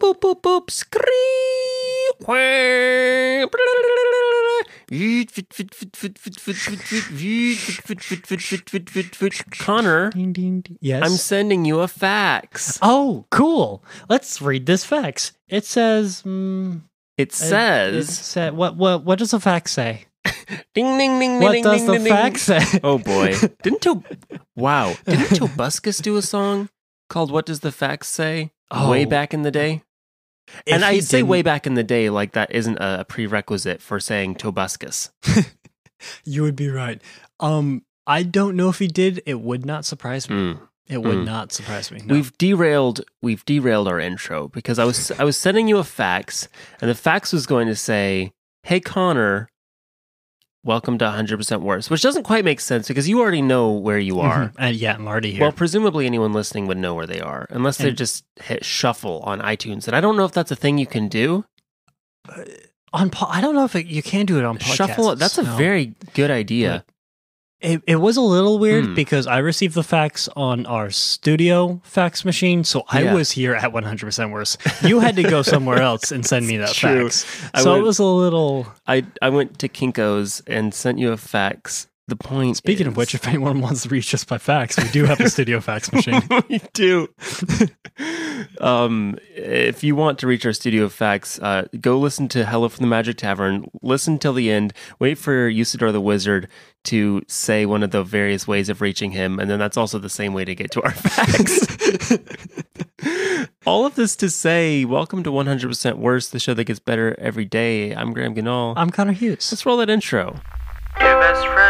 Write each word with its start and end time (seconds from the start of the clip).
boop 0.00 0.20
boop 0.20 0.42
boop 0.42 0.70
scree. 0.70 1.06
Connor, 9.58 10.10
Ding, 10.10 10.32
ding, 10.32 10.60
ding. 10.62 10.78
Yes. 10.80 11.02
I'm 11.04 11.10
sending 11.16 11.64
you 11.64 11.80
a 11.80 11.88
fax. 11.88 12.78
oh, 12.82 13.26
cool. 13.30 13.84
Let's 14.08 14.40
read 14.40 14.66
this 14.66 14.84
fax. 14.84 15.32
It 15.48 15.64
says. 15.64 16.22
Mm, 16.24 16.82
It 17.18 17.28
it- 17.28 17.32
says, 17.34 18.08
it 18.08 18.12
sa- 18.12 18.50
what 18.50 18.76
what 18.76 19.04
what 19.04 19.18
does 19.18 19.30
the 19.32 19.40
fax 19.40 19.72
say? 19.72 20.06
ding 20.74 20.98
ding 20.98 21.18
ding 21.18 21.40
What 21.40 21.52
ding 21.52 21.64
does 21.64 21.78
ding 21.78 21.86
the 21.86 21.92
ding, 21.94 22.04
ding. 22.04 22.12
fax 22.12 22.42
say? 22.42 22.80
Oh 22.82 22.98
boy. 22.98 23.34
Didn't 23.62 23.82
to 23.82 24.02
Wow. 24.56 24.94
Didn't 25.06 25.38
Tobuscus 25.38 26.00
do 26.02 26.16
a 26.16 26.22
song 26.22 26.68
called 27.08 27.30
What 27.30 27.46
Does 27.46 27.60
the 27.60 27.72
Fax 27.72 28.08
Say? 28.08 28.50
Way 28.72 29.04
Oh. 29.04 29.08
back 29.08 29.34
in 29.34 29.42
the 29.42 29.50
day? 29.50 29.82
If 30.66 30.74
and 30.74 30.84
I 30.84 30.94
he 30.94 31.00
say 31.00 31.22
way 31.22 31.42
back 31.42 31.66
in 31.66 31.74
the 31.74 31.82
day 31.84 32.10
like 32.10 32.32
that 32.32 32.50
isn't 32.52 32.78
a 32.80 33.04
prerequisite 33.08 33.80
for 33.82 34.00
saying 34.00 34.36
Tobuscus. 34.36 35.10
You 36.24 36.42
would 36.44 36.56
be 36.56 36.70
right. 36.70 37.00
Um, 37.40 37.82
I 38.06 38.22
don't 38.22 38.56
know 38.56 38.70
if 38.70 38.78
he 38.78 38.86
did. 38.86 39.22
It 39.26 39.40
would 39.42 39.66
not 39.66 39.84
surprise 39.84 40.30
me. 40.30 40.36
Mm. 40.54 40.60
It 40.88 41.02
would 41.02 41.18
Mm. 41.18 41.24
not 41.26 41.52
surprise 41.52 41.90
me. 41.92 42.00
No. 42.02 42.14
We've 42.14 42.36
derailed 42.38 43.02
we've 43.20 43.44
derailed 43.44 43.86
our 43.86 44.00
intro 44.00 44.48
because 44.48 44.78
I 44.78 44.84
was 44.84 45.10
I 45.20 45.24
was 45.24 45.36
sending 45.36 45.68
you 45.68 45.76
a 45.76 45.84
fax 45.84 46.48
and 46.80 46.90
the 46.90 46.94
fax 46.94 47.34
was 47.34 47.46
going 47.46 47.66
to 47.68 47.76
say, 47.76 48.32
"Hey 48.62 48.80
Connor, 48.80 49.49
welcome 50.64 50.98
to 50.98 51.04
100% 51.04 51.62
worse," 51.62 51.88
which 51.90 52.02
doesn't 52.02 52.22
quite 52.24 52.44
make 52.44 52.60
sense 52.60 52.88
because 52.88 53.08
you 53.08 53.20
already 53.20 53.42
know 53.42 53.70
where 53.70 53.98
you 53.98 54.20
are. 54.20 54.48
Mhm. 54.48 54.52
And 54.58 54.76
yeah, 54.76 54.94
I'm 54.94 55.06
already 55.06 55.32
here. 55.32 55.42
Well, 55.42 55.52
presumably 55.52 56.06
anyone 56.06 56.32
listening 56.32 56.66
would 56.66 56.78
know 56.78 56.94
where 56.94 57.06
they 57.06 57.20
are, 57.20 57.46
unless 57.50 57.78
they 57.78 57.92
just 57.92 58.24
hit 58.42 58.64
shuffle 58.64 59.20
on 59.24 59.40
iTunes. 59.40 59.86
And 59.86 59.96
I 59.96 60.00
don't 60.00 60.16
know 60.16 60.24
if 60.24 60.32
that's 60.32 60.50
a 60.50 60.56
thing 60.56 60.78
you 60.78 60.86
can 60.86 61.08
do. 61.08 61.44
on 62.92 63.08
po- 63.10 63.26
I 63.28 63.40
don't 63.40 63.54
know 63.54 63.64
if 63.64 63.76
it, 63.76 63.86
you 63.86 64.02
can 64.02 64.26
do 64.26 64.38
it 64.38 64.44
on 64.44 64.58
podcasts. 64.58 64.74
Shuffle. 64.74 65.16
That's 65.16 65.38
a 65.38 65.42
no. 65.44 65.56
very 65.56 65.94
good 66.14 66.30
idea. 66.30 66.84
It, 67.60 67.82
it 67.86 67.96
was 67.96 68.16
a 68.16 68.22
little 68.22 68.58
weird 68.58 68.86
Hmm. 68.86 68.94
because 68.94 69.26
I 69.26 69.36
received 69.38 69.74
the 69.74 69.82
fax 69.82 70.28
on 70.34 70.64
our 70.64 70.88
studio 70.90 71.80
fax 71.84 72.24
machine, 72.24 72.64
so 72.64 72.84
I 72.88 73.02
Yeah. 73.02 73.14
was 73.14 73.32
here 73.32 73.54
at 73.54 73.70
100% 73.72 74.30
worse. 74.32 74.56
You 74.82 75.00
had 75.00 75.14
to 75.16 75.22
go 75.22 75.42
somewhere 75.54 75.82
else 75.82 76.10
and 76.10 76.24
send 76.24 76.46
me 76.46 76.56
that 76.56 76.72
true. 76.72 77.04
fax. 77.10 77.26
I 77.52 77.60
so 77.62 77.72
went- 77.72 77.82
it 77.82 77.84
was 77.84 77.98
a 77.98 78.04
little. 78.04 78.66
I 78.86 79.04
I 79.20 79.28
went 79.28 79.58
to 79.58 79.68
Kinkos 79.68 80.40
and 80.46 80.72
sent 80.72 80.98
you 80.98 81.12
a 81.12 81.18
fax. 81.18 81.86
The 82.10 82.16
point. 82.16 82.56
Speaking 82.56 82.88
of 82.88 82.96
which, 82.96 83.14
if 83.14 83.28
anyone 83.28 83.60
wants 83.60 83.84
to 83.84 83.88
reach 83.88 84.12
us 84.12 84.24
by 84.24 84.38
fax, 84.38 84.76
we 84.76 84.88
do 84.88 85.04
have 85.04 85.20
a 85.20 85.30
studio 85.30 85.60
fax 85.60 85.92
machine. 85.92 86.20
we 86.48 86.60
do. 86.72 87.08
um, 88.60 89.16
if 89.36 89.84
you 89.84 89.94
want 89.94 90.18
to 90.18 90.26
reach 90.26 90.44
our 90.44 90.52
studio 90.52 90.88
fax, 90.88 91.38
uh, 91.38 91.68
go 91.80 92.00
listen 92.00 92.26
to 92.30 92.44
Hello 92.44 92.68
from 92.68 92.82
the 92.82 92.88
Magic 92.88 93.16
Tavern. 93.16 93.70
Listen 93.80 94.18
till 94.18 94.32
the 94.32 94.50
end. 94.50 94.72
Wait 94.98 95.18
for 95.18 95.48
Usidore 95.48 95.92
the 95.92 96.00
Wizard 96.00 96.48
to 96.82 97.22
say 97.28 97.64
one 97.64 97.84
of 97.84 97.92
the 97.92 98.02
various 98.02 98.48
ways 98.48 98.68
of 98.68 98.80
reaching 98.80 99.12
him, 99.12 99.38
and 99.38 99.48
then 99.48 99.60
that's 99.60 99.76
also 99.76 100.00
the 100.00 100.10
same 100.10 100.34
way 100.34 100.44
to 100.44 100.56
get 100.56 100.72
to 100.72 100.82
our 100.82 100.90
fax. 100.90 101.78
All 103.66 103.86
of 103.86 103.94
this 103.94 104.16
to 104.16 104.28
say, 104.28 104.84
welcome 104.84 105.22
to 105.22 105.30
100% 105.30 105.94
Worse, 105.98 106.28
the 106.28 106.40
show 106.40 106.54
that 106.54 106.64
gets 106.64 106.80
better 106.80 107.14
every 107.20 107.44
day. 107.44 107.94
I'm 107.94 108.12
Graham 108.12 108.34
Ganal. 108.34 108.74
I'm 108.76 108.90
Connor 108.90 109.12
Hughes. 109.12 109.52
Let's 109.52 109.64
roll 109.64 109.76
that 109.76 109.88
intro. 109.88 110.40
Your 111.00 111.18
best 111.20 111.46
friends 111.46 111.69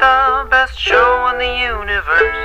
the 0.00 0.46
best 0.50 0.78
show 0.78 1.28
in 1.32 1.38
the 1.38 1.58
universe. 1.58 2.36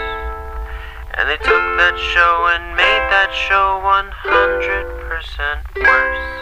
And 1.16 1.28
they 1.28 1.38
took 1.38 1.66
that 1.78 1.98
show 2.14 2.48
and 2.54 2.76
made 2.76 3.06
that 3.12 3.34
show 3.34 3.82
100% 3.84 5.76
worse. 5.76 6.40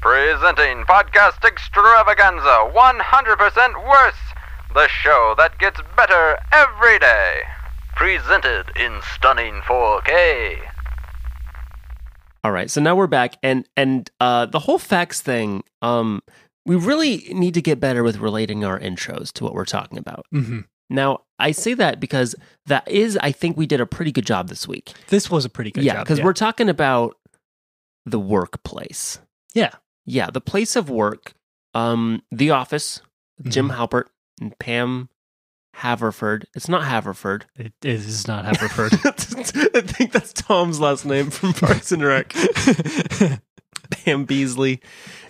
Presenting 0.00 0.84
Podcast 0.84 1.44
Extravaganza 1.44 2.72
100% 2.74 3.88
Worse, 3.88 4.14
the 4.74 4.88
show 4.88 5.34
that 5.38 5.58
gets 5.58 5.80
better 5.96 6.38
every 6.50 6.98
day. 6.98 7.42
Presented 7.94 8.72
in 8.76 9.00
stunning 9.14 9.60
4K. 9.60 10.58
All 12.44 12.50
right, 12.50 12.68
so 12.68 12.80
now 12.80 12.96
we're 12.96 13.06
back, 13.06 13.36
and 13.44 13.68
and 13.76 14.10
uh, 14.18 14.46
the 14.46 14.58
whole 14.58 14.78
fax 14.80 15.20
thing. 15.20 15.62
Um, 15.80 16.22
we 16.64 16.76
really 16.76 17.28
need 17.30 17.54
to 17.54 17.62
get 17.62 17.80
better 17.80 18.02
with 18.02 18.18
relating 18.18 18.64
our 18.64 18.78
intros 18.78 19.32
to 19.34 19.44
what 19.44 19.54
we're 19.54 19.64
talking 19.64 19.98
about. 19.98 20.24
hmm 20.30 20.60
Now, 20.90 21.20
I 21.38 21.50
say 21.52 21.74
that 21.74 21.98
because 22.00 22.34
that 22.66 22.86
is, 22.88 23.16
I 23.20 23.32
think 23.32 23.56
we 23.56 23.66
did 23.66 23.80
a 23.80 23.86
pretty 23.86 24.12
good 24.12 24.26
job 24.26 24.48
this 24.48 24.68
week. 24.68 24.92
This 25.08 25.30
was 25.30 25.44
a 25.44 25.48
pretty 25.48 25.70
good 25.70 25.84
yeah, 25.84 25.94
job. 25.94 26.04
because 26.04 26.20
we're 26.22 26.32
talking 26.32 26.68
about 26.68 27.16
the 28.06 28.20
workplace. 28.20 29.18
Yeah. 29.54 29.70
Yeah, 30.06 30.30
the 30.30 30.40
place 30.40 30.76
of 30.76 30.88
work. 30.90 31.34
Um, 31.74 32.22
the 32.30 32.50
office. 32.50 33.00
Jim 33.42 33.68
Mm-hmm. 33.68 33.80
Halpert 33.80 34.04
and 34.40 34.56
Pam 34.58 35.08
Haverford. 35.74 36.46
It's 36.54 36.68
not 36.68 36.84
Haverford. 36.84 37.46
It 37.56 37.72
is 37.82 38.28
not 38.28 38.44
Haverford. 38.44 38.92
I 39.04 39.80
think 39.80 40.12
that's 40.12 40.32
Tom's 40.32 40.78
last 40.80 41.04
name 41.06 41.30
from 41.30 41.54
Parks 41.54 41.90
and 41.92 42.02
Rec. 42.04 42.32
Pam 44.04 44.26
Beesly 44.26 44.80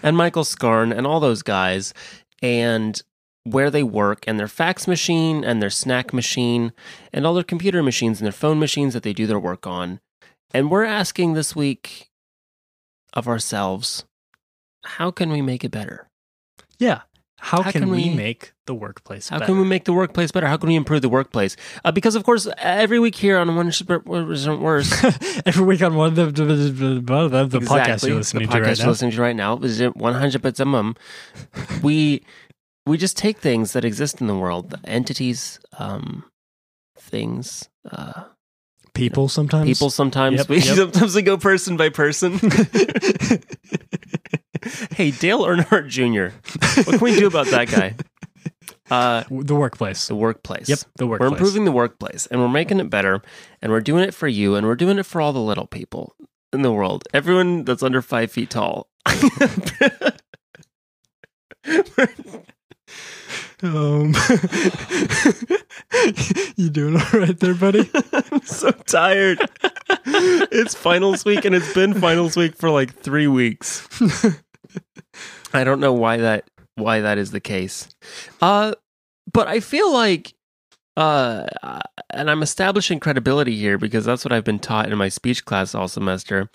and 0.03 0.17
Michael 0.17 0.45
Scarn 0.45 0.93
and 0.93 1.06
all 1.06 1.21
those 1.21 1.43
guys 1.43 1.93
and 2.41 3.03
where 3.45 3.71
they 3.71 3.83
work 3.83 4.25
and 4.27 4.39
their 4.39 4.49
fax 4.49 4.87
machine 4.87 5.45
and 5.45 5.61
their 5.61 5.71
snack 5.71 6.12
machine 6.12 6.72
and 7.12 7.27
all 7.27 7.34
their 7.34 7.43
computer 7.43 7.83
machines 7.83 8.21
and 8.21 8.27
their 8.27 8.33
phone 8.33 8.59
machines 8.59 8.95
that 8.95 9.03
they 9.03 9.12
do 9.12 9.27
their 9.27 9.39
work 9.39 9.67
on. 9.67 10.01
And 10.55 10.71
we're 10.71 10.84
asking 10.84 11.33
this 11.34 11.56
week 11.56 12.11
of 13.15 13.27
ourselves, 13.27 14.05
how 14.84 15.11
can 15.11 15.31
we 15.31 15.43
make 15.43 15.65
it 15.65 15.71
better? 15.71 16.09
yeah. 16.78 17.03
How, 17.44 17.60
How 17.62 17.72
can, 17.72 17.82
can 17.82 17.91
we, 17.91 18.04
we- 18.10 18.14
make 18.14 18.53
the 18.66 18.75
workplace 18.75 19.28
better? 19.28 19.34
How 19.34 19.38
better? 19.41 19.53
can 19.53 19.60
we 19.62 19.66
make 19.69 19.84
the 19.84 19.92
workplace 19.92 20.30
better? 20.30 20.47
How 20.47 20.56
can 20.56 20.69
we 20.69 20.76
improve 20.76 21.03
the 21.03 21.08
workplace? 21.08 21.56
Uh, 21.84 21.91
because, 21.91 22.14
of 22.14 22.22
course, 22.22 22.47
every 22.58 23.00
week 23.00 23.16
here 23.16 23.36
on 23.36 23.56
One 23.56 23.66
isn't 23.69 24.60
Worse, 24.60 25.04
Every 25.47 25.64
week 25.64 25.82
on 25.82 25.97
one 25.97 26.10
of 26.10 26.14
the, 26.14 26.26
the, 26.26 26.44
the, 26.44 26.54
the, 26.70 27.47
the 27.47 27.58
podcast 27.66 28.06
you're 28.06 28.16
listening 28.16 28.47
the 28.47 28.54
to 28.54 28.60
right 28.62 28.78
you're 28.78 28.86
now. 28.86 28.91
listening 28.91 29.10
to 29.10 29.20
right 29.20 29.34
now 29.34 29.58
is 29.58 29.80
it 29.80 29.92
100% 29.94 30.66
mum. 30.69 30.94
we 31.82 32.22
we 32.86 32.97
just 32.97 33.16
take 33.16 33.38
things 33.38 33.72
that 33.72 33.84
exist 33.84 34.20
in 34.20 34.28
the 34.28 34.36
world, 34.36 34.70
the 34.70 34.78
entities, 34.88 35.59
um, 35.78 36.24
things, 36.97 37.69
uh, 37.91 38.24
People 38.94 39.28
sometimes. 39.28 39.66
people. 39.69 39.88
Sometimes 39.91 40.36
Yep, 40.38 40.48
we 40.48 40.56
yep. 40.59 40.76
sometimes 40.76 41.14
we 41.16 41.22
go 41.22 41.36
person 41.38 41.76
by 41.78 41.88
person. 41.88 42.38
hey, 44.95 45.11
Dale 45.11 45.43
Earnhardt 45.45 45.89
Jr. 45.89 46.34
What 46.83 46.99
can 46.99 47.00
we 47.00 47.17
do 47.19 47.27
about 47.27 47.47
that 47.49 47.69
guy? 47.69 47.95
Uh, 48.91 49.25
the 49.31 49.55
workplace. 49.55 50.09
the 50.09 50.15
workplace. 50.15 50.69
Yep, 50.69 50.78
the 50.97 51.06
workplace. 51.06 51.31
We're 51.31 51.34
improving 51.34 51.65
the 51.65 51.73
workplace 51.73 52.27
and 52.27 52.43
we're 52.43 52.49
making 52.49 52.78
it 52.78 52.91
better 52.91 53.22
and 53.62 53.72
we're 53.72 53.81
doing 53.81 54.05
it 54.05 54.12
for 54.12 54.28
you 54.28 54.55
and 54.55 54.67
we're 54.67 54.75
doing 54.75 54.99
it 54.99 55.06
for 55.06 55.22
all 55.22 55.33
the 55.33 55.41
little 55.41 55.67
people 55.67 56.15
in 56.53 56.61
the 56.61 56.71
world. 56.71 57.05
Everyone 57.15 57.65
that's 57.65 57.83
under 57.83 58.03
five 58.03 58.31
feet 58.31 58.51
tall. 58.51 58.89
Um, 63.62 64.12
you 66.56 66.69
doing 66.69 66.97
all 66.97 67.21
right 67.21 67.39
there, 67.39 67.55
buddy? 67.55 67.89
I'm 68.12 68.43
so 68.43 68.72
tired. 68.72 69.39
it's 70.05 70.75
finals 70.75 71.25
week 71.25 71.45
and 71.45 71.55
it's 71.55 71.72
been 71.72 71.95
finals 71.95 72.37
week 72.37 72.56
for 72.56 72.71
like 72.71 72.93
three 72.93 73.28
weeks. 73.28 73.87
I 75.53 75.65
don't 75.65 75.81
know 75.81 75.93
why 75.93 76.19
that 76.19 76.49
why 76.77 77.00
that 77.00 77.19
is 77.19 77.31
the 77.31 77.41
case. 77.41 77.88
Uh 78.41 78.75
but 79.33 79.49
I 79.49 79.60
feel 79.60 79.93
like 79.93 80.34
uh 80.97 81.47
and 82.10 82.31
I'm 82.31 82.43
establishing 82.43 83.00
credibility 83.00 83.56
here 83.56 83.78
because 83.78 84.05
that's 84.05 84.25
what 84.25 84.33
I've 84.33 84.44
been 84.44 84.59
taught 84.59 84.91
in 84.91 84.99
my 84.99 85.09
speech 85.09 85.44
class 85.44 85.75
all 85.75 85.88
semester. 85.88 86.51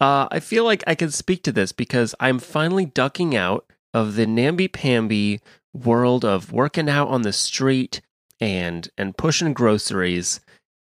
Uh 0.00 0.28
I 0.30 0.40
feel 0.40 0.64
like 0.64 0.84
I 0.86 0.94
can 0.94 1.10
speak 1.10 1.42
to 1.44 1.52
this 1.52 1.72
because 1.72 2.14
I'm 2.20 2.38
finally 2.38 2.86
ducking 2.86 3.34
out 3.36 3.64
of 3.94 4.14
the 4.16 4.26
namby 4.26 4.68
pamby 4.68 5.40
world 5.74 6.24
of 6.24 6.52
working 6.52 6.88
out 6.88 7.08
on 7.08 7.22
the 7.22 7.32
street 7.32 8.00
and 8.40 8.88
and 8.96 9.16
pushing 9.16 9.52
groceries 9.52 10.40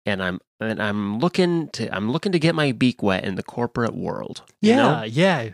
and 0.06 0.22
I'm 0.22 0.40
and 0.60 0.82
I'm 0.82 1.18
looking 1.18 1.68
to 1.70 1.94
I'm 1.94 2.10
looking 2.10 2.32
to 2.32 2.38
get 2.38 2.54
my 2.54 2.72
beak 2.72 3.02
wet 3.02 3.24
in 3.24 3.34
the 3.36 3.42
corporate 3.42 3.94
world. 3.94 4.42
you 4.60 4.70
Yeah, 4.70 4.76
know? 4.76 5.02
yeah. 5.04 5.50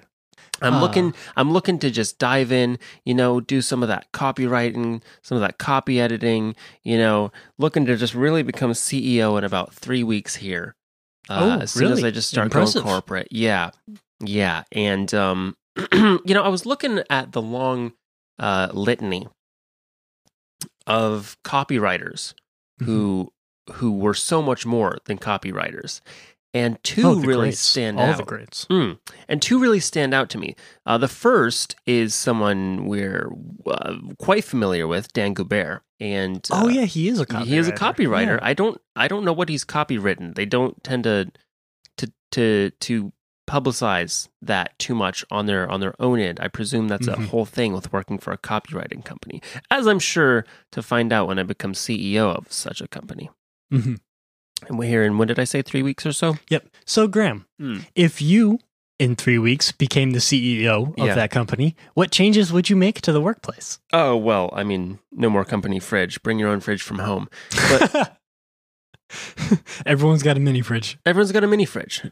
I'm 0.62 0.74
Uh. 0.74 0.80
looking 0.80 1.14
I'm 1.36 1.52
looking 1.52 1.78
to 1.80 1.90
just 1.90 2.18
dive 2.18 2.50
in, 2.52 2.78
you 3.04 3.14
know, 3.14 3.40
do 3.40 3.60
some 3.62 3.82
of 3.82 3.88
that 3.88 4.10
copywriting, 4.12 5.02
some 5.22 5.36
of 5.36 5.42
that 5.42 5.58
copy 5.58 6.00
editing, 6.00 6.54
you 6.82 6.98
know, 6.98 7.32
looking 7.58 7.86
to 7.86 7.96
just 7.96 8.14
really 8.14 8.42
become 8.42 8.72
CEO 8.72 9.36
in 9.38 9.44
about 9.44 9.72
3 9.74 10.02
weeks 10.02 10.36
here. 10.36 10.74
Uh, 11.28 11.56
Oh, 11.58 11.62
as 11.62 11.70
soon 11.72 11.92
as? 11.92 12.02
I 12.04 12.10
just 12.10 12.28
start 12.28 12.46
Impressive. 12.46 12.82
going 12.82 12.92
corporate. 12.94 13.28
Yeah. 13.30 13.70
Yeah, 14.22 14.64
and 14.72 15.12
um 15.14 15.56
you 15.92 16.20
know, 16.34 16.42
I 16.42 16.48
was 16.48 16.66
looking 16.66 17.02
at 17.08 17.32
the 17.32 17.40
long 17.42 17.92
uh 18.38 18.68
litany 18.72 19.28
of 20.86 21.36
copywriters 21.44 22.34
who 22.84 23.32
who 23.74 23.92
were 23.92 24.14
so 24.14 24.42
much 24.42 24.66
more 24.66 24.98
than 25.04 25.16
copywriters. 25.18 26.00
And 26.52 26.82
two 26.82 27.06
Oh, 27.06 27.14
really 27.20 27.52
stand 27.52 27.98
All 27.98 28.06
out. 28.06 28.16
the 28.16 28.24
greats. 28.24 28.64
Mm. 28.70 28.98
And 29.28 29.40
two 29.40 29.58
really 29.60 29.78
stand 29.80 30.12
out 30.14 30.28
to 30.30 30.38
me. 30.38 30.56
Uh, 30.84 30.98
the 30.98 31.08
first 31.08 31.76
is 31.86 32.14
someone 32.14 32.86
we're 32.86 33.30
uh, 33.66 33.96
quite 34.18 34.44
familiar 34.44 34.86
with, 34.88 35.12
Dan 35.12 35.34
Goubert, 35.34 35.80
and 36.00 36.46
uh, 36.50 36.62
oh 36.64 36.68
yeah, 36.68 36.84
he 36.86 37.08
is 37.08 37.20
a 37.20 37.26
copywriter. 37.26 37.44
he 37.46 37.56
is 37.58 37.68
a 37.68 37.72
copywriter. 37.72 38.38
Yeah. 38.38 38.46
I 38.50 38.54
don't 38.54 38.80
I 38.96 39.06
don't 39.08 39.24
know 39.24 39.32
what 39.32 39.48
he's 39.48 39.64
copywritten. 39.64 40.34
They 40.34 40.46
don't 40.46 40.82
tend 40.82 41.04
to 41.04 41.30
to 41.98 42.10
to 42.32 42.70
to 42.80 43.12
publicize 43.48 44.28
that 44.40 44.78
too 44.78 44.94
much 44.94 45.24
on 45.30 45.46
their 45.46 45.68
on 45.70 45.80
their 45.80 45.94
own 46.00 46.20
end. 46.20 46.38
I 46.40 46.48
presume 46.48 46.86
that's 46.88 47.08
a 47.08 47.14
Mhm. 47.16 47.26
whole 47.26 47.44
thing 47.44 47.72
with 47.72 47.92
working 47.92 48.18
for 48.18 48.32
a 48.32 48.38
copywriting 48.38 49.04
company. 49.04 49.42
As 49.70 49.86
I'm 49.88 49.98
sure 49.98 50.44
to 50.72 50.82
find 50.82 51.12
out 51.12 51.26
when 51.26 51.38
I 51.38 51.42
become 51.42 51.74
CEO 51.74 52.30
of 52.30 52.52
such 52.52 52.80
a 52.80 52.86
company. 52.88 53.28
Mhm. 53.72 53.98
And 54.68 54.78
we're 54.78 54.88
here 54.88 55.02
in 55.04 55.18
when 55.18 55.28
did 55.28 55.38
I 55.38 55.44
say 55.44 55.62
3 55.62 55.82
weeks 55.82 56.04
or 56.06 56.12
so? 56.12 56.36
Yep. 56.48 56.68
So 56.84 57.06
Graham, 57.08 57.46
Hmm. 57.58 57.78
if 57.94 58.20
you 58.22 58.58
in 58.98 59.16
three 59.16 59.38
weeks 59.38 59.72
became 59.72 60.10
the 60.10 60.18
CEO 60.20 60.92
of 60.98 61.06
Yeah. 61.06 61.14
that 61.14 61.30
company, 61.30 61.74
what 61.94 62.10
changes 62.10 62.52
would 62.52 62.68
you 62.68 62.76
make 62.76 63.00
to 63.00 63.12
the 63.12 63.20
workplace? 63.20 63.78
Oh, 63.94 64.14
well, 64.16 64.50
I 64.52 64.62
mean, 64.62 64.98
no 65.10 65.30
more 65.30 65.44
company 65.44 65.80
fridge. 65.80 66.22
Bring 66.22 66.38
your 66.38 66.50
own 66.50 66.60
fridge 66.60 66.82
from 66.82 66.98
home. 66.98 67.28
But 67.70 68.18
Everyone's 69.86 70.22
got 70.22 70.36
a 70.36 70.40
mini 70.40 70.60
fridge. 70.60 70.98
everyone's 71.04 71.32
got 71.32 71.42
a 71.44 71.46
mini 71.48 71.64
fridge. 71.64 72.02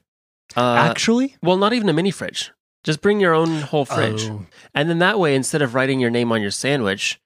Uh, 0.57 0.75
Actually, 0.75 1.37
well, 1.43 1.57
not 1.59 1.73
even 1.73 1.89
a 1.89 1.93
mini 1.93 2.11
fridge. 2.11 2.53
Just 2.85 3.01
bring 3.03 3.21
your 3.21 3.35
own 3.35 3.61
whole 3.63 3.85
fridge. 3.85 4.25
Oh, 4.31 4.47
And 4.75 4.89
then 4.89 4.99
that 5.01 5.19
way, 5.19 5.35
instead 5.35 5.63
of 5.63 5.75
writing 5.75 6.01
your 6.01 6.11
name 6.11 6.33
on 6.33 6.41
your 6.41 6.51
sandwich, 6.51 7.21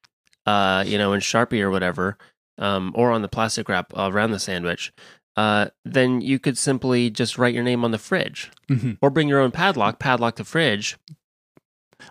uh, 0.44 0.82
you 0.86 0.98
know, 0.98 1.12
in 1.12 1.20
Sharpie 1.20 1.60
or 1.60 1.70
whatever, 1.70 2.18
um, 2.62 2.92
or 2.94 3.10
on 3.10 3.20
the 3.22 3.28
plastic 3.28 3.68
wrap 3.68 3.92
around 3.96 4.30
the 4.30 4.38
sandwich, 4.38 4.92
uh, 5.36 5.66
then 5.84 6.20
you 6.20 6.38
could 6.38 6.56
simply 6.56 7.10
just 7.10 7.36
write 7.38 7.54
your 7.54 7.64
name 7.64 7.84
on 7.84 7.90
the 7.90 7.98
fridge, 7.98 8.50
mhm. 8.70 8.96
or 9.02 9.10
bring 9.10 9.28
your 9.28 9.40
own 9.40 9.50
padlock, 9.50 9.98
padlock 9.98 10.36
the 10.36 10.44
fridge. 10.44 10.96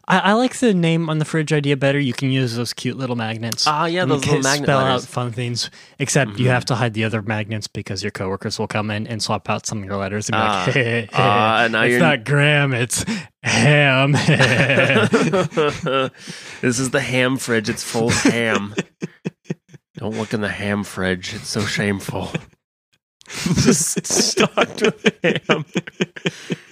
I, 0.07 0.19
I 0.19 0.33
like 0.33 0.57
the 0.59 0.73
name 0.73 1.09
on 1.09 1.17
the 1.19 1.25
fridge 1.25 1.51
idea 1.51 1.75
better. 1.75 1.99
You 1.99 2.13
can 2.13 2.31
use 2.31 2.55
those 2.55 2.71
cute 2.73 2.95
little 2.97 3.17
magnets. 3.17 3.67
Ah, 3.67 3.85
yeah, 3.87 4.03
and 4.03 4.11
those 4.11 4.25
you 4.25 4.31
little 4.31 4.43
can 4.43 4.43
magnet 4.51 4.65
spell 4.67 4.79
letters. 4.85 5.03
out 5.03 5.09
fun 5.09 5.31
things. 5.33 5.69
Except 5.99 6.39
you 6.39 6.45
Mhm. 6.47 6.49
have 6.51 6.63
to 6.65 6.75
hide 6.75 6.93
the 6.93 7.03
other 7.03 7.21
magnets 7.21 7.67
because 7.67 8.01
your 8.01 8.11
coworkers 8.11 8.57
will 8.57 8.67
come 8.67 8.89
in 8.89 9.05
and 9.05 9.21
swap 9.21 9.49
out 9.49 9.65
some 9.65 9.79
of 9.79 9.83
your 9.85 9.97
letters 9.97 10.29
and 10.29 10.35
be 10.35 10.39
Ah. 10.41 10.63
like, 10.65 10.73
hey, 10.73 10.83
hey, 10.83 11.09
Ah, 11.13 11.67
now 11.69 11.81
it's 11.83 11.91
you're- 11.91 12.01
not 12.01 12.23
Graham, 12.23 12.73
it's 12.73 13.03
Ham. 13.43 14.11
this 16.61 16.79
is 16.79 16.91
the 16.91 17.01
ham 17.01 17.35
fridge. 17.37 17.67
It's 17.69 17.83
full 17.83 18.07
of 18.07 18.13
ham. 18.23 18.73
Don't 20.01 20.17
look 20.17 20.33
in 20.33 20.41
the 20.41 20.49
ham 20.49 20.83
fridge. 20.83 21.35
It's 21.35 21.47
so 21.47 21.61
shameful. 21.65 22.29
Just 23.29 24.03
stocked 24.07 24.81
with 24.81 25.19
ham. 25.23 25.63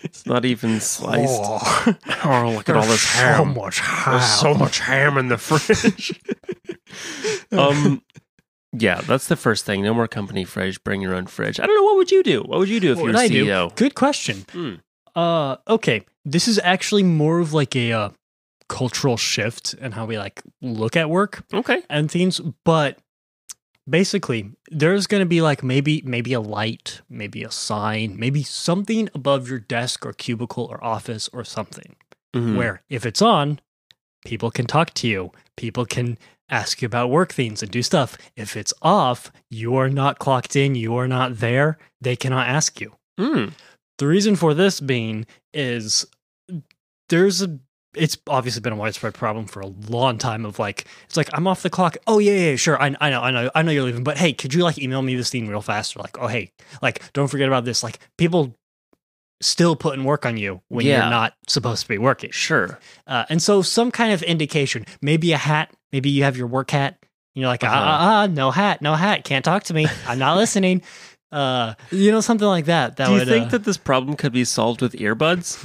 It's 0.04 0.26
not 0.26 0.46
even 0.46 0.80
sliced. 0.80 1.40
Oh, 1.44 1.96
Oh, 2.26 2.54
look 2.56 2.68
at 2.68 2.76
all 2.76 2.82
this 2.88 3.02
so 3.04 3.20
ham. 3.20 3.54
much 3.54 3.82
There's 4.06 4.26
so 4.26 4.56
much 4.56 4.80
ham 4.80 5.18
in 5.20 5.28
the 5.30 5.38
fridge. 5.38 6.20
um, 7.52 8.02
yeah, 8.74 9.02
that's 9.02 9.28
the 9.28 9.36
first 9.36 9.64
thing. 9.64 9.84
No 9.84 9.94
more 9.94 10.08
company 10.08 10.44
fridge. 10.44 10.84
Bring 10.84 11.00
your 11.02 11.14
own 11.14 11.28
fridge. 11.28 11.60
I 11.60 11.68
don't 11.68 11.76
know. 11.76 11.84
What 11.84 11.98
would 11.98 12.12
you 12.12 12.24
do? 12.24 12.42
What 12.42 12.58
would 12.58 12.70
you 12.70 12.80
do 12.80 12.92
if 12.94 12.98
What 12.98 13.04
you 13.04 13.08
would 13.10 13.16
were 13.16 13.22
I 13.22 13.28
do? 13.28 13.46
CEO? 13.46 13.76
Good 13.76 13.94
question. 13.94 14.46
Hmm. 14.52 14.74
Uh, 15.16 15.58
okay, 15.68 16.02
this 16.26 16.48
is 16.48 16.60
actually 16.64 17.04
more 17.04 17.40
of 17.40 17.54
like 17.54 17.76
a 17.76 17.92
uh, 17.94 18.10
cultural 18.68 19.18
shift 19.18 19.76
in 19.76 19.92
how 19.92 20.06
we 20.08 20.18
like 20.18 20.42
look 20.62 20.98
at 20.98 21.10
work 21.12 21.44
Okay. 21.54 21.84
and 21.92 22.10
things, 22.12 22.42
but 22.66 22.98
basically 23.90 24.52
there's 24.70 25.08
going 25.08 25.22
to 25.22 25.26
be 25.26 25.42
like 25.42 25.64
maybe 25.64 26.02
maybe 26.06 26.34
a 26.34 26.40
light, 26.40 27.02
maybe 27.10 27.44
a 27.44 27.52
sign, 27.52 28.18
maybe 28.20 28.44
something 28.44 29.10
above 29.16 29.50
your 29.50 29.60
desk 29.60 30.06
or 30.06 30.14
cubicle 30.14 30.66
or 30.66 30.84
office 30.84 31.30
or 31.34 31.44
something 31.44 31.96
Mhm. 32.36 32.56
where 32.58 32.84
if 32.90 33.06
it's 33.06 33.22
on, 33.22 33.60
people 34.26 34.52
can 34.52 34.66
talk 34.68 34.94
to 34.96 35.08
you, 35.08 35.32
people 35.58 35.86
can 35.86 36.18
ask 36.50 36.82
you 36.82 36.86
about 36.86 37.10
work 37.10 37.32
things 37.34 37.62
and 37.64 37.72
do 37.72 37.82
stuff. 37.84 38.18
If 38.36 38.56
it's 38.58 38.74
off, 38.82 39.32
you 39.50 39.76
are 39.76 39.90
not 39.90 40.20
clocked 40.20 40.56
in, 40.56 40.76
you 40.76 40.96
are 40.96 41.08
not 41.08 41.38
there, 41.38 41.78
they 42.02 42.16
cannot 42.16 42.48
ask 42.48 42.80
you. 42.82 42.94
Mm. 43.20 43.54
The 43.98 44.08
reason 44.08 44.36
for 44.36 44.54
this 44.54 44.80
being 44.80 45.26
is 45.54 46.06
there's 47.10 47.42
a 47.42 47.60
it's 47.96 48.18
obviously 48.28 48.62
been 48.62 48.74
a 48.74 48.76
widespread 48.76 49.14
problem 49.16 49.46
for 49.48 49.62
a 49.62 49.68
long 49.90 50.18
time 50.18 50.46
of 50.46 50.60
like 50.60 50.86
it's 51.06 51.18
like 51.18 51.30
I'm 51.34 51.48
off 51.48 51.64
the 51.64 51.70
clock. 51.70 51.98
Oh 52.08 52.20
yeah, 52.20 52.52
yeah, 52.52 52.56
sure. 52.56 52.82
I, 52.82 52.96
I 53.02 53.10
know, 53.10 53.22
I 53.22 53.32
know, 53.32 53.50
I 53.56 53.62
know 53.64 53.72
you're 53.72 53.84
leaving, 53.84 54.04
but 54.04 54.18
hey, 54.18 54.32
could 54.34 54.54
you 54.54 54.64
like 54.64 54.78
email 54.78 55.02
me 55.02 55.16
this 55.16 55.30
thing 55.32 55.48
real 55.48 55.62
fast? 55.62 55.96
Or 55.96 56.00
like, 56.02 56.18
oh 56.20 56.28
hey, 56.28 56.52
like 56.82 57.12
don't 57.14 57.28
forget 57.28 57.48
about 57.48 57.66
this. 57.66 57.82
Like 57.84 58.00
people 58.18 58.56
still 59.42 59.76
putting 59.76 60.04
work 60.04 60.26
on 60.26 60.38
you 60.38 60.62
when 60.68 60.86
Yeah. 60.86 61.02
you're 61.02 61.10
not 61.10 61.34
supposed 61.48 61.84
to 61.84 61.88
be 61.88 61.98
working. 61.98 62.30
Sure. 62.32 62.78
Uh, 63.08 63.26
and 63.30 63.42
so 63.42 63.62
some 63.62 63.90
kind 63.90 64.12
of 64.14 64.22
indication, 64.24 64.86
maybe 65.02 65.32
a 65.32 65.38
hat, 65.38 65.72
maybe 65.94 66.10
you 66.10 66.24
have 66.24 66.36
your 66.38 66.48
work 66.48 66.72
hat. 66.72 66.98
And 67.36 67.42
you're 67.42 67.48
like, 67.48 67.64
ah, 67.64 67.68
Uh-huh. 67.68 67.80
ah, 67.86 68.22
ah, 68.24 68.28
no 68.28 68.52
hat, 68.52 68.82
no 68.82 68.96
hat, 68.96 69.24
can't 69.24 69.46
talk 69.46 69.64
to 69.66 69.74
me. 69.74 69.88
I'm 70.08 70.20
not 70.20 70.36
listening. 70.36 70.82
Uh, 71.32 71.76
you 71.92 72.12
know, 72.12 72.22
something 72.22 72.48
like 72.48 72.66
that. 72.66 72.96
That 72.98 73.06
Do 73.06 73.14
you 73.14 73.20
would, 73.20 73.28
think 73.28 73.48
uh, 73.48 73.50
that 73.50 73.64
this 73.64 73.78
problem 73.78 74.16
could 74.18 74.34
be 74.34 74.44
solved 74.46 74.82
with 74.82 74.94
earbuds? 74.94 75.58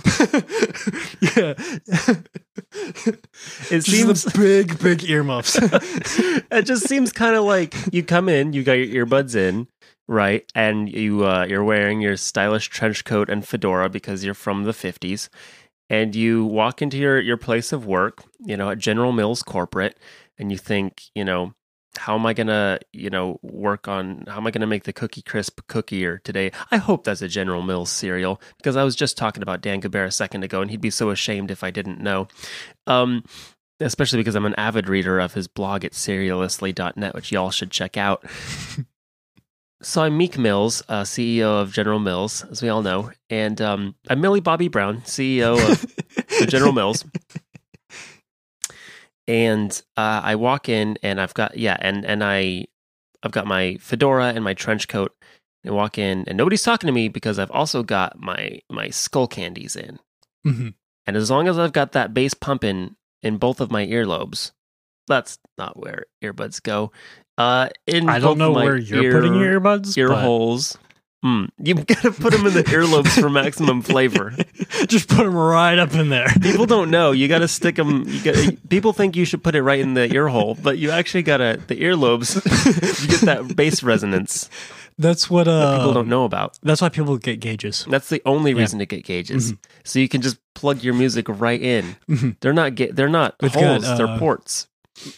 yeah. 1.37 2.15
It 3.71 3.81
Just 3.81 3.91
seems 3.91 4.25
the 4.25 4.39
big, 4.39 4.79
big 4.79 5.05
earmuffs. 5.05 5.59
it 6.51 6.63
just 6.67 6.87
seems 6.89 7.13
kind 7.13 7.35
of 7.35 7.45
like 7.45 7.75
you 7.93 8.03
come 8.03 8.29
in, 8.29 8.53
you 8.53 8.63
got 8.63 8.75
your 8.75 9.07
earbuds 9.07 9.35
in, 9.35 9.69
right, 10.07 10.51
and 10.55 10.89
you 10.89 11.27
uh, 11.27 11.47
you're 11.47 11.65
wearing 11.65 12.01
your 12.01 12.17
stylish 12.17 12.69
trench 12.69 13.05
coat 13.05 13.29
and 13.29 13.47
fedora 13.47 13.89
because 13.89 14.25
you're 14.25 14.35
from 14.35 14.65
the 14.65 14.73
'50s, 14.73 15.29
and 15.89 16.15
you 16.15 16.45
walk 16.45 16.83
into 16.83 16.97
your 16.97 17.21
your 17.21 17.37
place 17.37 17.73
of 17.73 17.87
work, 17.87 18.23
you 18.41 18.57
know, 18.57 18.71
at 18.71 18.79
General 18.79 19.13
Mills 19.13 19.43
corporate, 19.43 19.99
and 20.39 20.53
you 20.53 20.59
think, 20.59 21.03
you 21.15 21.25
know. 21.25 21.55
How 21.97 22.15
am 22.15 22.27
I 22.27 22.33
gonna, 22.33 22.79
you 22.93 23.11
know, 23.11 23.39
work 23.43 23.89
on? 23.89 24.25
How 24.27 24.37
am 24.37 24.47
I 24.47 24.51
gonna 24.51 24.67
make 24.67 24.85
the 24.85 24.93
Cookie 24.93 25.23
Crisp 25.23 25.61
cookier 25.69 26.23
today? 26.23 26.51
I 26.71 26.77
hope 26.77 27.05
that's 27.05 27.23
a 27.23 27.29
General 27.29 27.63
Mills 27.63 27.91
cereal 27.91 28.41
because 28.57 28.77
I 28.77 28.85
was 28.85 28.97
just 28.97 29.17
talking 29.17 29.43
about 29.43 29.61
Dan 29.61 29.81
Gabert 29.81 30.07
a 30.07 30.11
second 30.11 30.43
ago, 30.43 30.61
and 30.61 30.71
he'd 30.71 30.81
be 30.81 30.91
so 30.91 31.11
ashamed 31.11 31.51
if 31.51 31.63
I 31.63 31.71
didn't 31.71 32.01
know. 32.01 32.29
Um, 32.87 33.25
especially 33.81 34.19
because 34.19 34.35
I'm 34.35 34.47
an 34.47 34.55
avid 34.57 34.89
reader 34.89 35.19
of 35.19 35.35
his 35.35 35.49
blog 35.49 35.85
at 35.85 35.93
serialistly.net, 35.93 37.15
which 37.15 37.33
y'all 37.33 37.51
should 37.51 37.71
check 37.71 37.97
out. 37.97 38.25
so 39.83 40.03
I'm 40.03 40.17
Meek 40.17 40.39
Mills, 40.39 40.83
uh, 40.89 41.03
CEO 41.03 41.61
of 41.61 41.73
General 41.73 41.99
Mills, 41.99 42.45
as 42.51 42.63
we 42.63 42.69
all 42.69 42.83
know, 42.83 43.11
and 43.31 43.61
um, 43.61 43.95
I'm 44.09 44.21
Millie 44.21 44.41
Bobby 44.41 44.69
Brown, 44.69 45.03
CEO 45.03 45.55
of 45.71 45.81
the 46.41 46.47
General 46.47 46.73
Mills. 46.73 47.05
And 49.27 49.71
uh, 49.97 50.21
I 50.23 50.35
walk 50.37 50.69
in, 50.69 50.99
and 51.03 51.21
I've 51.21 51.35
got 51.35 51.57
yeah, 51.57 51.77
and 51.81 52.05
and 52.05 52.23
I, 52.23 52.67
I've 53.23 53.33
got 53.33 53.47
my 53.47 53.77
fedora 53.81 54.27
and 54.35 54.45
my 54.45 54.55
trench 54.55 54.87
coat. 54.89 55.15
I 55.67 55.71
walk 55.71 55.97
in, 55.97 56.25
and 56.27 56.37
nobody's 56.37 56.63
talking 56.63 56.87
to 56.89 56.93
me 56.93 57.09
because 57.09 57.39
I've 57.39 57.51
also 57.51 57.83
got 57.83 58.19
my 58.21 58.61
my 58.71 58.89
Skullcandies 58.89 59.77
in. 59.77 59.99
Mhm. 60.47 60.75
And 61.07 61.17
as 61.17 61.31
long 61.31 61.49
as 61.49 61.59
I've 61.59 61.73
got 61.73 61.93
that 61.93 62.13
bass 62.13 62.35
pumping 62.35 62.97
in 63.23 63.39
both 63.39 63.61
of 63.61 63.71
my 63.71 63.87
earlobes, 63.87 64.53
that's 65.09 65.39
not 65.57 65.79
where 65.79 66.05
earbuds 66.23 66.63
go. 66.63 66.93
Uh, 67.39 67.69
in 67.87 68.09
I 68.09 68.19
don't 68.19 68.39
know 68.39 68.53
where 68.53 68.77
you're 68.77 69.05
ear, 69.05 69.13
putting 69.13 69.35
your 69.35 69.59
earbuds. 69.61 69.97
ear 69.97 70.13
holes. 70.13 70.77
Mm, 71.25 71.49
you've 71.59 71.87
got 71.87 72.03
to 72.03 72.13
put 72.13 72.33
them 72.35 72.47
in 72.47 72.53
the 72.53 72.65
earlobes 72.65 73.19
for 73.19 73.31
maximum 73.31 73.81
flavor. 73.81 74.35
Just 74.89 75.09
put 75.09 75.25
them 75.25 75.35
right 75.35 75.79
up 75.79 75.95
in 75.95 76.11
there. 76.11 76.29
People 76.43 76.67
don't 76.67 76.91
know. 76.91 77.13
You 77.13 77.29
got 77.29 77.39
to 77.39 77.49
stick 77.59 77.77
them. 77.77 78.05
You 78.07 78.23
got. 78.23 78.69
People 78.69 78.93
think 78.93 79.17
you 79.17 79.25
should 79.25 79.43
put 79.43 79.55
it 79.55 79.63
right 79.63 79.79
in 79.81 79.95
the 79.95 80.13
ear 80.13 80.29
hole, 80.29 80.55
but 80.63 80.77
you 80.77 80.91
actually 80.91 81.23
got 81.23 81.39
to 81.39 81.59
the 81.67 81.77
earlobes. 81.77 82.35
you 83.03 83.09
get 83.09 83.21
that 83.23 83.57
bass 83.57 83.83
resonance 83.83 84.51
That's 84.99 85.31
what 85.31 85.45
that 85.45 85.51
uh. 85.51 85.79
people 85.79 85.95
don't 85.95 86.09
know 86.09 86.25
about. 86.25 86.59
That's 86.63 86.83
why 86.83 86.91
people 86.91 87.17
get 87.17 87.41
gauges. 87.41 87.87
That's 87.89 88.11
the 88.11 88.21
only 88.27 88.53
Yeah. 88.53 88.59
reason 88.59 88.79
to 88.81 88.87
get 88.87 89.05
gauges. 89.05 89.53
Mhm. 89.55 89.59
So 89.85 89.99
you 90.01 90.09
can 90.11 90.21
just 90.21 90.37
plug 90.55 90.83
your 90.85 90.95
music 90.95 91.27
right 91.29 91.61
in. 91.61 91.97
Mhm. 92.09 92.37
They're 92.41 92.53
not 92.53 92.75
ga- 92.75 92.93
they're 92.93 93.09
not 93.09 93.35
We've 93.41 93.53
got, 93.53 93.83
holes, 93.83 93.97
they're 93.99 94.07
uh, 94.09 94.19
ports. 94.19 94.69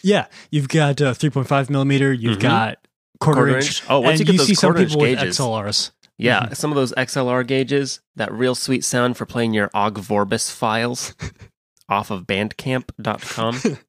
Yeah, 0.01 0.27
you've 0.51 0.69
got 0.69 1.01
uh, 1.01 1.13
3.5 1.13 1.69
millimeter. 1.69 2.11
You've 2.13 2.37
Mhm. 2.37 2.41
got 2.41 2.77
quarter, 3.19 3.39
Quarter 3.41 3.57
inch. 3.57 3.65
inch. 3.67 3.83
Oh, 3.89 3.99
once 3.99 4.19
and 4.19 4.27
you 4.27 4.33
get 4.33 4.37
those 4.39 4.47
see 4.47 4.53
some 4.55 4.69
quarter 4.69 4.81
inch 4.83 4.91
people 4.91 5.01
with. 5.01 5.19
XLRs. 5.19 5.91
Yeah, 6.17 6.41
mm-hmm. 6.41 6.53
some 6.53 6.71
of 6.71 6.75
those 6.75 6.93
XLR 6.93 7.45
gauges, 7.45 7.99
that 8.15 8.31
real 8.31 8.55
sweet 8.55 8.83
sound 8.83 9.17
for 9.17 9.25
playing 9.25 9.53
your 9.53 9.69
OGG 9.73 9.97
Vorbis 9.97 10.51
files 10.51 11.15
off 11.89 12.11
of 12.11 12.23
bandcamp.com. 12.25 13.61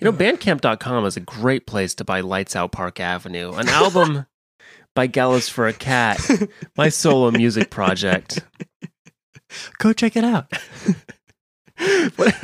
You 0.00 0.06
know, 0.06 0.12
bandcamp.com 0.12 1.04
is 1.04 1.16
a 1.16 1.20
great 1.20 1.66
place 1.66 1.94
to 1.96 2.04
buy 2.04 2.20
Lights 2.20 2.56
Out 2.56 2.72
Park 2.72 2.98
Avenue, 2.98 3.52
an 3.52 3.68
album 3.68 4.26
by 4.94 5.06
Gallows 5.06 5.48
for 5.48 5.66
a 5.66 5.72
Cat, 5.72 6.20
my 6.76 6.88
solo 6.88 7.30
music 7.30 7.70
project. 7.70 8.40
Go 9.78 9.92
check 9.92 10.16
it 10.16 10.24
out. 10.24 10.50
what, 12.16 12.34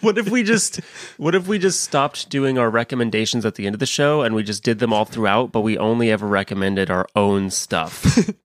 what 0.00 0.18
if 0.18 0.28
we 0.28 0.42
just 0.42 0.76
what 1.16 1.34
if 1.34 1.46
we 1.46 1.58
just 1.58 1.82
stopped 1.82 2.28
doing 2.28 2.58
our 2.58 2.70
recommendations 2.70 3.44
at 3.44 3.54
the 3.56 3.66
end 3.66 3.74
of 3.74 3.80
the 3.80 3.86
show 3.86 4.22
and 4.22 4.34
we 4.34 4.42
just 4.42 4.62
did 4.62 4.78
them 4.78 4.92
all 4.92 5.04
throughout, 5.04 5.52
but 5.52 5.60
we 5.60 5.78
only 5.78 6.10
ever 6.10 6.26
recommended 6.26 6.90
our 6.90 7.06
own 7.14 7.50
stuff? 7.50 8.28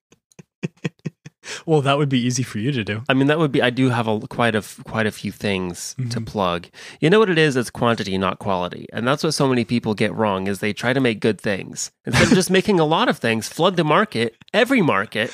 Well, 1.66 1.82
that 1.82 1.98
would 1.98 2.10
be 2.10 2.20
easy 2.20 2.44
for 2.44 2.60
you 2.60 2.72
to 2.72 2.84
do. 2.84 3.04
I 3.10 3.14
mean, 3.14 3.28
that 3.28 3.40
would 3.40 3.52
be. 3.52 3.62
I 3.62 3.70
do 3.70 3.90
have 3.90 4.08
a 4.08 4.20
quite 4.22 4.56
a 4.56 4.64
quite 4.86 5.06
a 5.06 5.12
few 5.12 5.32
things 5.32 5.96
to 6.10 6.22
plug. 6.22 6.68
You 7.00 7.10
know 7.10 7.20
what 7.20 7.30
it 7.30 7.38
is? 7.38 7.56
It's 7.56 7.70
quantity, 7.70 8.18
not 8.18 8.40
quality, 8.40 8.88
and 8.94 9.08
that's 9.08 9.24
what 9.24 9.34
so 9.34 9.48
many 9.48 9.66
people 9.66 9.94
get 9.94 10.14
wrong. 10.14 10.48
Is 10.48 10.60
they 10.60 10.74
try 10.74 10.94
to 10.94 11.00
make 11.00 11.20
good 11.20 11.40
things 11.40 11.92
instead 12.06 12.28
of 12.28 12.34
just 12.34 12.50
making 12.60 12.80
a 12.80 12.86
lot 12.86 13.10
of 13.10 13.18
things, 13.18 13.48
flood 13.48 13.76
the 13.76 13.84
market, 13.84 14.36
every 14.54 14.82
market, 14.82 15.32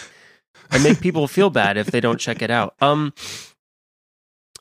and 0.72 0.84
make 0.84 1.00
people 1.00 1.28
feel 1.28 1.50
bad 1.50 1.78
if 1.78 1.88
they 1.88 2.00
don't 2.00 2.20
check 2.20 2.42
it 2.42 2.52
out. 2.52 2.76
Um, 2.82 3.14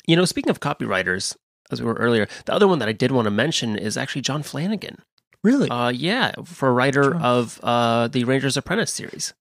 you 0.09 0.17
know, 0.17 0.25
speaking 0.25 0.51
of 0.51 0.59
copywriters, 0.59 1.37
as 1.71 1.81
we 1.81 1.87
were 1.87 1.95
earlier, 1.95 2.27
the 2.47 2.53
other 2.55 2.67
one 2.67 2.81
that 2.81 2.89
I 2.89 2.93
did 2.93 3.13
want 3.13 3.27
to 3.27 3.31
mention 3.31 3.77
is 3.79 3.97
actually 3.97 4.23
John 4.23 4.43
Flanagan. 4.43 4.97
Really? 5.45 5.69
Uh, 5.71 5.91
yeah, 5.91 6.33
for 6.45 6.69
a 6.69 6.73
writer 6.73 7.13
John. 7.13 7.23
of 7.23 7.61
uh 7.63 8.09
the 8.09 8.25
Ranger's 8.25 8.57
Apprentice 8.57 8.93
series, 8.93 9.35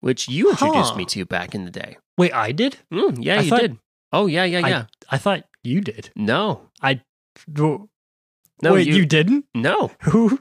which 0.00 0.26
you 0.28 0.48
introduced 0.50 0.92
Huh. 0.92 0.96
me 0.96 1.04
to 1.04 1.26
back 1.26 1.54
in 1.54 1.66
the 1.66 1.70
day. 1.70 1.98
Wait, 2.16 2.32
I 2.32 2.52
did? 2.52 2.78
Mm, 2.90 3.18
yeah, 3.22 3.38
I 3.38 3.40
you 3.42 3.50
thought- 3.50 3.60
did. 3.60 3.78
Oh 4.12 4.26
yeah, 4.26 4.44
yeah, 4.44 4.60
I- 4.64 4.68
yeah. 4.70 4.84
I 5.10 5.18
thought 5.18 5.44
you 5.62 5.80
did. 5.82 6.10
No, 6.16 6.70
No, 7.48 7.88
no, 8.62 8.72
Wait, 8.74 8.86
you, 8.86 8.94
you, 8.96 9.06
didn't? 9.06 9.44
no. 9.54 9.90
Who 10.02 10.38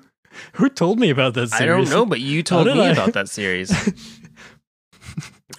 who 0.54 0.70
told 0.70 1.00
me 1.00 1.10
about 1.10 1.34
that 1.34 1.54
I 1.54 1.58
series? 1.60 1.90
don't 1.90 1.98
know, 1.98 2.06
but 2.06 2.20
you 2.22 2.44
told 2.44 2.68
me 2.68 2.80
I? 2.80 2.92
about 2.92 3.14
that 3.14 3.28
series, 3.30 3.70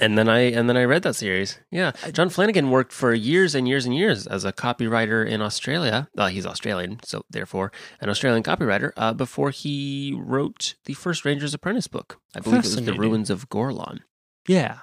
and 0.01 0.19
then 0.19 0.29
I 0.29 0.41
and 0.41 0.69
then 0.69 0.77
I 0.77 0.85
read 0.85 1.03
that 1.03 1.15
series. 1.15 1.59
Yeah, 1.71 1.93
John 2.13 2.29
Flanagan 2.29 2.71
worked 2.71 2.93
for 2.93 3.13
years 3.15 3.55
and 3.55 3.69
years 3.69 3.87
and 3.87 3.95
years 3.95 4.27
as 4.27 4.45
a 4.45 4.53
copywriter 4.53 5.27
in 5.27 5.41
Australia. 5.41 6.09
Uh, 6.17 6.29
he's 6.29 6.47
Australian, 6.47 7.01
so 7.05 7.25
therefore 7.31 7.73
an 8.01 8.09
Australian 8.09 8.43
copywriter. 8.43 8.93
Uh, 8.97 9.13
before 9.13 9.51
he 9.51 10.15
wrote 10.17 10.75
the 10.85 10.95
first 10.95 11.25
Ranger's 11.25 11.55
Apprentice 11.55 11.89
book, 11.89 12.19
I 12.35 12.41
believe 12.41 12.61
it 12.61 12.65
was 12.65 12.77
the 12.77 12.95
Ruins 12.95 13.31
of 13.31 13.49
Gorlan. 13.49 14.01
Yeah. 14.49 14.79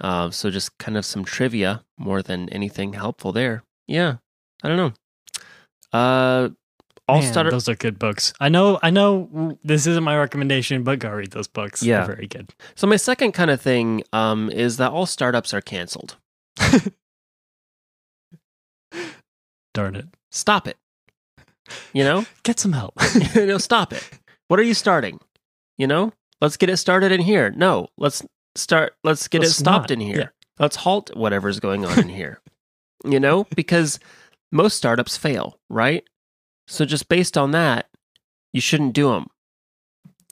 Uh, 0.00 0.30
so 0.30 0.50
just 0.50 0.76
kind 0.78 0.96
of 0.96 1.04
some 1.04 1.24
trivia 1.24 1.84
more 1.98 2.22
than 2.22 2.48
anything 2.50 2.94
helpful 2.94 3.32
there. 3.32 3.62
Yeah, 3.86 4.16
I 4.62 4.68
don't 4.68 4.76
know. 4.76 4.92
All 7.06 7.20
Man, 7.20 7.30
started. 7.32 7.52
those 7.52 7.68
are 7.68 7.74
good 7.74 7.98
books. 7.98 8.32
I 8.40 8.48
know 8.48 8.78
I 8.82 8.88
know 8.90 9.58
this 9.62 9.86
isn't 9.86 10.02
my 10.04 10.16
recommendation, 10.16 10.82
but 10.84 10.98
go 11.00 11.10
read 11.10 11.32
those 11.32 11.48
books. 11.48 11.82
Yeah. 11.82 12.06
They're 12.06 12.16
very 12.16 12.26
good. 12.26 12.54
So 12.76 12.86
my 12.86 12.96
second 12.96 13.32
kind 13.32 13.50
of 13.50 13.60
thing 13.60 14.02
um, 14.14 14.48
is 14.50 14.78
that 14.78 14.90
all 14.90 15.04
startups 15.04 15.52
are 15.52 15.60
canceled. 15.60 16.16
Darn 19.74 19.96
it. 19.96 20.06
Stop 20.30 20.66
it. 20.68 20.78
You 21.92 22.04
know, 22.04 22.24
Get 22.42 22.60
some 22.60 22.72
help. 22.72 22.94
you 23.34 23.46
know, 23.46 23.58
stop 23.58 23.92
it. 23.92 24.08
What 24.48 24.60
are 24.60 24.64
you 24.64 24.74
starting? 24.74 25.18
You 25.78 25.86
know, 25.86 26.12
let's 26.40 26.56
get 26.56 26.70
it 26.70 26.76
started 26.76 27.10
in 27.12 27.20
here. 27.20 27.50
No, 27.50 27.88
let's 27.98 28.22
start. 28.54 28.94
Let's 29.02 29.28
get 29.28 29.40
Let's 29.40 29.52
it 29.52 29.56
stopped 29.56 29.90
not. 29.90 29.92
in 29.92 30.00
here. 30.00 30.18
Yeah. 30.18 30.28
Let's 30.58 30.76
halt 30.76 31.14
whatever's 31.16 31.60
going 31.60 31.84
on 31.84 31.98
in 31.98 32.08
here. 32.20 32.40
You 33.04 33.18
know, 33.20 33.46
because 33.56 33.98
most 34.52 34.76
startups 34.76 35.16
fail, 35.16 35.58
right? 35.68 36.04
So 36.66 36.84
just 36.84 37.08
based 37.08 37.36
on 37.36 37.50
that, 37.52 37.88
you 38.52 38.60
shouldn't 38.60 38.94
do 38.94 39.08
them. 39.10 39.26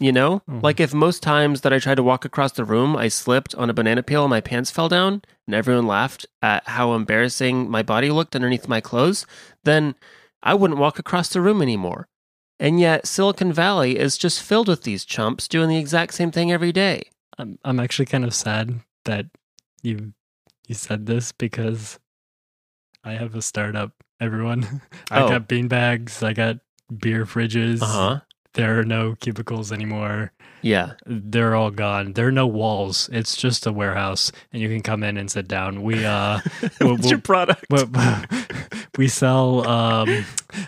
You 0.01 0.11
know, 0.11 0.41
Mhm. 0.49 0.63
like 0.63 0.81
if 0.81 0.93
most 0.95 1.23
times 1.23 1.61
that 1.61 1.73
I 1.73 1.79
tried 1.79 1.97
to 1.97 2.03
walk 2.03 2.25
across 2.25 2.53
the 2.53 2.65
room, 2.65 2.97
I 2.97 3.09
slipped 3.09 3.55
on 3.55 3.71
a 3.71 3.75
banana 3.75 4.03
peel 4.03 4.25
and 4.25 4.31
my 4.31 4.41
pants 4.41 4.71
fell 4.71 4.89
down, 4.89 5.23
and 5.47 5.55
everyone 5.55 5.87
laughed 5.87 6.27
at 6.41 6.67
how 6.69 6.95
embarrassing 6.95 7.71
my 7.71 7.83
body 7.83 8.11
looked 8.11 8.35
underneath 8.35 8.67
my 8.67 8.81
clothes, 8.81 9.27
then 9.65 9.95
I 10.43 10.55
wouldn't 10.55 10.81
walk 10.81 10.99
across 10.99 11.29
the 11.29 11.41
room 11.41 11.63
anymore. 11.63 12.09
And 12.59 12.81
yet, 12.81 13.07
Silicon 13.07 13.53
Valley 13.53 13.99
is 13.99 14.17
just 14.19 14.43
filled 14.43 14.67
with 14.69 14.83
these 14.83 15.05
chumps 15.05 15.47
doing 15.47 15.69
the 15.69 15.79
exact 15.79 16.15
same 16.15 16.31
thing 16.33 16.51
every 16.51 16.73
day. 16.73 17.05
I'm 17.39 17.59
I'm 17.65 17.79
actually 17.79 18.07
kind 18.07 18.25
of 18.25 18.35
sad 18.35 18.81
that 19.05 19.27
you 19.83 20.15
you 20.67 20.75
said 20.75 21.07
this 21.07 21.33
because 21.33 21.99
I 23.05 23.13
have 23.13 23.35
a 23.35 23.43
startup. 23.43 23.93
Everyone, 24.23 24.81
I 25.11 25.23
Oh. 25.23 25.29
got 25.29 25.49
bean 25.49 25.67
bags. 25.67 26.23
I 26.23 26.33
got 26.33 26.59
beer 26.97 27.25
fridges. 27.25 27.83
Uh 27.83 27.87
huh. 27.87 28.21
There 28.55 28.79
are 28.79 28.85
no 28.85 29.17
cubicles 29.19 29.73
anymore. 29.73 30.33
Yeah. 30.63 30.93
They're 31.07 31.55
all 31.55 31.71
gone. 31.71 32.13
There 32.13 32.27
are 32.29 32.33
no 32.33 32.47
walls. 32.47 33.09
It's 33.13 33.37
just 33.37 33.67
a 33.67 33.73
warehouse, 33.73 34.31
and 34.53 34.63
you 34.63 34.69
can 34.69 34.81
come 34.83 35.03
in 35.03 35.17
and 35.17 35.31
sit 35.31 35.49
down. 35.49 35.83
We 35.83 36.05
uh, 36.05 36.41
Well, 36.81 36.93
What's 36.97 37.11
your 37.11 37.19
product? 37.21 37.67
we, 37.71 37.83
we 38.99 39.09
sell 39.09 39.67
um 39.69 40.25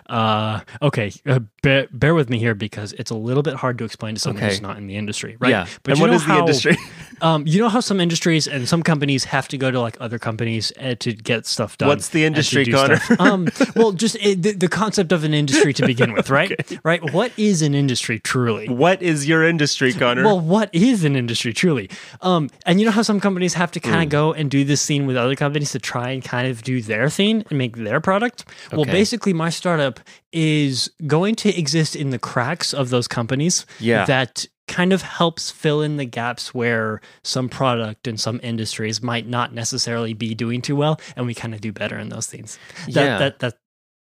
uh 0.09 0.61
okay 0.83 1.13
uh, 1.27 1.41
bear, 1.63 1.87
bear 1.93 2.15
with 2.15 2.31
me 2.31 2.39
here 2.39 2.55
because 2.55 2.93
it's 2.95 3.11
a 3.11 3.15
little 3.15 3.43
bit 3.43 3.55
hard 3.55 3.77
to 3.79 3.85
explain 3.85 4.15
to 4.15 4.21
someone 4.21 4.43
Okay. 4.43 4.53
who's 4.53 4.63
not 4.63 4.79
in 4.79 4.87
the 4.87 4.97
industry 4.97 5.37
right 5.39 5.51
Yeah. 5.51 5.67
but 5.83 5.93
and 5.93 6.01
what 6.01 6.11
is 6.11 6.25
the 6.27 6.39
industry? 6.39 6.77
um 7.21 7.47
you 7.47 7.61
know 7.61 7.69
how 7.69 7.81
some 7.81 8.01
industries 8.01 8.49
and 8.49 8.67
some 8.69 8.83
companies 8.83 9.25
have 9.25 9.47
to 9.49 9.59
go 9.59 9.71
to 9.71 9.79
like 9.81 9.97
other 10.01 10.19
companies 10.19 10.73
uh, 10.81 10.95
to 11.01 11.13
get 11.13 11.45
stuff 11.47 11.77
done 11.77 11.89
What's 11.89 12.09
the 12.09 12.25
industry, 12.25 12.65
Connor? 12.67 12.99
um 13.19 13.49
well 13.77 13.93
just 13.93 14.17
it, 14.17 14.43
the, 14.43 14.53
the 14.53 14.69
concept 14.69 15.13
of 15.13 15.23
an 15.25 15.35
industry 15.35 15.73
to 15.75 15.87
begin 15.87 16.13
with 16.15 16.31
right 16.31 16.79
right 16.83 17.13
what 17.13 17.31
is 17.37 17.61
an 17.63 17.75
industry 17.75 18.19
truly 18.21 18.69
what 18.69 19.03
is 19.03 19.29
your 19.29 19.45
industry, 19.47 19.84
Connor? 19.93 20.25
well, 20.25 20.41
what 20.41 20.71
is 20.75 21.05
an 21.05 21.17
industry 21.17 21.53
truly? 21.53 21.91
Um, 22.23 22.51
and 22.67 22.81
you 22.81 22.87
know 22.87 22.93
how 22.93 23.03
some 23.03 23.21
companies 23.21 23.55
have 23.55 23.71
to 23.73 23.81
kind 23.81 24.03
of 24.03 24.09
go 24.09 24.33
and 24.33 24.51
do 24.51 24.65
this 24.65 24.85
thing 24.87 25.07
with 25.07 25.17
other 25.17 25.37
companies 25.37 25.73
to 25.73 25.79
try 25.79 26.11
and 26.11 26.25
kind 26.25 26.49
of 26.49 26.63
do 26.63 26.81
their 26.81 27.11
thing 27.11 27.45
and 27.51 27.59
make 27.59 27.77
their 27.77 28.01
product? 28.01 28.45
Well, 28.73 28.85
basically, 28.85 29.33
my 29.33 29.51
startup 29.51 30.01
is 30.33 30.91
going 31.07 31.35
to 31.37 31.57
exist 31.59 31.95
in 31.95 32.11
the 32.11 32.19
cracks 32.19 32.73
of 32.73 32.91
those 32.91 33.07
companies 33.07 33.67
Yeah. 33.79 34.05
that 34.07 34.47
kind 34.67 34.93
of 34.95 35.03
helps 35.03 35.51
fill 35.51 35.83
in 35.83 35.99
the 35.99 36.07
gaps 36.07 36.55
where 36.55 37.01
some 37.23 37.49
product 37.51 38.09
and 38.09 38.19
some 38.19 38.41
industries 38.43 39.03
might 39.03 39.29
not 39.29 39.53
necessarily 39.53 40.15
be 40.15 40.35
doing 40.35 40.63
too 40.63 40.75
well, 40.75 40.99
and 41.17 41.27
we 41.27 41.35
kind 41.35 41.55
of 41.55 41.61
do 41.61 41.71
better 41.71 41.99
in 41.99 42.09
those 42.09 42.27
things. 42.27 42.59
That, 42.87 43.05
Yeah. 43.05 43.19
That, 43.19 43.39
that, 43.41 43.55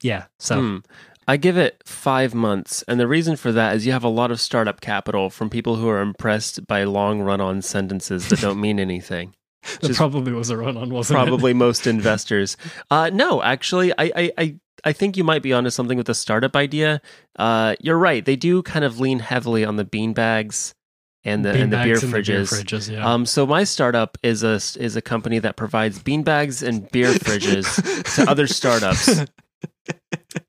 yeah. 0.02 0.25
So. 0.38 0.61
Hmm. 0.61 0.76
I 1.28 1.37
give 1.37 1.58
it 1.58 1.82
five 1.85 2.35
months. 2.35 2.82
And 2.88 2.99
the 2.99 3.06
reason 3.06 3.37
for 3.37 3.52
that 3.52 3.76
is 3.76 3.85
you 3.85 3.92
have 3.92 4.02
a 4.02 4.08
lot 4.08 4.30
of 4.30 4.40
startup 4.40 4.80
capital 4.80 5.28
from 5.28 5.50
people 5.50 5.76
who 5.76 5.87
are 5.88 6.00
impressed 6.00 6.66
by 6.66 6.85
long 6.85 7.20
run 7.20 7.40
on 7.40 7.61
sentences 7.61 8.28
that 8.30 8.40
don't 8.40 8.61
mean 8.61 8.80
anything. 8.80 9.35
That 9.82 9.97
probably 9.97 10.32
was 10.32 10.49
a 10.49 10.56
run 10.56 10.78
on, 10.78 10.88
wasn't 10.88 11.18
it? 11.18 11.26
Probably 11.26 11.52
most 11.66 11.87
investors. 11.87 12.56
Uh, 12.90 13.11
no, 13.12 13.42
actually, 13.42 13.92
I, 13.99 14.12
I, 14.16 14.32
I, 14.38 14.56
I 14.85 14.92
think 14.92 15.16
you 15.16 15.25
might 15.25 15.42
be 15.42 15.52
onto 15.52 15.68
something 15.68 15.99
with 15.99 16.06
the 16.06 16.14
startup 16.14 16.56
idea. 16.56 17.02
Uh, 17.37 17.75
you're 17.80 17.99
right. 17.99 18.25
They 18.25 18.37
do 18.37 18.62
kind 18.62 18.85
of 18.85 18.99
lean 18.99 19.18
heavily 19.18 19.64
on 19.64 19.76
the 19.76 19.85
bean 19.85 20.14
bags 20.14 20.75
and 21.25 21.44
the, 21.44 21.52
and 21.52 21.73
the 21.73 21.76
beer 21.78 21.94
and 21.94 22.00
the 22.00 22.06
fridges. 22.06 22.52
fridges, 22.52 22.90
yeah. 22.90 23.06
Um, 23.06 23.26
so 23.26 23.47
my 23.47 23.64
startup 23.64 24.16
is 24.23 24.42
a 24.42 24.54
is 24.54 24.97
a 24.97 25.02
company 25.02 25.38
that 25.40 25.56
provides 25.56 25.99
beanbags 25.99 26.66
and 26.66 26.88
beer 26.90 27.12
fridges 27.14 28.14
to 28.14 28.30
other 28.30 28.47
startups. 28.47 29.25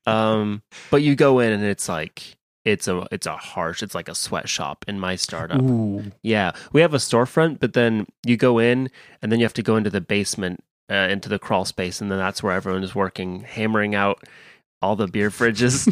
Um, 0.06 0.62
but 0.90 1.02
you 1.02 1.14
go 1.14 1.38
in 1.38 1.52
and 1.52 1.64
it's 1.64 1.88
like 1.88 2.36
it's 2.64 2.88
a 2.88 3.06
it's 3.10 3.26
a 3.26 3.36
harsh. 3.36 3.82
It's 3.82 3.94
like 3.94 4.08
a 4.08 4.14
sweatshop 4.14 4.84
in 4.88 5.00
my 5.00 5.16
startup. 5.16 5.62
Ooh. 5.62 6.04
Yeah, 6.22 6.52
we 6.72 6.80
have 6.80 6.94
a 6.94 6.98
storefront, 6.98 7.60
but 7.60 7.72
then 7.72 8.06
you 8.26 8.36
go 8.36 8.58
in 8.58 8.90
and 9.22 9.30
then 9.30 9.38
you 9.38 9.44
have 9.44 9.54
to 9.54 9.62
go 9.62 9.76
into 9.76 9.90
the 9.90 10.00
basement, 10.00 10.62
uh, 10.90 11.08
into 11.10 11.28
the 11.28 11.38
crawl 11.38 11.64
space, 11.64 12.00
and 12.00 12.10
then 12.10 12.18
that's 12.18 12.42
where 12.42 12.52
everyone 12.52 12.82
is 12.82 12.94
working, 12.94 13.40
hammering 13.40 13.94
out 13.94 14.24
all 14.82 14.96
the 14.96 15.06
beer 15.06 15.30
fridges. 15.30 15.86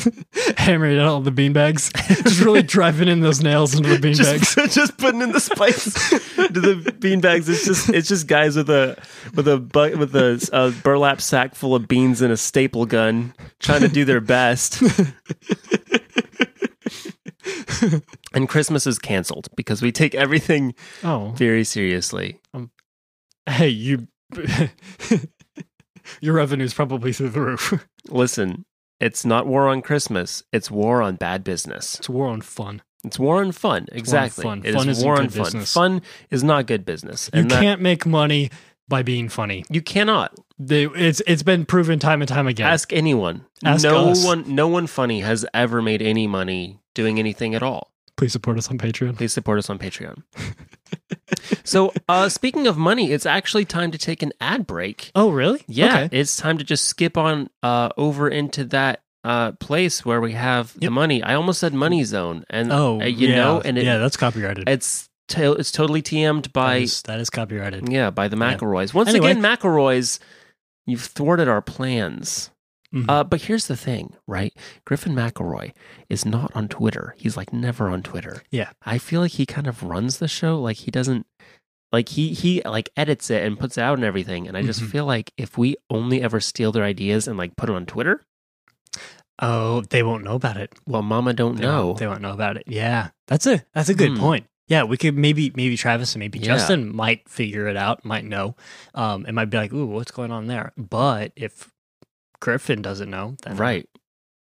hammering 0.59 0.99
out 0.99 1.07
all 1.07 1.21
the 1.21 1.30
beanbags. 1.30 1.92
Just 2.25 2.40
really 2.40 2.62
driving 2.62 3.09
in 3.09 3.21
those 3.21 3.42
nails 3.42 3.75
into 3.75 3.88
the 3.90 3.97
beanbags. 3.97 4.54
just, 4.54 4.75
just 4.75 4.97
putting 4.99 5.21
in 5.23 5.33
the 5.33 5.40
spice 5.40 5.85
to 5.85 6.49
the 6.49 6.75
beanbags. 6.99 7.49
It's 7.49 7.64
just 7.66 7.88
it's 7.90 8.09
just 8.09 8.26
guys 8.26 8.57
with 8.57 8.71
a 8.71 8.97
with 9.35 9.47
a 9.49 9.59
bu- 9.59 9.97
with 9.99 10.14
a, 10.16 10.49
a 10.52 10.71
burlap 10.83 11.21
sack 11.21 11.54
full 11.54 11.75
of 11.75 11.87
beans 11.88 12.23
and 12.23 12.33
a 12.33 12.37
staple 12.37 12.87
gun 12.87 13.35
trying 13.61 13.80
to 13.83 13.88
do 13.88 14.04
their 14.04 14.21
best. 14.21 14.83
and 18.33 18.49
Christmas 18.49 18.87
is 18.87 18.99
canceled 18.99 19.49
because 19.57 19.83
we 19.83 19.92
take 19.92 20.14
everything 20.14 20.75
Oh, 21.04 21.33
very 21.37 21.64
seriously. 21.64 22.38
Um, 22.54 22.71
hey, 23.49 23.68
you. 23.68 24.09
Your 26.21 26.35
revenue's 26.35 26.73
probably 26.75 27.12
through 27.12 27.28
the 27.30 27.40
roof. 27.40 27.87
Listen, 28.09 28.64
it's 29.00 29.25
not 29.25 29.47
war 29.47 29.69
on 29.69 29.83
Christmas. 29.83 30.43
It's 30.52 30.71
war 30.71 31.02
on 31.02 31.17
bad 31.17 31.45
business. 31.45 31.97
It's 31.99 32.09
war 32.09 32.28
on 32.28 32.40
fun. 32.40 32.83
It's 33.05 33.19
war 33.19 33.40
on 33.40 33.52
fun. 33.52 33.87
Exactly. 33.93 34.43
fun. 34.43 34.62
It 34.64 34.75
Fun 34.75 34.88
is 34.88 35.05
war 35.05 35.14
on 35.21 35.28
fun. 35.28 35.45
business. 35.45 35.73
Fun 35.73 36.02
is 36.31 36.43
not 36.43 36.67
good 36.67 36.85
business. 36.85 37.31
You 37.33 37.45
that- 37.45 37.61
can't 37.61 37.81
make 37.81 38.05
money 38.07 38.50
by 38.88 39.02
being 39.02 39.28
funny. 39.28 39.64
you 39.71 39.83
cannot 39.83 40.33
They, 40.59 40.85
it's 40.87 41.21
it's 41.26 41.43
been 41.43 41.64
proven 41.67 41.99
time 41.99 42.23
and 42.23 42.28
time 42.28 42.47
again. 42.49 42.67
ask 42.69 42.93
anyone. 42.93 43.45
Ask 43.64 43.85
no 43.85 44.09
us. 44.11 44.25
one 44.25 44.55
no 44.55 44.67
one 44.67 44.87
funny 44.87 45.21
has 45.21 45.45
ever 45.55 45.81
made 45.83 46.00
any 46.02 46.26
money 46.26 46.81
doing 46.95 47.19
anything 47.19 47.55
at 47.55 47.62
all. 47.62 47.93
Please 48.18 48.32
support 48.32 48.58
us 48.58 48.68
on 48.70 48.76
Patreon. 48.76 49.16
Please 49.16 49.32
support 49.32 49.58
us 49.58 49.70
on 49.70 49.78
Patreon. 49.78 50.22
so, 51.64 51.92
uh, 52.08 52.28
speaking 52.28 52.66
of 52.66 52.76
money, 52.76 53.12
it's 53.12 53.25
actually 53.25 53.64
time 53.64 53.90
to 53.92 53.98
take 53.98 54.22
an 54.22 54.32
ad 54.40 54.66
break. 54.66 55.10
Oh, 55.14 55.30
really? 55.30 55.62
Yeah, 55.68 56.00
Okay. 56.02 56.18
it's 56.18 56.37
time 56.37 56.58
to 56.58 56.64
just 56.64 56.84
skip 56.87 57.16
on 57.16 57.48
uh, 57.62 57.90
over 57.96 58.28
into 58.28 58.64
that 58.64 59.00
uh, 59.25 59.52
place 59.52 60.04
where 60.04 60.20
we 60.20 60.32
have 60.32 60.78
the 60.78 60.90
money. 60.90 61.22
I 61.22 61.34
almost 61.34 61.60
said 61.60 61.72
Money 61.72 62.02
Zone, 62.04 62.44
and 62.50 62.72
Oh, 62.72 63.00
uh, 63.00 63.04
you 63.04 63.28
yeah. 63.28 63.37
know, 63.37 63.60
and 63.64 63.78
it, 63.78 63.84
yeah, 63.84 63.98
that's 63.98 64.16
copyrighted. 64.16 64.68
it's 64.68 65.08
to- 65.28 65.52
it's 65.54 65.70
totally 65.70 66.02
TM'd 66.02 66.52
by 66.52 66.78
is, 66.78 67.02
that 67.02 67.20
is 67.20 67.30
copyrighted. 67.30 67.88
yeah 67.88 68.10
by 68.10 68.26
the. 68.28 68.37
McElroys. 68.37 68.92
Once 68.94 69.10
Anyway. 69.10 69.30
again, 69.32 69.42
McElroys, 69.42 70.18
you've 70.87 71.02
thwarted 71.02 71.46
our 71.48 71.62
plans. 71.62 72.50
Mhm. 72.95 73.04
Uh, 73.09 73.23
but 73.25 73.42
here's 73.42 73.66
the 73.66 73.76
thing, 73.76 74.14
right? 74.26 74.54
Griffin 74.87 75.12
McElroy 75.14 75.73
is 76.09 76.25
not 76.25 76.50
on 76.54 76.68
Twitter. 76.68 77.14
He's 77.18 77.37
like 77.37 77.52
never 77.52 77.88
on 77.90 78.02
Twitter. 78.02 78.42
Yeah. 78.50 78.71
I 78.85 78.97
feel 78.99 79.21
like 79.21 79.33
he 79.33 79.45
kind 79.47 79.66
of 79.66 79.83
runs 79.83 80.18
the 80.18 80.28
show. 80.28 80.59
Like 80.61 80.78
he 80.78 80.90
doesn't 80.90 81.26
like 81.92 82.09
he 82.11 82.33
he 82.33 82.62
like 82.64 82.88
edits 82.97 83.28
it 83.30 83.42
and 83.45 83.59
puts 83.59 83.76
it 83.76 83.83
out 83.83 83.99
and 83.99 84.04
everything. 84.04 84.49
And 84.49 84.57
I 84.57 84.62
just 84.62 84.80
Mhm. 84.80 84.90
feel 84.90 85.04
like 85.04 85.33
if 85.37 85.59
we 85.59 85.76
only 85.90 86.23
ever 86.23 86.40
steal 86.40 86.73
their 86.73 86.85
ideas 86.85 87.28
and 87.28 87.37
like 87.37 87.57
put 87.57 87.68
it 87.68 87.75
on 87.76 87.85
Twitter, 87.85 88.25
oh, 89.40 89.83
they 89.90 90.02
won't 90.02 90.25
know 90.25 90.35
about 90.35 90.57
it. 90.57 90.75
well, 90.87 91.02
Mama 91.02 91.33
don't 91.33 91.57
They 91.57 91.62
know. 91.62 91.88
won't, 91.88 91.99
they 91.99 92.07
won't 92.07 92.23
know 92.23 92.33
about 92.33 92.57
it. 92.57 92.64
Yeah, 92.66 93.09
that's 93.26 93.47
a 93.47 93.64
that's 93.75 93.88
a 93.88 93.95
good 93.95 94.12
Hmm. 94.12 94.18
point. 94.18 94.47
Yeah, 94.68 94.85
we 94.85 94.97
could 94.99 95.16
maybe 95.16 95.50
maybe 95.54 95.76
Travis 95.76 96.14
and 96.14 96.21
maybe 96.21 96.38
Yeah. 96.38 96.47
Justin 96.57 96.95
might 96.95 97.28
figure 97.28 97.68
it 97.68 97.76
out, 97.76 98.04
might 98.04 98.25
know. 98.25 98.54
Um, 98.95 99.25
it 99.26 99.33
might 99.33 99.47
be 99.50 99.57
like, 99.57 99.73
ooh, 99.73 99.87
what's 99.87 100.11
going 100.11 100.30
on 100.30 100.47
there? 100.47 100.73
But 100.76 101.33
if 101.37 101.71
Griffin 102.40 102.83
doesn't 102.83 103.11
know, 103.11 103.37
then 103.42 103.57
right. 103.57 103.88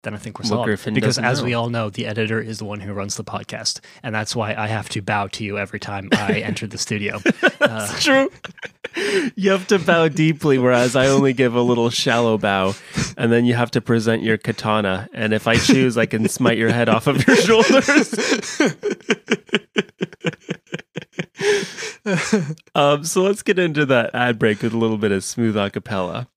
then 0.03 0.13
I 0.13 0.17
think 0.17 0.39
we're 0.39 0.45
solved. 0.45 0.65
Griffin 0.65 0.93
because 0.93 1.17
as 1.17 1.39
know. 1.39 1.45
we 1.45 1.53
all 1.53 1.69
know, 1.69 1.89
the 1.89 2.05
editor 2.05 2.41
is 2.41 2.59
the 2.59 2.65
one 2.65 2.79
who 2.79 2.93
runs 2.93 3.15
the 3.15 3.23
podcast, 3.23 3.79
and 4.03 4.13
that's 4.13 4.35
why 4.35 4.53
I 4.55 4.67
have 4.67 4.89
to 4.89 5.01
bow 5.01 5.27
to 5.27 5.43
you 5.43 5.57
every 5.57 5.79
time 5.79 6.09
I 6.11 6.39
enter 6.43 6.67
the 6.67 6.77
studio. 6.77 7.19
Uh, 7.61 7.99
true. 7.99 8.29
You 9.35 9.51
have 9.51 9.67
to 9.67 9.77
bow 9.77 10.07
deeply, 10.07 10.57
whereas 10.57 10.95
I 10.95 11.07
only 11.07 11.33
give 11.33 11.55
a 11.55 11.61
little 11.61 11.89
shallow 11.89 12.37
bow, 12.37 12.73
and 13.15 13.31
then 13.31 13.45
you 13.45 13.53
have 13.53 13.71
to 13.71 13.81
present 13.81 14.23
your 14.23 14.37
katana. 14.37 15.07
And 15.13 15.33
if 15.33 15.47
I 15.47 15.57
choose, 15.57 15.97
I 15.97 16.05
can 16.07 16.27
smite 16.29 16.57
your 16.57 16.71
head 16.71 16.89
off 16.89 17.07
of 17.07 17.25
your 17.27 17.35
shoulders. 17.35 18.13
um, 22.75 23.03
so 23.03 23.23
let's 23.23 23.43
get 23.43 23.59
into 23.59 23.85
that 23.85 24.15
ad 24.15 24.39
break 24.39 24.61
with 24.61 24.73
a 24.73 24.77
little 24.77 24.97
bit 24.97 25.11
of 25.11 25.23
smooth 25.23 25.55
acapella. 25.55 26.27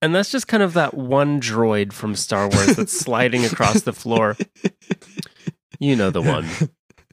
And 0.00 0.14
that's 0.14 0.30
just 0.30 0.46
kind 0.46 0.62
of 0.62 0.74
that 0.74 0.94
one 0.94 1.40
droid 1.40 1.92
from 1.92 2.14
Star 2.14 2.48
Wars 2.48 2.76
that's 2.76 2.98
sliding 2.98 3.44
across 3.44 3.82
the 3.82 3.92
floor. 3.92 4.36
You 5.80 5.96
know 5.96 6.10
the 6.10 6.22
one. 6.22 6.46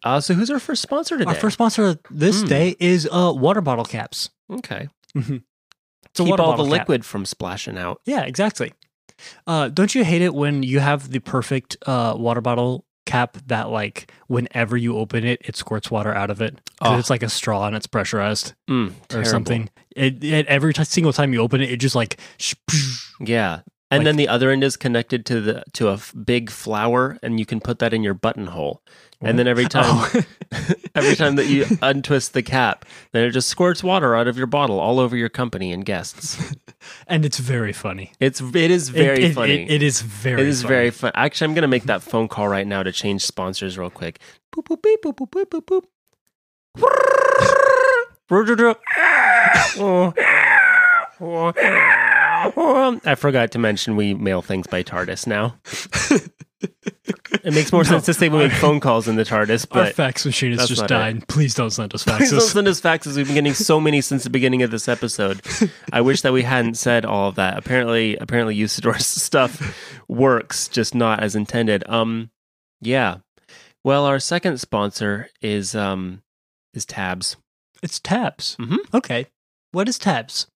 Uh, 0.03 0.19
so 0.19 0.35
who's 0.35 0.51
our 0.51 0.59
first 0.59 0.83
sponsor 0.83 1.17
today? 1.17 1.29
Our 1.29 1.35
first 1.35 1.55
sponsor 1.55 1.97
this 2.11 2.41
Hmm. 2.41 2.47
day 2.47 2.75
is 2.79 3.09
uh, 3.11 3.33
water 3.35 3.61
bottle 3.61 3.85
caps. 3.85 4.29
okay. 4.51 4.87
It's 5.15 6.19
a 6.19 6.23
Keep 6.25 6.39
all 6.39 6.55
the 6.57 6.63
cap. 6.63 6.71
liquid 6.71 7.05
from 7.05 7.25
splashing 7.25 7.77
out. 7.77 8.01
Yeah, 8.05 8.21
exactly. 8.21 8.71
Uh, 9.47 9.69
don't 9.69 9.95
you 9.95 10.03
hate 10.03 10.21
it 10.21 10.33
when 10.35 10.61
you 10.63 10.79
have 10.79 11.09
the 11.09 11.19
perfect 11.19 11.75
uh, 11.87 12.13
water 12.17 12.41
bottle 12.41 12.85
cap 13.05 13.37
that, 13.47 13.69
like, 13.69 14.11
whenever 14.27 14.75
you 14.77 14.97
open 14.97 15.23
it, 15.25 15.41
it 15.45 15.55
squirts 15.55 15.89
water 15.91 16.13
out 16.13 16.29
of 16.29 16.41
it. 16.41 16.59
Oh. 16.81 16.97
it's 16.97 17.09
like 17.09 17.23
a 17.23 17.29
straw 17.29 17.65
and 17.67 17.75
it's 17.75 17.87
pressurized 17.87 18.53
Mm, 18.69 18.89
or 18.89 18.93
terrible. 19.07 19.29
something. 19.29 19.69
It, 19.95 20.23
it 20.23 20.45
every 20.47 20.73
t- 20.73 20.83
single 20.83 21.13
time 21.13 21.31
you 21.33 21.39
open 21.41 21.61
it, 21.61 21.71
it 21.71 21.77
just 21.77 21.95
like. 21.95 22.19
Yeah. 23.19 23.61
And 23.91 23.99
Like- 23.99 24.05
then 24.05 24.15
the 24.17 24.27
other 24.27 24.49
end 24.49 24.63
is 24.63 24.75
connected 24.77 25.25
to 25.27 25.39
the 25.39 25.63
to 25.73 25.89
a 25.89 25.93
f- 25.93 26.13
big 26.25 26.49
flower, 26.49 27.17
and 27.21 27.39
you 27.39 27.45
can 27.45 27.59
put 27.61 27.79
that 27.79 27.93
in 27.93 28.03
your 28.03 28.15
buttonhole. 28.15 28.81
And 29.21 29.39
then 29.39 29.47
every 29.47 29.65
time, 29.65 29.83
Oh. 29.85 30.21
every 30.95 31.15
time 31.15 31.35
that 31.37 31.45
you 31.45 31.65
untwist 31.81 32.33
the 32.33 32.43
cap, 32.43 32.83
then 33.13 33.23
it 33.23 33.31
just 33.31 33.47
squirts 33.47 33.83
water 33.83 34.15
out 34.15 34.27
of 34.27 34.37
your 34.37 34.47
bottle 34.47 34.79
all 34.79 34.99
over 34.99 35.15
your 35.15 35.29
company 35.29 35.71
and 35.71 35.85
guests. 35.85 36.37
And 37.07 37.25
it's 37.25 37.39
very 37.39 37.73
funny. 37.73 38.11
It's 38.19 38.41
it 38.41 38.71
is 38.71 38.89
It- 38.89 38.93
very 38.93 39.23
it, 39.25 39.33
funny. 39.33 39.63
It, 39.63 39.71
it 39.71 39.83
is 39.83 40.01
very. 40.01 40.41
It 40.41 40.47
is 40.47 40.61
funny. 40.63 40.75
very 40.75 40.89
fun. 40.91 41.11
Actually, 41.15 41.45
I'm 41.45 41.53
going 41.53 41.61
to 41.63 41.67
make 41.67 41.83
that 41.83 42.01
phone 42.01 42.27
call 42.27 42.47
right 42.47 42.67
now 42.67 42.83
to 42.83 42.91
change 42.91 43.23
sponsors 43.25 43.77
real 43.77 43.89
quick. 43.89 44.19
Boop, 44.55 44.65
boop, 44.65 44.81
beep, 44.81 45.01
boop, 45.03 45.15
boop, 45.15 45.29
boop, 45.29 45.61
boop, 45.61 45.65
boop. 45.65 45.83
I 53.05 53.15
forgot 53.15 53.51
to 53.51 53.59
mention 53.59 53.95
we 53.95 54.13
mail 54.13 54.41
things 54.41 54.67
by 54.67 54.83
TARDIS 54.83 55.27
now. 55.27 55.55
It 57.43 57.53
makes 57.53 57.71
more 57.71 57.83
No. 57.85 57.89
sense 57.89 58.05
to 58.05 58.13
say 58.13 58.29
we 58.29 58.39
make 58.39 58.51
phone 58.53 58.79
calls 58.79 59.07
in 59.07 59.15
the 59.15 59.23
TARDIS, 59.23 59.67
Our 59.71 59.85
but 59.85 59.95
fax 59.95 60.25
machine 60.25 60.51
is 60.53 60.67
just 60.67 60.87
dying. 60.87 61.21
Please 61.21 61.53
don't 61.53 61.69
send 61.71 61.93
us 61.93 62.03
faxes. 62.03 62.17
Please 62.17 62.31
don't 62.31 62.41
send 62.41 62.67
us 62.67 62.81
faxes. 62.81 63.15
We've 63.17 63.25
been 63.25 63.35
getting 63.35 63.53
so 63.53 63.79
many 63.79 64.01
since 64.01 64.23
the 64.23 64.29
beginning 64.29 64.63
of 64.63 64.71
this 64.71 64.87
episode. 64.87 65.41
I 65.93 66.01
wish 66.01 66.21
that 66.21 66.33
we 66.33 66.43
hadn't 66.43 66.75
said 66.75 67.05
all 67.05 67.29
of 67.29 67.35
that. 67.35 67.57
Apparently, 67.57 68.15
apparently, 68.17 68.55
Usidore's 68.55 69.05
stuff 69.23 69.99
works, 70.07 70.67
just 70.67 70.95
not 70.95 71.21
as 71.21 71.35
intended. 71.35 71.83
Um, 71.87 72.31
yeah. 72.81 73.17
Well, 73.83 74.05
our 74.05 74.19
second 74.19 74.59
sponsor 74.59 75.29
is 75.41 75.75
um 75.75 76.23
is 76.73 76.85
Tabs. 76.85 77.37
It's 77.83 77.99
tabs. 77.99 78.55
Mm-hmm. 78.59 78.95
Okay. 78.95 79.27
What 79.71 79.87
is 79.87 79.99
tabs? 79.99 80.47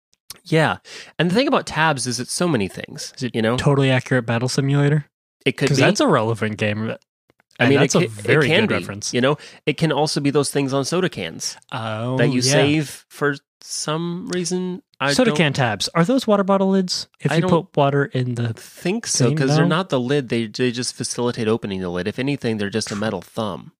Yeah, 0.45 0.78
and 1.19 1.30
the 1.30 1.36
thing 1.36 1.48
about 1.48 1.65
Tabs 1.67 2.08
is 2.08 2.19
it's 2.19 2.32
so 2.32 2.48
many 2.48 2.67
things. 2.67 3.13
Is 3.17 3.24
it 3.24 3.36
you 3.36 3.41
know, 3.41 3.58
Totally 3.58 3.91
accurate 3.91 4.26
battle 4.26 4.48
simulator. 4.50 5.06
It 5.45 5.58
could 5.58 5.65
Because 5.65 5.78
be. 5.78 5.82
that's 5.84 5.99
a 5.99 6.08
relevant 6.08 6.58
game. 6.58 6.95
I 7.62 7.67
mean, 7.67 7.80
that's 7.80 7.93
it, 7.95 7.97
a 7.97 8.02
ca- 8.02 8.06
it 8.06 8.10
very 8.21 8.47
can 8.47 8.62
good 8.62 8.69
be, 8.69 8.75
reference. 8.75 9.13
You 9.13 9.19
know, 9.21 9.38
it 9.65 9.73
can 9.78 9.91
also 9.91 10.21
be 10.21 10.30
those 10.32 10.49
things 10.49 10.73
on 10.73 10.86
soda 10.86 11.10
cans 11.10 11.58
Oh, 11.71 12.17
that 12.17 12.28
you 12.30 12.41
yeah. 12.41 12.54
save 12.54 13.06
for 13.10 13.36
some 13.62 14.30
reason. 14.30 14.82
I 15.02 15.13
Soda 15.13 15.32
can 15.32 15.52
tabs. 15.54 15.89
Are 15.95 16.04
those 16.06 16.25
water 16.28 16.43
bottle 16.43 16.69
lids? 16.69 17.08
If 17.19 17.32
I 17.32 17.36
you 17.38 17.47
put 17.47 17.75
water 17.75 18.06
in 18.06 18.36
the 18.36 18.54
think 18.54 19.08
so 19.08 19.30
because 19.30 19.56
they're 19.56 19.65
not 19.65 19.89
the 19.89 19.99
lid. 19.99 20.30
They 20.30 20.47
they 20.47 20.71
just 20.71 20.93
facilitate 20.93 21.47
opening 21.47 21.80
the 21.82 21.89
lid. 21.89 22.08
If 22.08 22.19
anything, 22.19 22.58
they're 22.58 22.69
just 22.69 22.91
a 22.91 22.95
metal 22.95 23.21
thumb, 23.21 23.71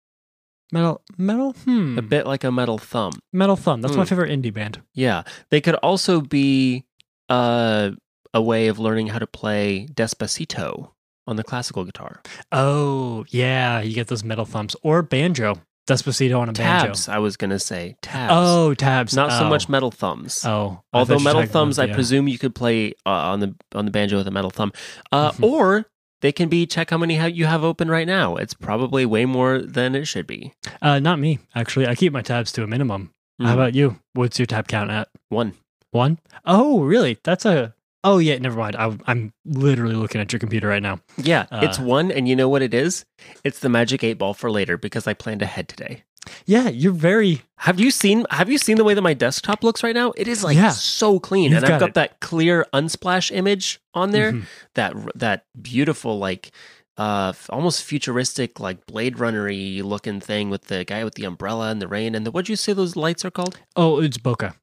metal 0.72 1.02
metal 1.18 1.54
hmm 1.66 1.98
a 1.98 2.02
bit 2.02 2.26
like 2.26 2.44
a 2.46 2.52
metal 2.52 2.78
thumb. 2.78 3.20
metal 3.34 3.56
thumb. 3.58 3.82
That's 3.82 3.96
my 3.98 4.04
Hmm. 4.04 4.10
favorite 4.10 4.32
indie 4.32 4.54
band. 4.54 4.82
Yeah, 4.94 5.24
they 5.52 5.60
could 5.62 5.76
also 5.76 6.22
be 6.22 6.86
uh, 7.30 7.92
a 8.34 8.42
way 8.42 8.68
of 8.68 8.80
learning 8.80 9.08
how 9.08 9.20
to 9.20 9.28
play 9.28 9.88
Despacito 9.94 10.92
on 11.30 11.36
the 11.36 11.44
classical 11.44 11.86
guitar. 11.86 12.22
Oh 12.52 13.26
yeah, 13.30 13.80
you 13.82 13.94
get 13.94 14.08
those 14.08 14.24
metal 14.24 14.46
thumbs 14.46 14.76
or 14.82 15.02
banjo. 15.02 15.62
Despacito 15.88 16.38
on 16.40 16.50
a 16.50 16.54
banjo. 16.54 16.88
Tabs, 16.88 17.10
I 17.10 17.18
was 17.18 17.36
gonna 17.38 17.58
say 17.60 17.96
tabs. 18.02 18.32
Oh, 18.36 18.74
tabs. 18.76 19.16
not 19.16 19.32
so 19.32 19.46
Oh. 19.46 19.50
much 19.50 19.70
metal 19.70 19.90
thumbs. 19.92 20.46
Oh, 20.46 20.82
Although 20.94 21.16
thought 21.16 21.22
you 21.22 21.26
were 21.26 21.34
metal 21.42 21.52
thumbs, 21.52 21.78
about 21.80 21.90
I 21.90 21.92
uh, 21.92 21.96
presume 21.96 22.28
you 22.28 22.38
could 22.38 22.54
play 22.54 22.94
uh, 23.06 23.10
on 23.34 23.40
the 23.40 23.56
on 23.74 23.86
the 23.86 23.92
banjo 23.92 24.18
with 24.18 24.28
a 24.28 24.32
metal 24.32 24.52
thumb, 24.52 24.72
uh, 25.12 25.32
Mhm. 25.32 25.44
or 25.44 25.86
they 26.22 26.32
can 26.32 26.48
be 26.50 26.68
check 26.68 26.90
how 26.92 26.98
many 27.00 27.16
you 27.32 27.46
have 27.46 27.64
open 27.64 27.90
right 27.90 28.06
now. 28.08 28.36
It's 28.36 28.54
probably 28.54 29.06
way 29.06 29.26
more 29.26 29.60
than 29.62 29.96
it 29.96 30.06
should 30.06 30.28
be. 30.28 30.54
Uh, 30.82 31.00
not 31.00 31.18
me 31.20 31.40
actually. 31.56 31.88
I 31.88 31.96
keep 31.96 32.14
my 32.14 32.22
tabs 32.22 32.52
to 32.54 32.64
a 32.64 32.68
minimum. 32.68 33.12
How 33.40 33.52
Mm. 33.52 33.54
about 33.54 33.74
you? 33.74 33.98
What's 34.14 34.38
your 34.38 34.46
tab 34.48 34.68
count 34.68 34.92
at? 34.92 35.08
One. 35.30 35.54
One? 35.92 36.20
Oh, 36.46 36.82
really? 36.84 37.18
That's 37.24 37.46
a. 37.46 37.74
Oh 38.04 38.18
yeah, 38.18 38.38
never 38.38 38.58
mind. 38.58 38.76
I, 38.78 38.96
I'm 39.08 39.34
literally 39.46 39.96
looking 39.96 40.22
at 40.22 40.32
your 40.32 40.40
computer 40.40 40.68
right 40.70 40.82
now. 40.82 41.02
Yeah, 41.18 41.48
Uh, 41.52 41.60
it's 41.64 41.78
one, 41.80 42.12
and 42.12 42.28
you 42.28 42.36
know 42.36 42.48
what 42.48 42.62
it 42.62 42.74
is? 42.74 43.06
It's 43.44 43.60
the 43.60 43.70
magic 43.70 44.04
eight 44.04 44.14
ball 44.18 44.34
for 44.34 44.50
later 44.50 44.78
because 44.78 45.06
I 45.08 45.14
planned 45.14 45.42
ahead 45.42 45.68
today. 45.68 46.04
Yeah, 46.46 46.70
you're 46.70 46.94
very. 46.94 47.42
Have 47.60 47.80
you 47.80 47.92
seen 47.92 48.26
Have 48.30 48.50
you 48.50 48.58
seen 48.58 48.78
the 48.78 48.84
way 48.84 48.94
that 48.94 49.02
my 49.02 49.14
desktop 49.14 49.64
looks 49.64 49.84
right 49.84 49.96
now? 49.96 50.14
It 50.16 50.28
is 50.28 50.44
like 50.44 50.56
Yeah. 50.56 50.70
so 50.70 51.20
clean, 51.20 51.54
and 51.54 51.64
I've 51.66 51.70
got 51.70 51.80
got 51.80 51.90
it. 51.90 51.96
that 51.96 52.20
clear 52.20 52.66
unsplash 52.74 53.32
image 53.32 53.80
on 53.94 54.12
there. 54.12 54.34
Mhm. 54.34 54.44
That 54.76 54.94
that 55.16 55.46
beautiful 55.62 56.20
like 56.20 56.52
uh 56.98 57.34
almost 57.50 57.84
futuristic 57.84 58.60
like 58.60 58.86
Blade 58.86 59.16
Runnery 59.18 59.82
looking 59.84 60.20
thing 60.20 60.50
with 60.50 60.66
the 60.66 60.84
guy 60.86 61.04
with 61.04 61.16
the 61.16 61.26
umbrella 61.26 61.70
and 61.72 61.82
the 61.82 61.88
rain 61.88 62.14
and 62.16 62.26
the 62.26 62.32
what'd 62.32 62.50
you 62.50 62.56
say 62.58 62.74
those 62.74 62.96
lights 62.96 63.24
are 63.26 63.32
called? 63.32 63.58
Oh, 63.76 64.00
it's 64.02 64.18
bokeh. 64.18 64.54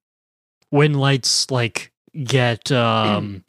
When 0.71 0.95
lights 0.95 1.51
like 1.51 1.93
get 2.25 2.71
um 2.73 3.45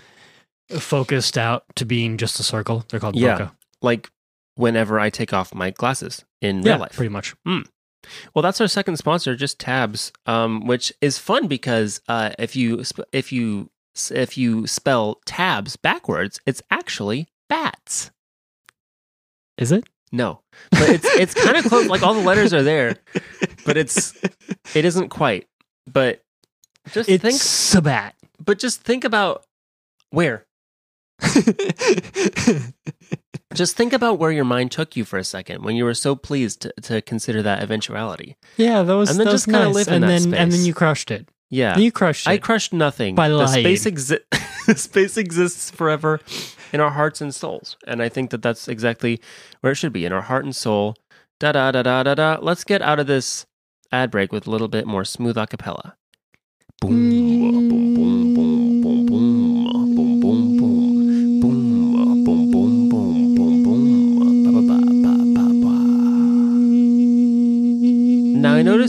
focused 0.80 1.38
out 1.38 1.63
to 1.75 1.86
being 1.86 2.17
just 2.17 2.39
a 2.39 2.43
circle, 2.43 2.86
they're 2.89 2.99
called 2.99 3.15
Yeah. 3.15 3.38
bokeh. 3.38 3.51
Like 3.82 4.10
whenever 4.56 4.99
I 4.99 5.10
take 5.10 5.34
off 5.34 5.53
my 5.53 5.69
glasses 5.71 6.25
in 6.41 6.63
Yeah, 6.63 6.73
real 6.73 6.82
life. 6.82 6.93
pretty 6.93 7.10
much. 7.10 7.36
Well, 8.34 8.41
that's 8.41 8.62
our 8.62 8.67
second 8.67 8.97
sponsor, 8.97 9.36
just 9.36 9.60
Tabs, 9.60 10.12
um, 10.25 10.65
which 10.65 10.93
is 11.01 11.17
fun 11.17 11.47
because 11.47 12.01
uh, 12.08 12.32
if 12.39 12.56
you 12.56 12.84
if 13.12 13.32
you 13.32 13.69
if 14.12 14.38
you 14.38 14.65
spell 14.67 15.19
tabs 15.25 15.75
backwards, 15.75 16.39
it's 16.45 16.62
actually 16.71 17.27
bats. 17.49 18.12
Is 19.58 19.71
it? 19.71 19.86
No, 20.12 20.41
but 20.71 20.89
it's 20.89 21.06
it's 21.06 21.34
kind 21.34 21.58
of 21.58 21.65
close. 21.65 21.88
Like 21.88 22.01
all 22.03 22.13
the 22.13 22.21
letters 22.21 22.53
are 22.53 22.63
there, 22.63 22.95
but 23.65 23.75
it's 23.75 24.13
it 24.73 24.86
isn't 24.86 25.10
quite. 25.10 25.47
But 25.91 26.21
just 26.91 27.10
It's 27.10 27.21
think, 27.21 27.36
Sabat. 27.36 28.15
But 28.43 28.60
just 28.60 28.82
think 28.82 29.04
about 29.04 29.43
where. 30.12 30.45
Just 33.54 33.76
think 33.78 33.93
about 33.93 34.19
where 34.19 34.32
your 34.32 34.43
mind 34.45 34.71
took 34.71 34.95
you 34.95 35.04
for 35.06 35.17
a 35.17 35.23
second 35.23 35.63
when 35.63 35.76
you 35.76 35.84
were 35.86 35.93
so 35.95 36.15
pleased 36.15 36.62
to, 36.62 36.73
to 36.84 37.02
consider 37.02 37.41
that 37.41 37.63
eventuality. 37.63 38.36
yeah, 38.58 38.84
that 38.84 38.93
was 38.93 39.10
And 39.10 39.19
then 39.19 39.28
just 39.28 39.45
kinda 39.45 39.65
nice. 39.65 39.73
live 39.73 39.88
in 39.88 39.93
and 39.95 40.04
that 40.04 40.19
then 40.30 40.34
and 40.34 40.52
then 40.52 40.63
you 40.65 40.73
crushed 40.73 41.10
it. 41.10 41.30
Yeah. 41.50 41.78
You 41.78 41.91
crushed 41.91 42.28
it. 42.28 42.30
I 42.30 42.38
crushed 42.38 42.73
nothing. 42.73 43.15
By 43.15 43.30
the 43.30 43.36
lying. 43.38 43.63
space 43.63 43.86
exi- 43.86 44.78
space 44.78 45.17
exists 45.17 45.71
forever 45.71 46.19
in 46.73 46.82
our 46.82 46.91
hearts 46.91 47.21
and 47.21 47.34
souls, 47.34 47.78
and 47.88 48.02
I 48.04 48.10
think 48.10 48.30
that 48.32 48.41
that's 48.41 48.67
exactly 48.67 49.21
where 49.62 49.71
it 49.71 49.76
should 49.76 49.93
be 49.93 50.06
in 50.06 50.12
our 50.12 50.21
heart 50.21 50.43
and 50.43 50.56
soul. 50.56 50.95
Da 51.39 51.54
da 51.54 51.71
da 51.71 51.82
da 51.84 52.04
da 52.04 52.13
da. 52.15 52.38
Let's 52.41 52.65
get 52.65 52.82
out 52.82 53.00
of 53.00 53.08
this 53.08 53.45
ad 53.93 54.12
break 54.12 54.34
with 54.34 54.45
a 54.45 54.52
little 54.52 54.67
bit 54.67 54.86
more 54.86 55.06
smooth 55.06 55.38
acapella. 55.38 55.93
Boom, 56.82 57.10
boom, 57.10 57.16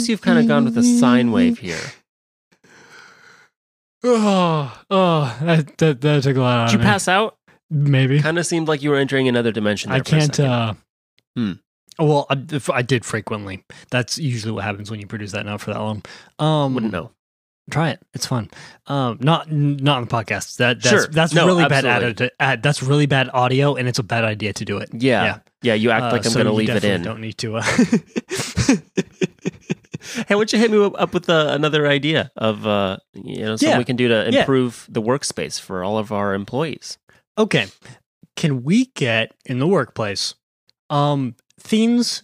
Now 0.09 0.13
you've 0.13 0.23
kind 0.23 0.39
of 0.39 0.47
gone 0.49 0.65
with 0.65 0.79
a 0.79 0.83
sine 0.83 1.33
wave 1.33 1.59
here. 1.59 1.79
Oh, 4.05 4.81
oh, 4.91 5.39
that, 5.43 5.77
that, 5.79 6.01
that 6.01 6.23
took 6.23 6.37
a 6.37 6.41
lot 6.41 6.59
out 6.59 6.67
Did 6.69 6.73
you 6.75 6.79
of 6.79 6.85
me. 6.85 6.91
pass 6.91 7.09
out? 7.09 7.37
Maybe. 7.71 8.21
Kind 8.21 8.39
of 8.39 8.47
seemed 8.47 8.69
like 8.69 8.83
you 8.83 8.89
were 8.91 8.97
entering 8.97 9.29
another 9.29 9.53
dimension. 9.53 9.91
There 9.91 9.99
I 9.99 10.01
can't. 10.01 10.35
second. 10.35 10.51
uh 10.51 10.75
Hmm. 11.37 11.53
Well, 11.99 12.27
I, 12.31 12.43
I 12.73 12.83
did 12.83 13.05
frequently. 13.05 13.65
That's 13.91 14.19
usually 14.19 14.53
what 14.53 14.65
happens 14.65 14.91
when 14.91 14.99
you 15.01 15.07
produce 15.07 15.33
that 15.33 15.45
note 15.45 15.61
for 15.61 15.73
that 15.73 15.81
long. 15.81 16.03
Um, 16.39 16.75
Wouldn't 16.75 16.93
know. 16.93 17.11
Try 17.71 17.91
it. 17.91 18.01
It's 18.15 18.25
fun. 18.25 18.49
Um, 18.87 19.19
not 19.21 19.51
not 19.53 19.99
on 19.99 20.05
the 20.05 20.11
podcast. 20.11 20.57
That 20.57 20.81
that's 20.83 20.89
Sure. 20.89 21.07
that's 21.09 21.35
No, 21.35 21.45
really 21.47 21.65
bad 21.69 21.85
absolutely. 21.85 22.27
added. 22.27 22.31
Ad, 22.41 22.63
that's 22.63 22.83
really 22.83 23.05
bad 23.07 23.29
audio, 23.35 23.75
and 23.75 23.87
it's 23.87 23.99
a 23.99 24.03
bad 24.03 24.25
idea 24.25 24.55
to 24.55 24.65
do 24.65 24.79
it. 24.79 24.89
Yeah. 24.95 25.25
Yeah. 25.25 25.39
Yeah. 25.63 25.75
you 25.75 25.91
act 25.91 26.05
Uh, 26.05 26.13
like 26.13 26.25
I'm 26.25 26.31
so 26.31 26.37
going 26.43 26.47
to 26.47 26.53
leave 26.53 26.71
it 26.71 26.85
in. 26.85 27.03
Don't 27.03 27.21
need 27.21 27.37
to. 27.39 27.57
Uh, 27.57 27.63
Hey, 30.27 30.35
why 30.35 30.41
don't 30.41 30.53
you 30.53 30.59
hit 30.59 30.71
me 30.71 30.85
up 30.99 31.15
with 31.15 31.29
uh, 31.29 31.47
another 31.51 31.87
idea 31.87 32.31
of 32.37 32.67
uh, 32.67 32.97
you 33.15 33.45
know 33.45 33.57
something 33.57 33.71
Yeah. 33.73 33.79
we 33.79 33.85
can 33.85 33.97
do 33.97 34.09
to 34.09 34.29
Yeah. 34.33 34.41
improve 34.41 34.87
the 34.89 35.03
workspace 35.03 35.61
for 35.61 35.85
all 35.85 35.99
of 35.99 36.11
our 36.13 36.35
employees? 36.35 36.99
okay, 37.37 37.67
can 38.37 38.65
we 38.65 38.87
get 38.95 39.33
in 39.47 39.59
the 39.61 39.67
workplace 39.67 40.35
um 40.91 41.35
themes 41.61 42.23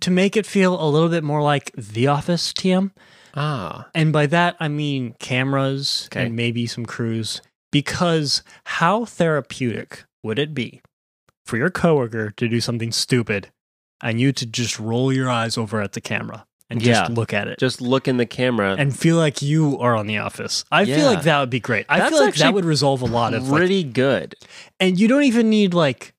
to 0.00 0.10
make 0.10 0.36
it 0.36 0.46
feel 0.46 0.80
a 0.80 0.88
little 0.88 1.08
bit 1.08 1.24
more 1.24 1.42
like 1.42 1.72
The 1.76 2.06
Office? 2.06 2.52
TM. 2.52 2.90
Ah, 3.36 3.88
And 3.94 4.12
by 4.12 4.26
that, 4.26 4.54
I 4.60 4.68
mean 4.68 5.14
cameras 5.18 6.08
Okay. 6.08 6.26
and 6.26 6.36
maybe 6.36 6.66
some 6.66 6.86
crews. 6.86 7.40
Because 7.72 8.42
how 8.78 9.04
therapeutic 9.04 10.04
would 10.22 10.38
it 10.38 10.54
be 10.54 10.80
for 11.44 11.56
your 11.56 11.70
coworker 11.70 12.30
to 12.36 12.48
do 12.48 12.60
something 12.60 12.92
stupid 12.92 13.48
and 14.00 14.20
you 14.20 14.30
to 14.32 14.46
just 14.46 14.78
roll 14.78 15.12
your 15.12 15.28
eyes 15.28 15.58
over 15.58 15.80
at 15.80 15.92
the 15.92 16.00
camera 16.00 16.46
and 16.74 16.82
Yeah. 16.82 16.92
just 17.00 17.12
look 17.12 17.32
at 17.32 17.48
it 17.48 17.58
just 17.58 17.80
look 17.80 18.06
in 18.08 18.16
the 18.18 18.26
camera. 18.26 18.76
and 18.78 18.96
feel 18.96 19.16
like 19.16 19.42
you 19.42 19.78
are 19.78 19.94
on 19.96 20.06
the 20.06 20.18
office? 20.18 20.64
I 20.70 20.82
Yeah. 20.82 20.96
feel 20.96 21.06
like 21.06 21.22
that 21.22 21.40
would 21.40 21.50
be 21.50 21.60
great. 21.60 21.86
I 21.88 21.98
That's 21.98 22.10
feel 22.10 22.24
like 22.24 22.34
that 22.36 22.52
would 22.54 22.64
resolve 22.64 23.02
a 23.02 23.06
lot 23.06 23.34
of 23.34 23.48
like, 23.48 23.58
pretty 23.60 23.84
good. 23.84 24.34
and 24.80 24.98
you 24.98 25.08
don't 25.08 25.22
even 25.24 25.48
need 25.50 25.72
like 25.74 26.12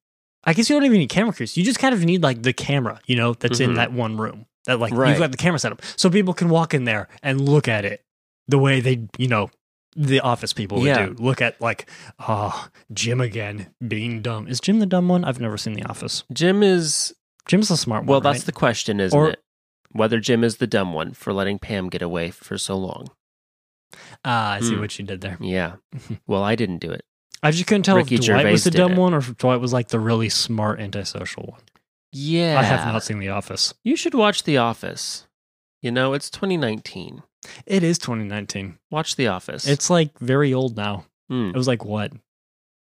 I 0.48 0.54
guess 0.54 0.70
you 0.70 0.76
don't 0.76 0.86
even 0.86 1.00
need 1.00 1.10
camera 1.10 1.34
crews. 1.34 1.58
You 1.58 1.64
just 1.64 1.80
kind 1.80 1.94
of 1.96 2.04
need 2.06 2.22
like 2.22 2.44
the 2.44 2.54
camera, 2.54 3.00
you 3.08 3.16
know, 3.16 3.34
that's 3.34 3.60
in 3.60 3.72
Mhm. 3.72 3.76
that 3.78 3.92
one 3.94 4.16
room. 4.18 4.46
That 4.66 4.80
like 4.80 4.94
Right. 4.94 5.10
you've 5.10 5.18
got 5.20 5.32
the 5.32 5.38
camera 5.38 5.58
set 5.60 5.72
up. 5.72 5.82
So 5.96 6.10
people 6.10 6.34
can 6.36 6.50
walk 6.50 6.74
in 6.76 6.84
there 6.86 7.08
and 7.24 7.42
look 7.50 7.68
at 7.68 7.84
it 7.84 8.04
the 8.48 8.60
way 8.60 8.80
they, 8.80 9.02
you 9.18 9.28
know, 9.28 9.50
the 9.96 10.20
office 10.20 10.54
people 10.54 10.80
would 10.82 10.86
Yeah. 10.88 11.06
do. 11.08 11.16
Look 11.18 11.42
at 11.42 11.60
like, 11.62 11.90
oh, 12.28 12.68
Jim 12.94 13.22
again 13.22 13.68
being 13.88 14.22
dumb. 14.22 14.48
Is 14.48 14.60
Jim 14.60 14.80
the 14.80 14.86
dumb 14.86 15.08
one? 15.08 15.24
I've 15.24 15.40
never 15.40 15.58
seen 15.58 15.74
The 15.74 15.84
Office. 15.86 16.24
Jim 16.32 16.62
is 16.62 17.14
Jim's 17.48 17.70
the 17.70 17.78
smart 17.78 18.02
one. 18.02 18.08
well. 18.08 18.22
That's 18.22 18.40
right? 18.40 18.46
the 18.46 18.52
question, 18.52 19.00
isn't 19.00 19.18
Or- 19.18 19.30
it? 19.30 19.40
Whether 19.96 20.20
Jim 20.20 20.44
is 20.44 20.58
the 20.58 20.68
dumb 20.68 20.92
one 20.94 21.14
for 21.14 21.32
letting 21.32 21.58
Pam 21.58 21.88
get 21.90 22.02
away 22.02 22.30
for 22.32 22.58
so 22.58 22.78
long. 22.78 23.08
Ah, 24.26 24.54
I 24.54 24.60
see 24.60 24.74
Hmm. 24.76 24.82
what 24.82 25.00
you 25.00 25.06
did 25.06 25.22
there. 25.22 25.38
Yeah. 25.40 25.76
well, 26.28 26.44
I 26.44 26.56
didn't 26.56 26.80
do 26.80 26.92
it. 26.92 27.06
I 27.42 27.52
just 27.52 27.66
couldn't 27.68 27.84
tell 27.84 27.96
Ricky 27.96 28.16
if 28.16 28.22
Dwight 28.22 28.40
Gervais 28.42 28.52
was 28.52 28.64
the 28.66 28.72
did 28.72 28.78
dumb 28.80 28.94
it. 28.94 28.98
one 29.00 29.14
or 29.14 29.20
if 29.20 29.38
Dwight 29.38 29.62
was 29.62 29.72
like 29.72 29.88
the 29.90 30.00
really 30.00 30.28
smart 30.30 30.80
antisocial 30.82 31.44
one. 31.44 31.62
Yeah. 32.12 32.60
I 32.60 32.64
have 32.64 32.92
not 32.92 33.04
seen 33.04 33.20
The 33.20 33.30
Office. 33.30 33.74
You 33.84 33.96
should 33.96 34.14
watch 34.14 34.44
The 34.44 34.58
Office. 34.58 35.28
You 35.82 35.92
know, 35.92 36.14
it's 36.14 36.30
2019. 36.30 37.24
It 37.66 37.84
is 37.84 37.98
2019. 38.00 38.80
Watch 38.92 39.16
The 39.16 39.28
Office. 39.28 39.68
It's 39.68 39.90
like 39.90 40.18
very 40.20 40.54
old 40.54 40.76
now. 40.76 41.06
Hmm. 41.30 41.50
It 41.50 41.56
was 41.56 41.68
like 41.68 41.86
what, 41.86 42.12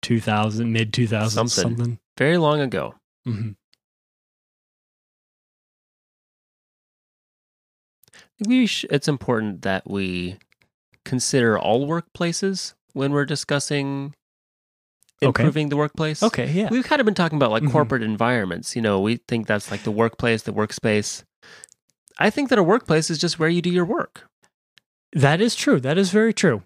two 0.01 0.19
thousand, 0.19 0.71
mid 0.71 0.93
2000 0.93 1.29
Something. 1.49 1.75
something. 1.77 1.99
very 2.17 2.37
long 2.37 2.59
ago. 2.61 2.95
hmm 3.25 3.51
we 8.45 8.65
sh- 8.67 8.85
it's 8.89 9.07
important 9.07 9.61
that 9.63 9.89
we 9.89 10.37
consider 11.05 11.57
all 11.57 11.87
workplaces 11.87 12.73
when 12.93 13.11
we're 13.11 13.25
discussing 13.25 14.13
Okay. 15.23 15.41
improving 15.43 15.69
the 15.69 15.77
workplace. 15.77 16.21
Okay, 16.21 16.51
yeah, 16.51 16.67
We've 16.69 16.83
kind 16.83 16.99
of 16.99 17.05
been 17.05 17.15
talking 17.15 17.37
about 17.37 17.49
like 17.49 17.63
Mhm. 17.63 17.71
corporate 17.71 18.03
environments. 18.03 18.75
You 18.75 18.81
know, 18.83 18.99
we 18.99 19.15
think 19.27 19.47
that's 19.47 19.71
like 19.71 19.81
the 19.83 19.89
workplace, 19.91 20.43
the 20.43 20.53
workspace. 20.53 21.23
I 22.19 22.29
think 22.29 22.49
that 22.49 22.59
a 22.59 22.63
workplace 22.63 23.09
is 23.09 23.17
just 23.17 23.39
where 23.39 23.49
you 23.49 23.61
do 23.61 23.69
your 23.69 23.85
work. 23.85 24.23
that 25.13 25.39
is 25.41 25.55
true. 25.55 25.79
That 25.79 25.97
is 25.97 26.11
very 26.11 26.33
true. 26.33 26.63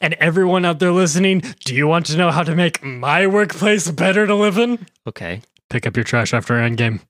And 0.00 0.14
everyone 0.14 0.64
out 0.64 0.78
there 0.78 0.92
listening, 0.92 1.42
do 1.64 1.74
you 1.74 1.88
want 1.88 2.06
to 2.06 2.16
know 2.16 2.30
how 2.30 2.42
to 2.44 2.54
make 2.54 2.82
my 2.84 3.26
workplace 3.26 3.90
better 3.90 4.26
to 4.26 4.34
live 4.34 4.56
in? 4.58 4.86
Okay. 5.06 5.42
Pick 5.68 5.86
up 5.86 5.96
your 5.96 6.04
trash 6.04 6.32
after 6.32 6.54
Endgame. 6.54 7.00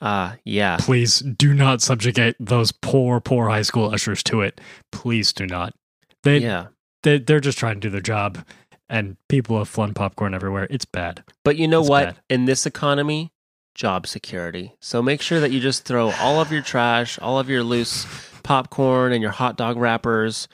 Ah, 0.00 0.36
yeah. 0.44 0.76
Please 0.78 1.20
do 1.20 1.54
not 1.54 1.80
subjugate 1.80 2.36
those 2.38 2.70
poor, 2.72 3.20
poor 3.20 3.48
high 3.48 3.62
school 3.62 3.90
ushers 3.92 4.22
to 4.24 4.42
it. 4.42 4.60
Please 4.92 5.32
do 5.32 5.46
not. 5.46 5.74
They, 6.22 6.38
yeah. 6.38 6.66
they 7.02 7.18
they're 7.18 7.40
just 7.40 7.58
trying 7.58 7.74
to 7.76 7.80
do 7.80 7.90
their 7.90 8.00
job, 8.00 8.44
and 8.88 9.16
people 9.28 9.58
have 9.58 9.68
flung 9.68 9.94
popcorn 9.94 10.34
everywhere. 10.34 10.66
It's 10.70 10.84
bad. 10.84 11.24
But 11.44 11.56
you 11.56 11.66
know 11.68 11.80
It's 11.80 11.88
what? 11.90 12.04
bad. 12.06 12.16
In 12.28 12.44
this 12.44 12.66
economy, 12.66 13.32
job 13.74 14.06
security. 14.06 14.74
So 14.80 15.02
make 15.02 15.22
sure 15.22 15.40
that 15.40 15.50
you 15.50 15.60
just 15.60 15.84
throw 15.84 16.10
all 16.20 16.40
of 16.40 16.52
your 16.52 16.62
trash, 16.62 17.18
all 17.20 17.38
of 17.38 17.48
your 17.48 17.62
loose 17.62 18.06
popcorn 18.42 19.12
and 19.12 19.22
your 19.22 19.32
hot 19.32 19.56
dog 19.56 19.76
wrappers 19.76 20.46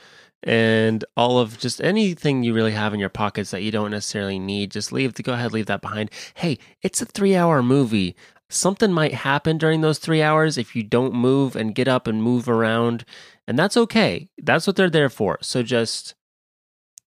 and 0.42 1.05
all 1.16 1.38
of 1.38 1.59
just 1.59 1.81
anything 1.83 2.42
you 2.42 2.52
really 2.52 2.72
have 2.72 2.92
in 2.92 3.00
your 3.00 3.09
pockets 3.09 3.50
that 3.52 3.62
you 3.62 3.70
don't 3.70 3.92
necessarily 3.92 4.38
need. 4.38 4.70
Just 4.70 4.92
leave 4.92 5.14
to 5.14 5.22
go 5.22 5.35
ahead, 5.35 5.52
leave 5.52 5.66
that 5.66 5.81
behind. 5.83 6.11
Hey, 6.35 6.59
it's 6.83 7.00
a 7.00 7.07
three 7.07 7.37
hour 7.37 7.62
movie. 7.62 8.16
Something 8.52 8.92
might 8.92 9.14
happen 9.14 9.56
during 9.58 9.80
those 9.80 9.98
three 9.98 10.22
hours 10.22 10.58
if 10.58 10.76
you 10.76 10.82
don't 10.82 11.14
move 11.14 11.56
and 11.56 11.74
get 11.74 11.88
up 11.88 12.06
and 12.06 12.22
move 12.22 12.48
around. 12.48 13.04
And 13.48 13.58
that's 13.58 13.76
okay. 13.76 14.28
That's 14.42 14.66
what 14.66 14.76
they're 14.76 14.90
there 14.90 15.08
for. 15.08 15.38
So 15.42 15.62
just 15.62 16.14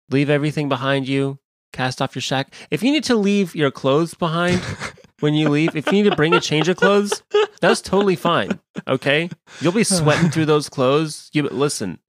leave 0.10 0.30
everything 0.30 0.68
behind 0.70 1.08
you, 1.08 1.40
cast 1.74 2.02
off 2.02 2.16
your 2.16 2.22
shack. 2.22 2.54
If 2.72 2.82
you 2.84 2.92
need 2.92 3.04
to 3.06 3.16
leave 3.16 3.56
your 3.56 3.72
clothes 3.72 4.14
behind 4.14 4.62
when 5.20 5.34
you 5.34 5.50
leave, 5.50 5.76
if 5.76 5.86
you 5.88 5.92
need 5.94 6.10
to 6.10 6.16
bring 6.16 6.34
a 6.34 6.42
change 6.42 6.68
of 6.70 6.78
clothes, 6.78 7.22
that's 7.62 7.82
totally 7.82 8.16
fine. 8.16 8.60
Okay? 8.88 9.30
You'll 9.62 9.72
be 9.74 9.84
sweating 9.84 10.30
through 10.32 10.46
those 10.46 10.70
clothes. 10.70 11.30
You 11.34 11.44
listen, 11.44 12.00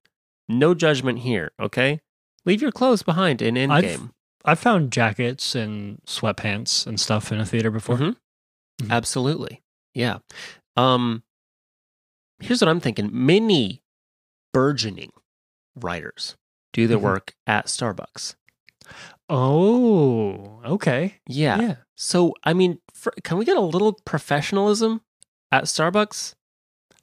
no 0.47 0.73
judgment 0.73 1.19
here, 1.19 1.51
okay? 1.59 2.01
Leave 2.45 2.61
your 2.61 2.71
clothes 2.71 3.03
behind 3.03 3.41
in 3.41 3.57
I've- 3.71 3.87
Endgame. 3.87 4.11
I've 4.45 4.59
found 4.59 4.91
jackets 4.93 5.53
and 5.53 5.99
sweatpants 6.07 6.87
and 6.87 6.97
stuff 6.99 7.29
in 7.31 7.39
a 7.41 7.45
theater 7.45 7.69
before. 7.69 7.97
Mhm. 7.97 8.15
Mhm. 8.81 8.89
Absolutely. 8.91 9.61
Yeah. 9.93 10.19
Um 10.75 11.23
here's 12.39 12.61
what 12.61 12.69
I'm 12.69 12.79
thinking. 12.79 13.09
Many 13.11 13.81
burgeoning 14.53 15.11
writers 15.75 16.35
do 16.73 16.87
their 16.87 16.97
Mhm. 16.97 17.01
work 17.01 17.35
at 17.47 17.65
Starbucks. 17.67 18.35
Oh, 19.29 20.59
okay. 20.65 21.15
Yeah. 21.27 21.61
yeah. 21.61 21.75
So, 21.95 22.33
I 22.43 22.53
mean, 22.53 22.79
for, 22.93 23.13
can 23.23 23.37
we 23.37 23.45
get 23.45 23.57
a 23.57 23.61
little 23.61 23.93
professionalism 24.05 25.01
at 25.51 25.65
Starbucks? 25.65 26.33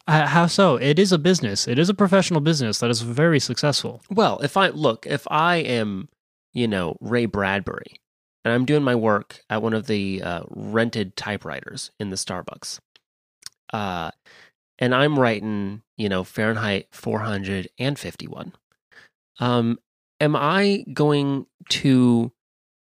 Uh, 0.09 0.27
how 0.27 0.47
so? 0.47 0.77
It 0.77 0.99
is 0.99 1.13
a 1.13 1.19
business. 1.19 1.69
It 1.69 1.79
is 1.79 1.89
a 1.89 1.95
professional 1.95 2.41
business 2.41 2.79
that 2.81 2.91
is 2.91 3.03
very 3.03 3.39
successful. 3.41 4.03
Well, 4.11 4.39
if 4.41 4.57
I 4.57 4.69
look, 4.69 5.07
if 5.07 5.27
I 5.31 5.57
am, 5.57 6.09
you 6.53 6.67
know, 6.67 6.97
Ray 7.01 7.27
Bradbury 7.27 8.01
and 8.47 8.55
I'm 8.55 8.65
doing 8.65 8.85
my 8.85 8.95
work 8.95 9.41
at 9.51 9.61
one 9.61 9.73
of 9.73 9.89
the 9.89 10.23
uh, 10.23 10.43
rented 10.51 11.17
typewriters 11.17 11.91
in 11.99 12.11
the 12.11 12.17
Starbucks, 12.17 12.79
uh, 13.73 14.13
and 14.79 14.95
I'm 14.95 15.19
writing, 15.19 15.83
you 15.97 16.09
know, 16.09 16.23
Fahrenheit 16.23 16.87
451, 16.93 18.53
um, 19.41 19.79
am 20.21 20.37
I 20.37 20.85
going 20.93 21.47
to, 21.71 22.31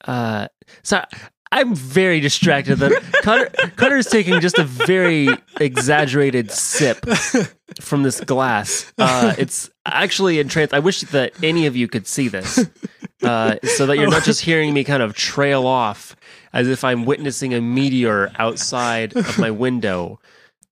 uh, 0.05 0.49
so 0.83 1.05
I'm 1.53 1.75
very 1.75 2.21
distracted. 2.21 2.77
That 2.77 3.03
Connor, 3.23 3.47
Connor's 3.77 4.07
taking 4.07 4.41
just 4.41 4.59
a 4.59 4.65
very 4.65 5.29
exaggerated 5.61 6.51
sip 6.51 7.07
from 7.81 8.03
this 8.03 8.21
glass. 8.21 8.93
Uh, 8.99 9.35
it's 9.39 9.71
actually 9.85 10.39
entranced. 10.39 10.75
I 10.75 10.81
wish 10.81 11.03
that 11.03 11.33
any 11.43 11.67
of 11.67 11.77
you 11.77 11.89
could 11.89 12.07
see 12.07 12.29
this, 12.29 12.67
uh, 13.23 13.57
so 13.63 13.87
that 13.87 13.97
you're 13.97 14.11
not 14.11 14.25
just 14.25 14.43
hearing 14.43 14.75
me 14.75 14.85
kind 14.85 15.03
of 15.03 15.15
trail 15.15 15.67
off 15.67 16.17
as 16.53 16.69
if 16.69 16.85
I'm 16.85 17.05
witnessing 17.05 17.55
a 17.55 17.61
meteor 17.61 18.33
outside 18.39 19.17
of 19.17 19.39
my 19.39 19.51
window. 19.51 20.19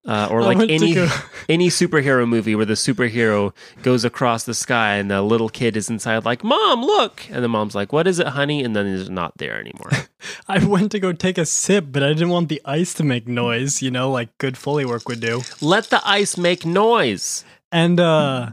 Uh, 0.06 0.28
or 0.30 0.42
like 0.42 0.58
any 0.68 0.94
any 1.48 1.68
superhero 1.70 2.28
movie 2.28 2.54
where 2.54 2.66
the 2.66 2.74
superhero 2.74 3.54
goes 3.82 4.04
across 4.04 4.44
the 4.44 4.52
sky 4.52 4.96
and 4.96 5.10
the 5.10 5.22
little 5.22 5.48
kid 5.48 5.78
is 5.78 5.88
inside 5.88 6.26
like 6.26 6.44
mom 6.44 6.82
look 6.82 7.22
and 7.30 7.42
the 7.42 7.48
mom's 7.48 7.74
like 7.74 7.90
what 7.90 8.06
is 8.06 8.18
it 8.18 8.26
honey 8.26 8.62
and 8.62 8.76
then 8.76 8.86
it's 8.86 9.08
not 9.08 9.32
there 9.38 9.58
anymore 9.58 9.90
I 10.48 10.62
went 10.64 10.92
to 10.92 10.98
go 10.98 11.12
take 11.12 11.38
a 11.38 11.46
sip, 11.46 11.86
but 11.90 12.02
I 12.02 12.08
didn't 12.08 12.28
want 12.30 12.48
the 12.48 12.60
ice 12.64 12.92
to 12.94 13.02
make 13.04 13.26
noise, 13.28 13.82
you 13.82 13.90
know, 13.90 14.10
like 14.10 14.36
good 14.38 14.56
Foley 14.58 14.84
work 14.84 15.08
would 15.08 15.20
do. 15.20 15.42
let 15.60 15.84
the 15.90 16.00
ice 16.06 16.36
make 16.36 16.66
noise 16.66 17.44
And 17.72 17.98
uh 17.98 18.50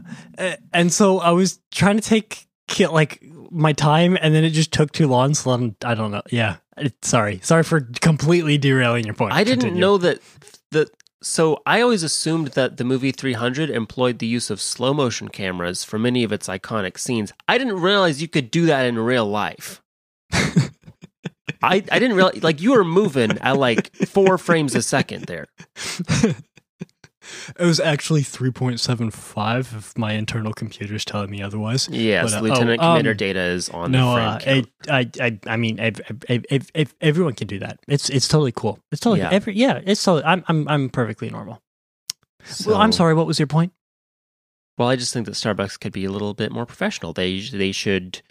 and 0.72 0.92
so 0.92 1.18
I 1.18 1.30
was 1.32 1.60
trying 1.70 1.96
to 2.00 2.02
take 2.02 2.46
like 2.90 3.22
my 3.50 3.72
time 3.74 4.16
and 4.22 4.34
then 4.34 4.44
it 4.44 4.50
just 4.50 4.72
took 4.72 4.92
too 4.92 5.06
long, 5.06 5.34
so 5.34 5.50
I'm, 5.50 5.76
I 5.84 5.94
don't 5.94 6.10
know. 6.10 6.22
Yeah. 6.30 6.56
Sorry. 7.02 7.40
Sorry 7.42 7.62
for 7.62 7.82
completely 8.00 8.56
derailing 8.58 9.04
your 9.04 9.14
point. 9.14 9.34
I 9.34 9.44
didn't 9.44 9.60
Continue. 9.60 9.80
know 9.80 9.98
that 9.98 10.20
the 10.70 10.88
so 11.22 11.62
I 11.64 11.80
always 11.80 12.02
assumed 12.02 12.48
that 12.48 12.76
the 12.76 12.84
movie 12.84 13.12
300 13.12 13.70
employed 13.70 14.18
the 14.18 14.26
use 14.26 14.50
of 14.50 14.60
slow 14.60 14.92
motion 14.92 15.28
cameras 15.28 15.84
for 15.84 15.98
many 15.98 16.24
of 16.24 16.32
its 16.32 16.48
iconic 16.48 16.98
scenes. 16.98 17.32
I 17.48 17.58
didn't 17.58 17.80
realize 17.80 18.20
you 18.20 18.28
could 18.28 18.50
do 18.50 18.66
that 18.66 18.86
in 18.86 18.98
real 18.98 19.26
life. 19.26 19.82
I, 20.32 21.76
I 21.90 21.98
didn't 21.98 22.16
realize 22.16 22.42
like 22.42 22.60
you 22.60 22.72
were 22.72 22.84
moving 22.84 23.38
at 23.38 23.56
like 23.56 23.94
four 24.06 24.36
frames 24.38 24.74
a 24.74 24.82
second 24.82 25.24
there. 25.24 25.46
It 27.58 27.64
was 27.64 27.80
actually 27.80 28.22
3.75 28.22 29.76
if 29.76 29.96
my 29.98 30.12
internal 30.12 30.52
computer 30.52 30.94
is 30.94 31.04
telling 31.04 31.30
me 31.30 31.42
otherwise. 31.42 31.88
Yes, 31.90 32.32
But, 32.32 32.38
uh, 32.38 32.40
Lieutenant 32.42 32.80
oh, 32.82 32.84
um, 32.84 32.92
Commander 32.92 33.14
Data 33.14 33.40
is 33.40 33.68
on 33.70 33.90
No, 33.92 34.14
the 34.14 34.40
frame 34.44 34.66
uh. 34.88 34.92
I, 34.92 34.98
I, 34.98 35.10
I, 35.26 35.38
I 35.46 35.56
mean, 35.56 35.78
ev- 35.80 36.00
ev- 36.28 36.94
everyone 37.00 37.34
can 37.34 37.46
do 37.46 37.58
that. 37.60 37.78
It's, 37.88 38.08
it's 38.10 38.28
totally 38.28 38.52
cool. 38.52 38.78
It's 38.90 39.00
totally, 39.00 39.20
Yeah. 39.20 39.30
every, 39.32 39.54
yeah, 39.56 39.80
it's 39.84 40.02
totally. 40.02 40.24
I'm, 40.24 40.44
I'm, 40.48 40.68
I'm 40.68 40.88
perfectly 40.90 41.30
normal. 41.30 41.60
well, 42.66 42.76
I'm 42.76 42.92
sorry. 42.92 43.14
What 43.14 43.26
was 43.26 43.38
your 43.38 43.46
point? 43.46 43.72
Well, 44.78 44.88
I 44.88 44.96
just 44.96 45.12
think 45.12 45.26
that 45.26 45.34
Starbucks 45.34 45.78
could 45.78 45.92
be 45.92 46.04
a 46.06 46.10
little 46.10 46.34
bit 46.34 46.50
more 46.50 46.64
professional. 46.66 47.12
They 47.12 47.40
they 47.40 47.72
should 47.72 48.22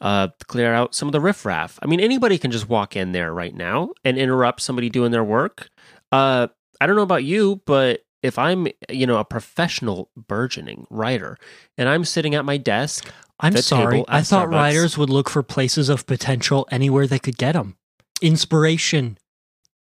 uh, 0.00 0.28
clear 0.46 0.72
out 0.72 0.94
some 0.94 1.08
of 1.08 1.12
the 1.12 1.20
riffraff. 1.20 1.78
I 1.82 1.86
mean, 1.86 1.98
anybody 2.00 2.38
can 2.38 2.50
just 2.52 2.68
walk 2.68 2.94
in 2.96 3.10
there 3.12 3.34
right 3.34 3.54
now 3.54 3.90
and 4.04 4.16
interrupt 4.16 4.60
somebody 4.62 4.88
doing 4.90 5.10
their 5.10 5.24
work. 5.24 5.68
Uh, 6.12 6.46
I 6.80 6.86
don't 6.86 6.94
know 6.96 7.02
about 7.02 7.24
you, 7.24 7.60
but 7.66 8.04
if 8.22 8.38
I'm 8.38 8.66
you 8.90 9.06
know 9.06 9.18
a 9.18 9.24
professional 9.24 10.10
burgeoning 10.16 10.86
writer 10.90 11.36
and 11.76 11.88
I'm 11.88 12.04
sitting 12.04 12.34
at 12.34 12.44
my 12.44 12.56
desk, 12.56 13.10
I'm 13.40 13.56
sorry. 13.58 14.04
I 14.08 14.22
thought 14.22 14.48
Starbucks. 14.48 14.52
writers 14.52 14.98
would 14.98 15.10
look 15.10 15.28
for 15.30 15.42
places 15.42 15.88
of 15.88 16.06
potential 16.06 16.66
anywhere 16.70 17.06
they 17.06 17.18
could 17.20 17.38
get 17.38 17.52
them. 17.52 17.76
Inspiration. 18.22 19.18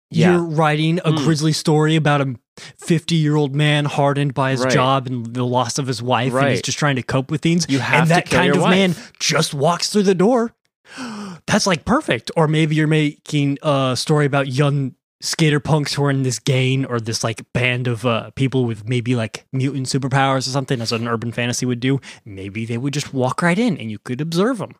Yeah. 0.09 0.33
You're 0.33 0.43
writing 0.43 0.99
a 0.99 1.11
Mm. 1.11 1.17
grisly 1.17 1.53
story 1.53 1.95
about 1.95 2.21
a 2.21 2.35
50 2.79 3.15
year 3.15 3.35
old 3.35 3.55
man 3.55 3.85
hardened 3.85 4.33
by 4.33 4.51
his 4.51 4.61
Right. 4.63 4.71
job 4.73 5.07
and 5.07 5.33
the 5.33 5.43
loss 5.45 5.77
of 5.79 5.87
his 5.87 6.01
wife, 6.03 6.33
and 6.33 6.49
he's 6.49 6.61
just 6.61 6.77
trying 6.77 6.95
to 6.97 7.03
cope 7.03 7.31
with 7.31 7.41
things. 7.41 7.65
you 7.67 7.79
have 7.79 8.03
and 8.03 8.11
that 8.11 8.29
kind 8.29 8.55
of 8.55 8.61
man 8.61 8.95
just 9.19 9.53
walks 9.53 9.89
through 9.89 10.03
the 10.03 10.15
door. 10.15 10.53
That's 11.47 11.65
like 11.67 11.83
perfect. 11.85 12.29
Or 12.37 12.47
maybe 12.47 12.75
you're 12.75 12.87
making 12.87 13.57
a 13.63 13.95
story 13.97 14.25
about 14.25 14.47
young 14.47 14.93
skater 15.23 15.59
punks 15.59 15.93
who 15.93 16.03
are 16.03 16.09
in 16.11 16.23
this 16.23 16.37
gang 16.37 16.85
or 16.85 16.99
this 16.99 17.23
like 17.23 17.41
band 17.53 17.87
of 17.87 18.05
uh, 18.05 18.29
people 18.31 18.65
with 18.65 18.87
maybe 18.87 19.15
like 19.15 19.45
mutant 19.53 19.87
superpowers 19.87 20.39
or 20.39 20.51
something, 20.51 20.81
as 20.81 20.91
an 20.91 21.07
urban 21.07 21.31
fantasy 21.31 21.65
would 21.65 21.79
do. 21.79 21.99
Maybe 22.25 22.65
they 22.65 22.77
would 22.77 22.93
just 22.93 23.13
walk 23.13 23.41
right 23.41 23.57
in 23.57 23.77
and 23.77 23.89
you 23.89 23.97
could 23.99 24.21
observe 24.21 24.57
them. 24.59 24.75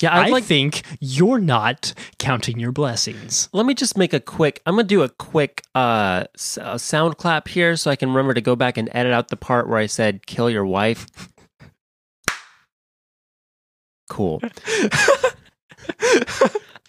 Yeah, 0.00 0.12
I 0.12 0.24
I'd 0.24 0.32
like. 0.32 0.44
think 0.44 0.82
you're 1.00 1.38
not 1.38 1.94
counting 2.18 2.58
your 2.58 2.72
blessings. 2.72 3.48
Let 3.52 3.64
me 3.64 3.74
just 3.74 3.96
make 3.96 4.12
a 4.12 4.18
quick. 4.20 4.60
I'm 4.66 4.74
gonna 4.74 4.82
do 4.84 5.02
a 5.02 5.08
quick 5.08 5.62
uh, 5.74 6.24
s- 6.34 6.58
uh, 6.58 6.76
sound 6.78 7.16
clap 7.16 7.46
here, 7.48 7.76
so 7.76 7.90
I 7.90 7.96
can 7.96 8.08
remember 8.10 8.34
to 8.34 8.40
go 8.40 8.56
back 8.56 8.76
and 8.76 8.90
edit 8.92 9.12
out 9.12 9.28
the 9.28 9.36
part 9.36 9.68
where 9.68 9.78
I 9.78 9.86
said 9.86 10.26
"kill 10.26 10.50
your 10.50 10.66
wife." 10.66 11.06
Cool. 14.10 14.42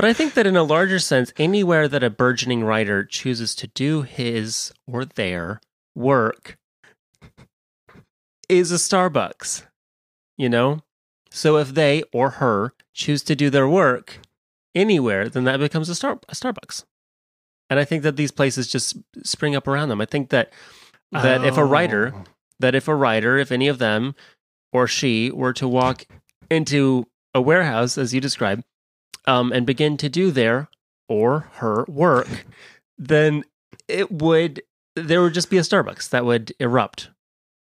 But 0.00 0.08
I 0.08 0.14
think 0.14 0.32
that 0.32 0.46
in 0.46 0.56
a 0.56 0.62
larger 0.62 0.98
sense, 0.98 1.30
anywhere 1.36 1.86
that 1.86 2.02
a 2.02 2.08
burgeoning 2.08 2.64
writer 2.64 3.04
chooses 3.04 3.54
to 3.56 3.66
do 3.66 4.00
his 4.00 4.72
or 4.86 5.04
their 5.04 5.60
work 5.94 6.56
is 8.48 8.72
a 8.72 8.76
Starbucks. 8.76 9.66
You 10.38 10.48
know? 10.48 10.80
So 11.30 11.58
if 11.58 11.74
they 11.74 12.02
or 12.14 12.30
her 12.30 12.72
choose 12.94 13.22
to 13.24 13.36
do 13.36 13.50
their 13.50 13.68
work 13.68 14.20
anywhere, 14.74 15.28
then 15.28 15.44
that 15.44 15.60
becomes 15.60 15.90
a, 15.90 15.94
Star- 15.94 16.18
a 16.30 16.34
Starbucks. 16.34 16.84
And 17.68 17.78
I 17.78 17.84
think 17.84 18.02
that 18.02 18.16
these 18.16 18.30
places 18.30 18.72
just 18.72 18.96
spring 19.22 19.54
up 19.54 19.68
around 19.68 19.90
them. 19.90 20.00
I 20.00 20.06
think 20.06 20.30
that 20.30 20.50
that 21.12 21.44
if 21.44 21.58
a 21.58 21.64
writer 21.66 22.14
Oh. 22.16 22.24
that 22.58 22.74
if 22.74 22.88
a 22.88 22.94
writer, 22.94 23.36
if 23.36 23.52
any 23.52 23.68
of 23.68 23.76
them 23.76 24.14
or 24.72 24.86
she 24.86 25.30
were 25.30 25.52
to 25.52 25.68
walk 25.68 26.06
into 26.50 27.06
a 27.34 27.42
warehouse, 27.42 27.98
as 27.98 28.14
you 28.14 28.20
described, 28.22 28.64
um, 29.26 29.52
and 29.52 29.66
begin 29.66 29.96
to 29.98 30.08
do 30.08 30.30
their 30.30 30.68
or 31.08 31.48
her 31.54 31.84
work, 31.88 32.46
then 32.98 33.44
it 33.88 34.10
would 34.10 34.62
there 34.96 35.22
would 35.22 35.34
just 35.34 35.50
be 35.50 35.58
a 35.58 35.62
Starbucks 35.62 36.10
that 36.10 36.24
would 36.24 36.52
erupt 36.58 37.10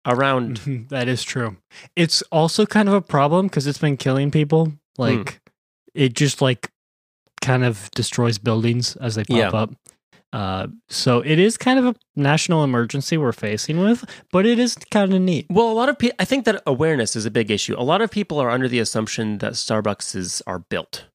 around. 0.06 0.60
Mhm, 0.62 0.90
that 0.90 1.08
is 1.08 1.24
true. 1.24 1.58
It's 1.96 2.22
also 2.32 2.66
kind 2.66 2.90
of 2.90 2.96
a 2.96 3.02
problem 3.02 3.48
because 3.48 3.66
it's 3.68 3.78
been 3.78 3.98
killing 3.98 4.30
people. 4.32 4.74
Like 4.98 5.40
it 5.94 6.14
just 6.14 6.42
like 6.42 6.70
kind 7.42 7.64
of 7.64 7.90
destroys 7.92 8.38
buildings 8.38 8.96
as 8.98 9.16
they 9.16 9.24
pop 9.24 9.38
Yeah. 9.38 9.50
up. 9.50 9.72
Uh, 10.34 10.68
so 10.90 11.20
it 11.20 11.38
is 11.38 11.58
kind 11.58 11.78
of 11.78 11.86
a 11.86 11.96
national 12.16 12.64
emergency 12.64 13.18
we're 13.18 13.32
facing 13.32 13.80
with, 13.80 14.04
but 14.32 14.46
it 14.48 14.58
is 14.58 14.76
kind 14.90 15.14
of 15.14 15.22
neat. 15.22 15.46
Well, 15.50 15.72
a 15.72 15.74
lot 15.74 15.90
of 15.90 15.98
people, 16.00 16.16
I 16.20 16.26
think 16.26 16.46
that 16.46 16.62
awareness 16.66 17.16
is 17.16 17.26
a 17.28 17.32
big 17.32 17.52
issue. 17.52 17.76
A 17.78 17.84
lot 17.84 18.02
of 18.02 18.10
people 18.10 18.40
are 18.40 18.50
under 18.50 18.68
the 18.68 18.80
assumption 18.80 19.38
that 19.40 19.54
Starbucks 19.54 20.16
is 20.16 20.42
are 20.48 20.60
built. 20.60 21.06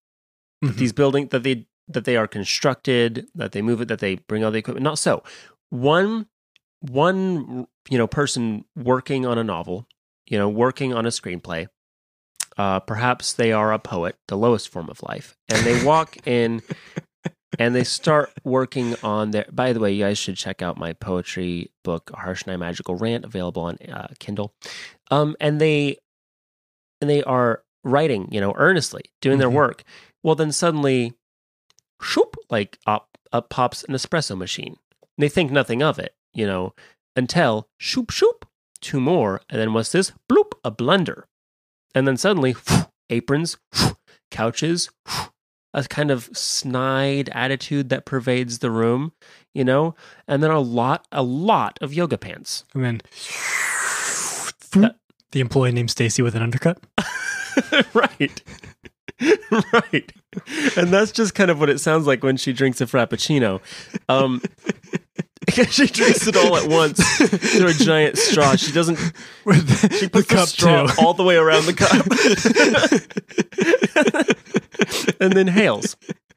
Mhm. 0.64 0.76
these 0.76 0.92
buildings 0.92 1.30
that 1.30 1.42
they 1.42 1.66
that 1.90 2.04
they 2.04 2.16
are 2.16 2.26
constructed, 2.26 3.26
that 3.34 3.52
they 3.52 3.62
move 3.62 3.80
it, 3.80 3.88
that 3.88 3.98
they 4.00 4.16
bring 4.16 4.44
all 4.44 4.50
the 4.50 4.58
equipment. 4.58 4.84
Not 4.84 4.98
so. 4.98 5.22
One 5.70 6.26
one 6.80 7.66
you 7.88 7.98
know 7.98 8.06
person 8.06 8.64
working 8.76 9.26
on 9.26 9.38
a 9.38 9.44
novel, 9.44 9.86
you 10.26 10.38
know, 10.38 10.48
working 10.48 10.92
on 10.94 11.06
a 11.06 11.10
screenplay. 11.10 11.68
Uh, 12.56 12.80
perhaps 12.80 13.32
they 13.32 13.52
are 13.52 13.72
a 13.72 13.78
poet, 13.78 14.16
the 14.26 14.36
lowest 14.36 14.68
form 14.68 14.88
of 14.90 15.00
life, 15.02 15.36
and 15.48 15.64
they 15.64 15.84
walk 15.84 16.16
in 16.26 16.60
and 17.58 17.74
they 17.74 17.84
start 17.84 18.32
working 18.44 18.96
on 19.02 19.30
their. 19.30 19.46
By 19.52 19.72
the 19.72 19.78
way, 19.80 19.92
you 19.92 20.02
guys 20.04 20.18
should 20.18 20.36
check 20.36 20.60
out 20.60 20.76
my 20.76 20.92
poetry 20.92 21.70
book, 21.84 22.10
Harsh 22.14 22.46
Night 22.46 22.56
Magical 22.56 22.96
Rant, 22.96 23.24
available 23.24 23.62
on 23.62 23.76
uh, 23.90 24.08
Kindle. 24.18 24.52
Um, 25.10 25.36
and 25.40 25.60
they 25.60 25.98
and 27.00 27.08
they 27.08 27.22
are 27.22 27.62
writing, 27.84 28.28
you 28.32 28.40
know, 28.40 28.52
earnestly 28.56 29.02
doing 29.20 29.38
their 29.38 29.48
Mhm. 29.48 29.52
work. 29.54 29.84
Well, 30.22 30.34
then 30.34 30.52
suddenly, 30.52 31.14
shoop, 32.02 32.36
like 32.50 32.78
up 32.86 33.08
up 33.32 33.48
pops 33.50 33.84
an 33.84 33.94
espresso 33.94 34.36
machine. 34.36 34.76
And 35.02 35.22
they 35.22 35.28
think 35.28 35.50
nothing 35.50 35.82
of 35.82 35.98
it, 35.98 36.14
you 36.32 36.46
know, 36.46 36.74
until 37.16 37.68
shoop 37.78 38.10
shoop, 38.10 38.46
two 38.80 39.00
more, 39.00 39.40
and 39.50 39.60
then 39.60 39.72
what's 39.74 39.92
this? 39.92 40.12
Bloop, 40.30 40.52
a 40.64 40.70
blender, 40.70 41.24
and 41.94 42.06
then 42.06 42.16
suddenly 42.16 42.54
aprons, 43.10 43.56
couches, 44.30 44.90
a 45.74 45.84
kind 45.84 46.10
of 46.10 46.30
snide 46.32 47.28
attitude 47.30 47.88
that 47.90 48.06
pervades 48.06 48.58
the 48.60 48.70
room, 48.70 49.12
you 49.54 49.64
know, 49.64 49.94
and 50.26 50.42
then 50.42 50.50
a 50.50 50.60
lot, 50.60 51.06
a 51.12 51.22
lot 51.22 51.78
of 51.82 51.92
yoga 51.92 52.16
pants. 52.18 52.64
And 52.74 52.84
then 52.84 53.00
That- 54.72 54.96
the 55.32 55.40
employee 55.40 55.72
named 55.72 55.90
Stacy 55.90 56.22
with 56.22 56.34
an 56.34 56.42
undercut. 56.42 56.78
right. 57.94 58.42
right. 59.72 60.12
And 60.76 60.88
that's 60.88 61.12
just 61.12 61.34
kind 61.34 61.50
of 61.50 61.58
what 61.60 61.70
it 61.70 61.80
sounds 61.80 62.06
like 62.06 62.22
when 62.22 62.36
she 62.36 62.52
drinks 62.52 62.80
a 62.80 62.86
frappuccino. 62.86 63.60
Um 64.08 64.42
she 65.70 65.86
drinks 65.86 66.26
it 66.26 66.36
all 66.36 66.56
at 66.56 66.68
once 66.68 67.02
through 67.18 67.68
a 67.68 67.72
giant 67.72 68.18
straw. 68.18 68.54
She 68.56 68.72
doesn't 68.72 68.96
the, 69.44 69.96
she 69.98 70.08
puts 70.08 70.28
the, 70.28 70.34
cup 70.34 70.48
straw 70.48 70.86
too. 70.86 71.02
all 71.04 71.14
the 71.14 71.24
way 71.24 71.36
around 71.36 71.66
the 71.66 71.74
cup. 71.74 72.06
and 75.20 75.32
then 75.32 75.48
hails. 75.48 75.96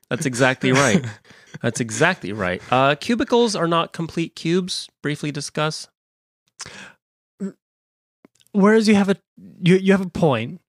That's 0.10 0.26
exactly 0.26 0.72
right. 0.72 1.06
That's 1.62 1.80
exactly 1.80 2.34
right. 2.34 2.62
Uh 2.72 2.96
cubicles 2.96 3.56
are 3.56 3.68
not 3.68 3.94
complete 3.94 4.36
cubes, 4.36 4.90
briefly 5.04 5.32
discuss. 5.32 5.88
Whereas 8.54 8.88
you 8.88 8.96
have 8.96 9.10
a 9.10 9.16
you 9.62 9.76
you 9.76 9.92
have 9.92 10.02
a 10.02 10.10
point, 10.10 10.61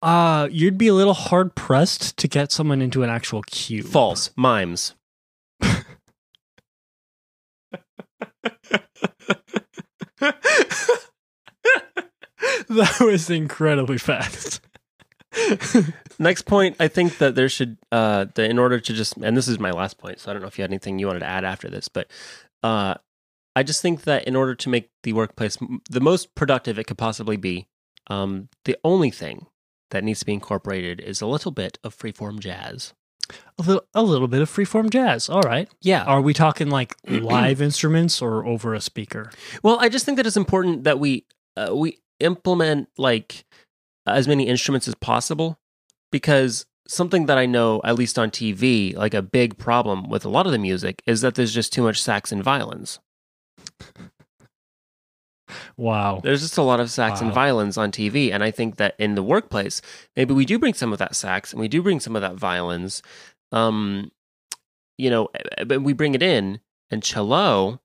Uh, 0.00 0.48
you'd 0.50 0.78
be 0.78 0.88
a 0.88 0.94
little 0.94 1.14
hard 1.14 1.54
pressed 1.54 2.16
to 2.16 2.28
get 2.28 2.52
someone 2.52 2.80
into 2.80 3.02
an 3.02 3.10
actual 3.10 3.42
queue. 3.42 3.82
False. 3.82 4.30
Mimes. 4.36 4.94
that 12.68 12.96
was 13.00 13.30
incredibly 13.30 13.98
fast. 13.98 14.60
Next 16.18 16.42
point, 16.42 16.76
I 16.80 16.88
think 16.88 17.18
that 17.18 17.34
there 17.34 17.48
should, 17.48 17.76
uh, 17.92 18.26
the, 18.34 18.44
in 18.48 18.58
order 18.58 18.80
to 18.80 18.92
just, 18.92 19.16
and 19.16 19.36
this 19.36 19.48
is 19.48 19.58
my 19.58 19.70
last 19.70 19.98
point, 19.98 20.20
so 20.20 20.30
I 20.30 20.32
don't 20.32 20.42
know 20.42 20.48
if 20.48 20.58
you 20.58 20.62
had 20.62 20.70
anything 20.70 20.98
you 20.98 21.06
wanted 21.06 21.20
to 21.20 21.26
add 21.26 21.44
after 21.44 21.68
this, 21.68 21.88
but 21.88 22.10
uh, 22.62 22.94
I 23.54 23.62
just 23.62 23.82
think 23.82 24.02
that 24.02 24.24
in 24.24 24.34
order 24.36 24.54
to 24.54 24.68
make 24.68 24.90
the 25.02 25.12
workplace 25.12 25.58
m- 25.60 25.80
the 25.90 26.00
most 26.00 26.34
productive 26.34 26.78
it 26.78 26.84
could 26.84 26.98
possibly 26.98 27.36
be, 27.36 27.68
um, 28.08 28.48
the 28.64 28.76
only 28.84 29.10
thing 29.10 29.46
that 29.90 30.04
needs 30.04 30.20
to 30.20 30.26
be 30.26 30.34
incorporated 30.34 31.00
is 31.00 31.20
a 31.20 31.26
little 31.26 31.52
bit 31.52 31.78
of 31.84 31.96
freeform 31.96 32.38
jazz. 32.40 32.94
A 33.58 33.62
little, 33.62 33.84
a 33.94 34.02
little 34.02 34.28
bit 34.28 34.40
of 34.40 34.50
freeform 34.50 34.90
jazz. 34.90 35.28
All 35.28 35.42
right. 35.42 35.68
Yeah. 35.82 36.04
Are 36.04 36.20
we 36.20 36.32
talking 36.32 36.70
like 36.70 36.96
live 37.08 37.60
instruments 37.60 38.22
or 38.22 38.46
over 38.46 38.74
a 38.74 38.80
speaker? 38.80 39.30
Well, 39.62 39.78
I 39.80 39.88
just 39.88 40.06
think 40.06 40.16
that 40.16 40.26
it's 40.26 40.36
important 40.36 40.84
that 40.84 40.98
we 40.98 41.26
uh, 41.56 41.74
we 41.74 41.98
implement 42.20 42.88
like 42.96 43.44
as 44.06 44.26
many 44.26 44.46
instruments 44.46 44.88
as 44.88 44.94
possible 44.94 45.58
because 46.10 46.64
something 46.86 47.26
that 47.26 47.36
I 47.36 47.46
know 47.46 47.80
at 47.84 47.96
least 47.96 48.18
on 48.18 48.30
TV, 48.30 48.96
like 48.96 49.14
a 49.14 49.22
big 49.22 49.58
problem 49.58 50.08
with 50.08 50.24
a 50.24 50.30
lot 50.30 50.46
of 50.46 50.52
the 50.52 50.58
music 50.58 51.02
is 51.06 51.20
that 51.20 51.34
there's 51.34 51.52
just 51.52 51.72
too 51.72 51.82
much 51.82 52.00
sax 52.00 52.32
and 52.32 52.42
violins. 52.42 52.98
Wow. 55.76 56.20
There's 56.22 56.40
just 56.42 56.58
a 56.58 56.62
lot 56.62 56.80
of 56.80 56.90
sax 56.90 57.20
and 57.20 57.30
Wow. 57.30 57.34
violins 57.34 57.76
on 57.76 57.90
TV 57.92 58.32
and 58.32 58.42
I 58.42 58.50
think 58.50 58.76
that 58.76 58.94
in 58.98 59.14
the 59.14 59.22
workplace, 59.22 59.80
maybe 60.16 60.34
we 60.34 60.44
do 60.44 60.58
bring 60.58 60.74
some 60.74 60.92
of 60.92 60.98
that 60.98 61.14
sax 61.16 61.52
and 61.52 61.60
we 61.60 61.68
do 61.68 61.82
bring 61.82 62.00
some 62.00 62.16
of 62.16 62.22
that 62.22 62.34
violins. 62.36 63.02
Um 63.52 64.10
you 64.96 65.10
know, 65.10 65.28
eh, 65.34 65.64
but 65.64 65.82
we 65.82 65.92
bring 65.92 66.14
it 66.14 66.22
in 66.22 66.60
and 66.90 67.02
cello 67.02 67.80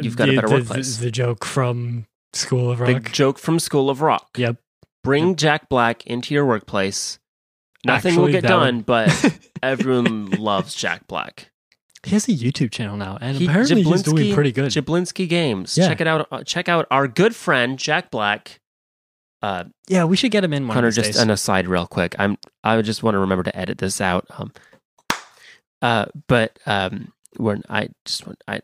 You've 0.00 0.16
got 0.16 0.28
a 0.30 0.34
better 0.36 0.48
the, 0.48 0.54
workplace. 0.54 0.96
The, 0.96 1.04
the 1.06 1.10
joke 1.10 1.44
from 1.44 2.06
School 2.32 2.70
of 2.70 2.80
Rock. 2.80 3.02
the 3.04 3.10
joke 3.10 3.38
from 3.38 3.58
School 3.58 3.90
of 3.90 4.00
Rock. 4.00 4.30
Yep. 4.38 4.56
Bring 5.04 5.36
Jack 5.36 5.68
Black 5.68 6.06
into 6.06 6.32
your 6.32 6.46
workplace. 6.46 7.18
Nothing 7.84 8.16
will 8.16 8.28
get 8.28 8.44
done, 8.44 8.80
but 8.82 9.10
everyone 9.62 10.30
loves 10.30 10.74
Jack 10.74 11.06
Black. 11.08 11.50
He 12.04 12.10
has 12.10 12.28
a 12.28 12.32
YouTube 12.32 12.70
channel 12.72 12.96
now, 12.96 13.16
and 13.20 13.36
He- 13.36 13.46
apparently 13.46 13.82
he's 13.82 14.02
doing 14.02 14.34
pretty 14.34 14.52
good. 14.52 14.70
Jablinski 14.70 15.28
Games. 15.28 15.76
Yeah. 15.78 15.88
Check 15.88 16.00
it 16.00 16.06
out. 16.06 16.26
uh, 16.32 16.42
Check 16.44 16.68
out 16.68 16.86
our 16.90 17.06
good 17.08 17.34
friend 17.36 17.78
Jack 17.78 18.10
Black. 18.10 18.60
Uh, 19.40 19.64
yeah, 19.88 20.04
we 20.04 20.16
should 20.16 20.30
get 20.30 20.44
him 20.44 20.52
in 20.52 20.66
one 20.68 20.74
Hunter, 20.74 20.88
of 20.88 20.94
just 20.94 21.12
days. 21.12 21.18
an 21.18 21.30
aside, 21.30 21.66
real 21.68 21.86
quick. 21.86 22.14
I'm. 22.18 22.38
I 22.62 22.80
just 22.82 23.02
want 23.02 23.14
to 23.14 23.18
remember 23.18 23.42
to 23.44 23.56
edit 23.56 23.78
this 23.78 24.00
out. 24.00 24.26
Um, 24.30 24.52
uh, 25.80 26.06
but 26.28 26.58
um, 26.66 27.12
we're. 27.38 27.58
I 27.68 27.88
just 28.04 28.26
want. 28.26 28.42
I. 28.46 28.60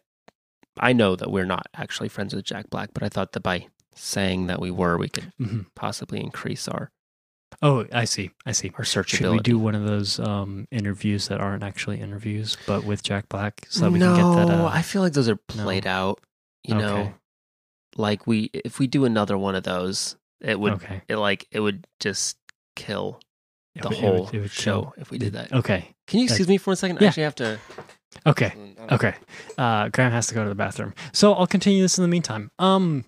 I 0.81 0.93
know 0.93 1.17
that 1.17 1.31
we're 1.33 1.45
not 1.47 1.67
actually 1.75 2.09
friends 2.09 2.33
with 2.35 2.45
Jack 2.45 2.71
Black, 2.71 2.91
but 2.95 3.03
I 3.03 3.09
thought 3.09 3.33
that 3.33 3.41
by 3.43 3.67
saying 3.97 4.47
that 4.47 4.61
we 4.61 4.71
were, 4.71 4.97
we 4.97 5.09
could 5.09 5.33
Mhm. 5.41 5.67
possibly 5.75 6.21
increase 6.21 6.69
our 6.69 6.93
Oh, 7.61 7.87
I 7.93 8.05
see. 8.05 8.31
I 8.47 8.53
see. 8.53 8.71
our 8.79 8.85
searchability. 8.85 9.09
Should 9.17 9.31
we 9.33 9.39
do 9.41 9.59
one 9.59 9.75
of 9.75 9.85
those 9.85 10.21
um, 10.21 10.69
interviews 10.71 11.27
that 11.29 11.41
aren't 11.41 11.65
actually 11.65 12.01
interviews, 12.01 12.57
but 12.67 12.85
with 12.85 13.03
Jack 13.03 13.29
Black, 13.29 13.67
so 13.69 13.81
that 13.83 13.91
we 13.91 13.99
no, 13.99 14.15
can 14.15 14.37
get 14.37 14.47
that? 14.47 14.61
Uh, 14.61 14.67
I 14.67 14.83
feel 14.83 15.03
like 15.03 15.13
those 15.13 15.29
are 15.29 15.37
played 15.37 15.87
out. 15.87 16.21
You 16.65 16.75
know, 16.77 17.13
like 17.97 18.27
we 18.27 18.51
if 18.53 18.79
we 18.79 18.87
do 18.87 19.05
another 19.05 19.37
one 19.37 19.55
of 19.55 19.65
those, 19.65 20.17
it 20.41 20.59
would 20.61 20.75
okay. 20.75 21.03
it 21.09 21.17
like 21.17 21.47
it 21.51 21.61
would 21.61 21.87
just 21.99 22.37
kill 22.77 23.21
It 23.75 23.83
the 23.83 23.89
would- 23.89 23.99
it 23.99 24.01
whole 24.01 24.25
would- 24.27 24.35
it 24.35 24.41
would 24.41 24.51
show 24.51 24.83
kill 24.83 24.95
if 24.99 25.11
we 25.11 25.19
did 25.19 25.33
that. 25.33 25.53
Okay. 25.53 25.89
Can 26.07 26.21
you 26.21 26.27
excuse 26.27 26.47
me 26.49 26.59
for 26.59 26.73
a 26.73 26.77
second? 26.77 26.99
I 26.99 27.03
Yeah. 27.03 27.09
actually 27.09 27.23
have 27.25 27.35
to. 27.37 27.59
Okay. 28.27 28.53
Okay. 28.93 29.15
Uh, 29.57 29.89
Graham 29.89 30.13
has 30.13 30.27
to 30.29 30.35
go 30.35 30.43
to 30.43 30.49
the 30.49 30.55
bathroom. 30.55 30.95
So 31.13 31.35
I'll 31.35 31.47
continue 31.47 31.83
this 31.83 31.99
in 31.99 32.03
the 32.03 32.09
meantime. 32.09 32.51
Um. 32.59 33.05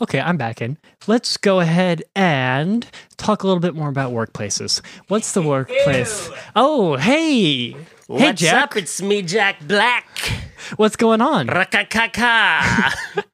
Okay, 0.00 0.20
I'm 0.20 0.36
back 0.36 0.62
in. 0.62 0.78
Let's 1.08 1.36
go 1.36 1.58
ahead 1.60 2.04
and 2.14 2.86
talk 3.16 3.42
a 3.42 3.46
little 3.46 3.60
bit 3.60 3.74
more 3.74 3.88
about 3.88 4.12
workplaces. 4.12 4.80
What's 5.08 5.32
the 5.32 5.42
workplace? 5.54 6.30
Oh, 6.54 6.96
hey. 6.96 7.70
Hey, 7.72 7.76
What's 8.06 8.40
Jack. 8.40 8.62
up? 8.62 8.76
It's 8.76 9.02
me, 9.02 9.22
Jack 9.22 9.66
Black. 9.66 10.06
What's 10.76 10.96
going 10.96 11.20
on? 11.20 11.46
Rakakaka. 11.48 12.94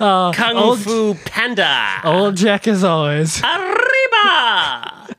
Uh, 0.00 0.32
Kung 0.32 0.56
old, 0.56 0.78
Fu 0.80 1.14
Panda. 1.26 2.00
old 2.04 2.36
Jack 2.36 2.66
as 2.68 2.82
always. 2.84 3.42
Arriba! 3.42 5.08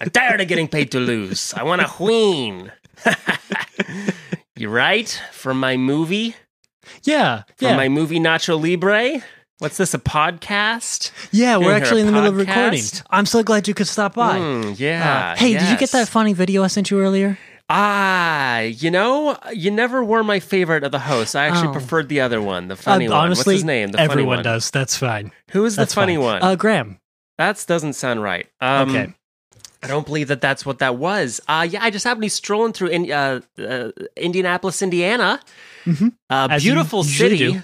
I'm 0.00 0.10
tired 0.12 0.40
of 0.40 0.46
getting 0.46 0.68
paid 0.68 0.92
to 0.92 1.00
lose. 1.00 1.52
I 1.54 1.64
want 1.64 1.80
a 1.82 1.86
queen. 1.86 2.70
you 4.54 4.68
right? 4.68 5.08
From 5.32 5.58
my 5.58 5.76
movie? 5.76 6.36
Yeah. 7.02 7.42
From 7.56 7.68
Yeah. 7.70 7.76
my 7.76 7.88
movie 7.88 8.20
Nacho 8.20 8.60
Libre? 8.62 9.24
What's 9.58 9.76
this, 9.76 9.92
a 9.92 9.98
podcast? 9.98 11.10
yeah, 11.32 11.56
we're 11.56 11.72
actually 11.74 12.00
in 12.02 12.06
the 12.06 12.12
middle 12.12 12.28
of 12.28 12.34
podcast? 12.34 12.46
recording. 12.46 12.82
I'm 13.10 13.26
so 13.26 13.42
glad 13.42 13.66
you 13.66 13.74
could 13.74 13.88
stop 13.88 14.14
by. 14.14 14.38
Mm, 14.38 14.78
yeah. 14.78 15.32
Uh, 15.32 15.36
hey, 15.36 15.52
did 15.54 15.62
you 15.62 15.70
get 15.74 15.80
yes. 15.80 15.92
that 15.92 16.08
funny 16.08 16.32
video 16.32 16.62
I 16.62 16.68
sent 16.68 16.90
you 16.92 17.00
earlier? 17.00 17.38
Ah, 17.68 18.60
you 18.60 18.90
know, 18.90 19.36
you 19.52 19.70
never 19.72 20.02
were 20.04 20.22
my 20.22 20.38
favorite 20.38 20.84
of 20.84 20.92
the 20.92 21.00
hosts. 21.00 21.34
I 21.34 21.46
actually 21.48 21.68
Oh. 21.68 21.72
preferred 21.72 22.08
the 22.08 22.20
other 22.20 22.40
one, 22.40 22.68
the 22.68 22.76
funny 22.76 23.08
Uh, 23.08 23.10
one. 23.10 23.20
honestly, 23.20 23.54
What's 23.54 23.60
his 23.62 23.64
name? 23.64 23.88
The 23.90 23.98
funny 23.98 24.10
Everyone 24.12 24.36
one. 24.36 24.44
does. 24.44 24.70
That's 24.70 24.96
fine. 24.96 25.32
Who 25.50 25.64
is 25.64 25.74
the 25.74 25.82
That's 25.82 25.94
funny 25.94 26.14
fine. 26.14 26.24
one? 26.24 26.42
Uh, 26.42 26.54
Graham. 26.54 26.98
that 27.36 27.62
doesn't 27.68 27.92
sound 27.94 28.22
right. 28.22 28.46
Um, 28.60 28.90
Okay. 28.90 29.12
I 29.82 29.86
don't 29.86 30.06
believe 30.06 30.28
that 30.28 30.40
that's 30.40 30.64
what 30.66 30.78
that 30.78 30.96
was. 30.96 31.40
Uh, 31.48 31.66
yeah, 31.68 31.82
I 31.84 31.90
just 31.90 32.04
happened 32.04 32.22
to 32.22 32.26
be 32.26 32.30
strolling 32.30 32.72
through 32.72 32.88
in, 32.88 33.12
uh, 33.12 33.40
uh, 33.60 33.90
Indianapolis, 34.16 34.82
Indiana. 34.82 35.40
Mhm. 35.84 36.12
Uh, 36.30 36.48
As 36.50 36.64
you 36.64 36.72
beautiful 36.72 37.04
usually 37.04 37.38
city. 37.38 37.62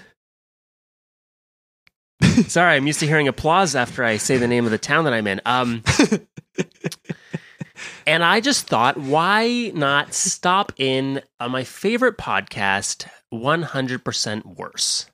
Sorry, 2.47 2.75
I'm 2.75 2.87
used 2.87 2.99
to 2.99 3.07
hearing 3.07 3.27
applause 3.27 3.75
after 3.75 4.03
I 4.03 4.17
say 4.17 4.37
the 4.37 4.47
name 4.47 4.65
of 4.65 4.71
the 4.71 4.77
town 4.77 5.05
that 5.05 5.13
I'm 5.13 5.27
in. 5.27 5.41
Um, 5.45 5.83
and 8.07 8.23
I 8.23 8.39
just 8.39 8.67
thought, 8.67 8.97
why 8.97 9.71
not 9.73 10.13
stop 10.13 10.71
in 10.77 11.21
on 11.39 11.51
my 11.51 11.63
favorite 11.63 12.17
podcast, 12.17 13.07
100% 13.33 14.45
Worse, 14.57 15.07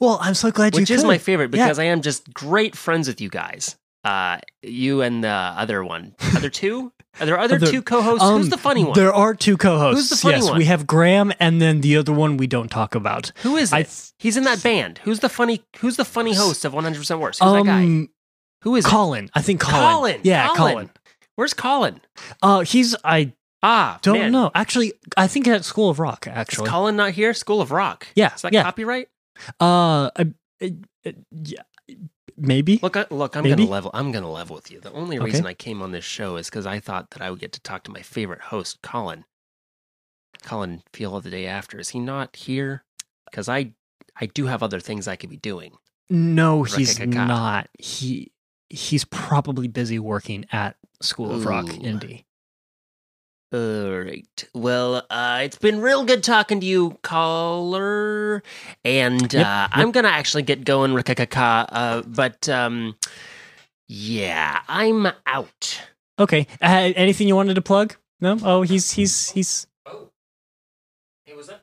Well, 0.00 0.18
I'm 0.20 0.34
so 0.34 0.50
glad 0.50 0.74
you 0.74 0.82
which 0.82 0.90
you 0.90 0.96
is 0.96 1.04
my 1.04 1.18
favorite 1.18 1.54
Yeah. 1.54 1.64
because 1.64 1.78
I 1.78 1.84
am 1.84 2.02
just 2.02 2.32
great 2.32 2.76
friends 2.76 3.08
with 3.08 3.20
you 3.20 3.28
guys. 3.28 3.76
Uh, 4.04 4.38
you 4.62 5.02
and 5.02 5.24
the 5.24 5.28
other 5.28 5.84
one, 5.84 6.14
other 6.36 6.50
two. 6.50 6.92
Are 7.20 7.26
there 7.26 7.38
other 7.38 7.56
Other- 7.56 7.66
two 7.70 7.82
co-hosts? 7.82 8.22
Um, 8.24 8.38
Who's 8.42 8.50
the 8.50 8.58
funny 8.58 8.84
one? 8.84 8.92
There 8.94 9.12
are 9.12 9.34
two 9.34 9.56
co-hosts. 9.56 10.00
Who's 10.00 10.10
the 10.10 10.16
funny 10.16 10.36
yes, 10.36 10.48
one? 10.50 10.58
we 10.58 10.64
have 10.66 10.86
Graham, 10.86 11.32
and 11.40 11.60
then 11.62 11.80
the 11.80 11.96
other 11.96 12.12
one 12.12 12.36
we 12.36 12.46
don't 12.46 12.70
talk 12.70 12.94
about. 12.94 13.32
Who 13.38 13.56
is 13.56 13.72
it? 13.72 13.76
Th- 13.76 14.12
He's 14.18 14.36
in 14.36 14.44
that 14.44 14.62
band. 14.62 14.98
Who's 15.04 15.20
the 15.20 15.28
funny? 15.28 15.62
Who's 15.78 15.96
the 15.96 16.04
funny 16.04 16.34
host 16.34 16.64
of 16.64 16.72
100% 16.72 17.18
Worse? 17.20 17.38
Who's 17.38 17.52
that 17.52 17.64
guy? 17.64 17.82
Um, 17.84 18.08
Who 18.62 18.76
is 18.76 18.84
it? 18.84 18.88
Colin. 18.88 19.30
I 19.34 19.42
think 19.42 19.60
Colin. 19.60 19.80
Colin. 19.92 20.20
Yeah, 20.24 20.48
Colin. 20.54 20.72
Colin. 20.72 20.90
Where's 21.36 21.54
Colin? 21.54 22.00
Uh, 22.42 22.60
he's. 22.60 22.94
I 23.04 23.32
Ah, 23.62 23.98
don't 24.02 24.18
man. 24.18 24.32
know. 24.32 24.50
Actually, 24.54 24.92
I 25.16 25.26
think 25.26 25.48
at 25.48 25.64
School 25.64 25.90
of 25.90 25.98
Rock. 25.98 26.26
Is 26.26 26.32
Actually, 26.34 26.68
Colin 26.68 26.96
not 26.96 27.12
here? 27.12 27.32
School 27.34 27.60
of 27.60 27.70
Rock. 27.72 28.06
yeah, 28.14 28.34
Is 28.34 28.42
that 28.42 28.52
yeah. 28.52 28.62
copyright? 28.62 29.08
Uh, 29.60 30.10
I, 30.16 30.32
I- 30.62 30.74
I- 31.04 31.14
yeah, 31.32 31.62
maybe. 32.36 32.78
Look, 32.82 32.96
I, 32.96 33.06
look, 33.10 33.36
I'm 33.36 33.42
Maybe. 33.44 33.56
gonna 33.56 33.70
level. 33.70 33.90
I'm 33.94 34.12
gonna 34.12 34.30
level 34.30 34.56
with 34.56 34.70
you. 34.70 34.80
The 34.80 34.92
only 34.92 35.16
Okay. 35.16 35.24
reason 35.24 35.46
I 35.46 35.54
came 35.54 35.82
on 35.82 35.92
this 35.92 36.04
show 36.04 36.36
is 36.36 36.48
because 36.48 36.66
I 36.66 36.80
thought 36.80 37.10
that 37.10 37.22
I 37.22 37.30
would 37.30 37.40
get 37.40 37.52
to 37.52 37.60
talk 37.60 37.84
to 37.84 37.90
my 37.90 38.02
favorite 38.02 38.40
host, 38.42 38.82
Colin. 38.82 39.24
Colin 40.42 40.82
Feel 40.92 41.16
of 41.16 41.24
the 41.24 41.30
day 41.30 41.46
after. 41.46 41.78
Is 41.80 41.90
he 41.90 41.98
not 42.00 42.36
here? 42.36 42.84
Because 43.30 43.48
I, 43.48 43.72
I 44.20 44.26
do 44.26 44.46
have 44.46 44.62
other 44.62 44.80
things 44.80 45.08
I 45.08 45.16
could 45.16 45.30
be 45.30 45.36
doing. 45.38 45.72
No, 46.08 46.62
he's 46.62 46.98
not. 47.00 47.68
He 47.78 48.32
he's 48.68 49.04
probably 49.04 49.66
busy 49.68 49.98
working 49.98 50.44
at 50.52 50.76
School 51.00 51.32
of 51.32 51.44
Rock, 51.46 51.68
Ooh. 51.78 51.82
Indy. 51.82 52.25
All 53.56 54.00
right. 54.02 54.44
Well, 54.52 55.06
uh, 55.08 55.40
it's 55.44 55.56
been 55.56 55.80
real 55.80 56.04
good 56.04 56.22
talking 56.22 56.60
to 56.60 56.66
you, 56.66 56.98
caller. 57.02 58.42
And 58.84 59.32
Yep, 59.32 59.46
uh, 59.46 59.60
yep. 59.62 59.70
I'm 59.72 59.92
going 59.92 60.04
to 60.04 60.10
actually 60.10 60.42
get 60.42 60.62
going, 60.66 60.92
Rikakaka. 60.92 61.66
Uh, 61.70 62.02
but 62.02 62.50
um, 62.50 62.96
yeah, 63.88 64.60
I'm 64.68 65.08
out. 65.24 65.80
Okay. 66.18 66.46
Uh, 66.60 66.92
anything 66.96 67.28
you 67.28 67.36
wanted 67.36 67.54
to 67.54 67.62
plug? 67.62 67.96
No. 68.20 68.36
Oh, 68.42 68.60
he's 68.60 68.90
he's 68.90 69.30
he's. 69.30 69.66
Oh. 69.86 70.10
Hey, 71.24 71.34
was 71.34 71.46
that? 71.46 71.62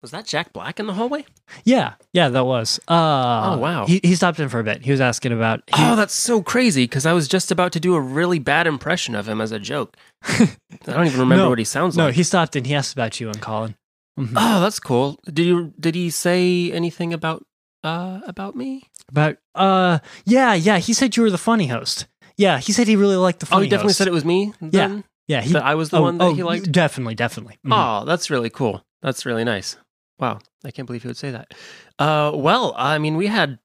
Was 0.00 0.12
that 0.12 0.26
Jack 0.26 0.52
Black 0.52 0.78
in 0.78 0.86
the 0.86 0.92
hallway? 0.94 1.24
Yeah, 1.64 1.94
yeah, 2.12 2.28
that 2.28 2.44
was. 2.46 2.78
Uh, 2.86 3.54
Oh, 3.54 3.58
wow. 3.58 3.84
He 3.86 4.00
he 4.04 4.14
stopped 4.14 4.38
in 4.38 4.48
for 4.48 4.60
a 4.60 4.64
bit. 4.64 4.84
He 4.84 4.92
was 4.92 5.00
asking 5.00 5.32
about. 5.32 5.60
He, 5.66 5.74
oh, 5.76 5.96
that's 5.96 6.14
so 6.14 6.40
crazy 6.40 6.84
because 6.84 7.04
I 7.04 7.12
was 7.12 7.26
just 7.26 7.50
about 7.50 7.72
to 7.72 7.80
do 7.80 7.94
a 7.96 8.00
really 8.00 8.38
bad 8.38 8.66
impression 8.68 9.16
of 9.16 9.28
him 9.28 9.40
as 9.40 9.50
a 9.50 9.58
joke. 9.58 9.96
I 10.22 10.46
don't 10.86 11.06
even 11.06 11.18
remember 11.18 11.44
No, 11.44 11.48
what 11.50 11.58
he 11.58 11.64
sounds 11.64 11.96
no, 11.96 12.04
like. 12.04 12.12
No, 12.12 12.14
he 12.14 12.22
stopped 12.22 12.54
and 12.54 12.64
He 12.66 12.74
asked 12.76 12.92
about 12.92 13.18
you 13.18 13.28
and 13.28 13.40
Colin. 13.40 13.74
Mhm. 14.18 14.34
Oh, 14.36 14.60
that's 14.60 14.78
cool. 14.80 15.18
Did 15.26 15.44
you 15.46 15.72
did 15.80 15.94
he 15.96 16.10
say 16.10 16.70
anything 16.72 17.12
about 17.12 17.44
uh 17.82 18.20
about 18.26 18.54
me? 18.54 18.84
About 19.08 19.36
uh 19.56 19.98
yeah, 20.24 20.54
yeah, 20.54 20.78
he 20.78 20.92
said 20.92 21.16
you 21.16 21.24
were 21.24 21.30
the 21.30 21.38
funny 21.38 21.66
host. 21.66 22.06
Yeah, 22.36 22.58
he 22.58 22.72
said 22.72 22.86
he 22.86 22.94
really 22.94 23.16
liked 23.16 23.40
the 23.40 23.46
Oh, 23.46 23.50
funny 23.58 23.64
he 23.66 23.70
definitely 23.70 23.90
host. 23.90 23.98
said 23.98 24.06
it 24.06 24.12
was 24.12 24.24
me. 24.24 24.52
Then? 24.60 25.02
Yeah, 25.26 25.40
he 25.40 25.52
that 25.54 25.64
I 25.64 25.74
was 25.74 25.90
the 25.90 25.98
oh, 25.98 26.02
one 26.02 26.18
that 26.18 26.24
oh, 26.24 26.34
he 26.34 26.42
liked. 26.44 26.70
Definitely, 26.70 27.14
definitely. 27.16 27.58
Mhm. 27.66 27.72
Oh, 27.74 28.04
that's 28.04 28.30
really 28.30 28.50
cool. 28.50 28.82
That's 29.02 29.26
really 29.26 29.44
nice. 29.44 29.76
Wow, 30.18 30.38
I 30.64 30.70
can't 30.70 30.86
believe 30.86 31.02
he 31.02 31.08
would 31.08 31.16
say 31.16 31.30
that. 31.30 31.54
Uh, 31.98 32.32
well, 32.34 32.74
I 32.76 32.98
mean, 32.98 33.16
we 33.16 33.26
had 33.28 33.58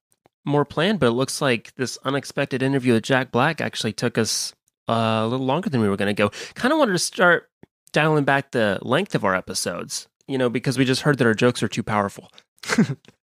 more 0.46 0.66
planned, 0.66 1.00
but 1.00 1.08
it 1.08 1.12
looks 1.14 1.42
like 1.42 1.74
this 1.76 1.98
unexpected 2.04 2.62
interview 2.62 2.94
with 2.94 3.04
Jack 3.04 3.32
Black 3.32 3.62
actually 3.62 3.94
took 3.94 4.18
us 4.18 4.54
uh, 4.90 5.22
a 5.24 5.28
little 5.28 5.46
longer 5.46 5.70
than 5.70 5.82
we 5.82 5.90
were 5.90 5.98
going 5.98 6.14
to 6.14 6.20
go. 6.22 6.30
Kind 6.54 6.72
of 6.74 6.80
wanted 6.80 6.92
to 6.94 7.00
start 7.00 7.50
dialing 7.92 8.24
back 8.24 8.52
the 8.52 8.78
length 8.82 9.16
of 9.16 9.24
our 9.24 9.36
episodes, 9.36 10.08
you 10.28 10.38
know, 10.38 10.50
because 10.50 10.78
we 10.78 10.86
just 10.86 11.02
heard 11.02 11.18
that 11.20 11.26
our 11.26 11.34
jokes 11.34 11.64
are 11.64 11.68
too 11.68 11.84
powerful. 11.84 12.30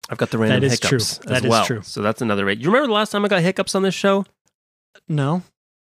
I've 0.08 0.18
got 0.18 0.30
the 0.30 0.38
random 0.38 0.62
is 0.64 0.78
true. 0.78 0.98
hiccups 0.98 1.18
That 1.18 1.32
as 1.38 1.44
is 1.44 1.50
well. 1.50 1.64
true. 1.64 1.82
So 1.82 2.02
that's 2.02 2.22
another 2.22 2.44
rate. 2.44 2.58
You 2.58 2.66
remember 2.68 2.86
the 2.86 2.92
last 2.92 3.10
time 3.10 3.24
I 3.24 3.28
got 3.28 3.42
hiccups 3.42 3.74
on 3.74 3.82
this 3.82 3.94
show? 3.94 4.24
No. 5.08 5.42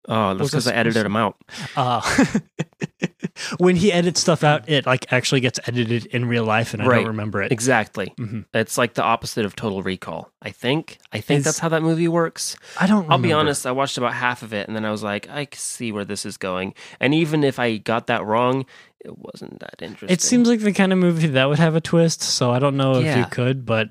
Oh, 0.08 0.34
that's 0.34 0.50
because 0.50 0.66
I 0.66 0.74
edited 0.74 1.04
him 1.06 1.16
out. 1.16 1.36
Uh 1.76 2.00
when 3.58 3.76
he 3.76 3.92
edits 3.92 4.20
stuff 4.20 4.42
out, 4.42 4.68
it 4.68 4.86
like 4.86 5.12
actually 5.12 5.40
gets 5.40 5.60
edited 5.66 6.06
in 6.06 6.24
real 6.26 6.44
life 6.44 6.74
and 6.74 6.82
I 6.82 6.86
Right. 6.86 6.96
don't 6.98 7.08
remember 7.08 7.42
it. 7.42 7.52
Exactly. 7.52 8.12
Mhm. 8.18 8.46
It's 8.54 8.78
like 8.78 8.94
the 8.94 9.02
opposite 9.02 9.44
of 9.44 9.54
Total 9.54 9.82
Recall. 9.82 10.30
I 10.42 10.50
think. 10.50 10.98
I 11.12 11.20
think 11.20 11.44
that's 11.44 11.58
how 11.58 11.68
that 11.70 11.82
movie 11.82 12.08
works. 12.08 12.56
I 12.80 12.86
don't 12.86 13.10
I'll 13.10 13.18
be 13.18 13.32
honest, 13.32 13.66
I 13.66 13.70
watched 13.72 13.98
about 13.98 14.14
half 14.14 14.42
of 14.42 14.52
it 14.52 14.66
and 14.66 14.76
then 14.76 14.84
I 14.84 14.90
was 14.90 15.02
like, 15.02 15.28
I 15.30 15.44
can 15.44 15.58
see 15.58 15.92
where 15.92 16.04
this 16.04 16.24
is 16.26 16.36
going. 16.36 16.74
And 17.00 17.14
even 17.14 17.44
if 17.44 17.58
I 17.58 17.76
got 17.76 18.06
that 18.08 18.24
wrong, 18.24 18.66
it 19.00 19.16
wasn't 19.16 19.60
that 19.60 19.76
interesting. 19.80 20.08
It 20.12 20.20
seems 20.22 20.48
like 20.48 20.60
the 20.60 20.72
kind 20.72 20.92
of 20.92 20.98
movie 20.98 21.28
that 21.28 21.48
would 21.48 21.58
have 21.58 21.76
a 21.76 21.80
twist, 21.80 22.20
so 22.22 22.50
I 22.50 22.58
don't 22.58 22.76
know 22.76 22.94
if 22.96 23.16
you 23.16 23.24
could, 23.26 23.64
but 23.64 23.88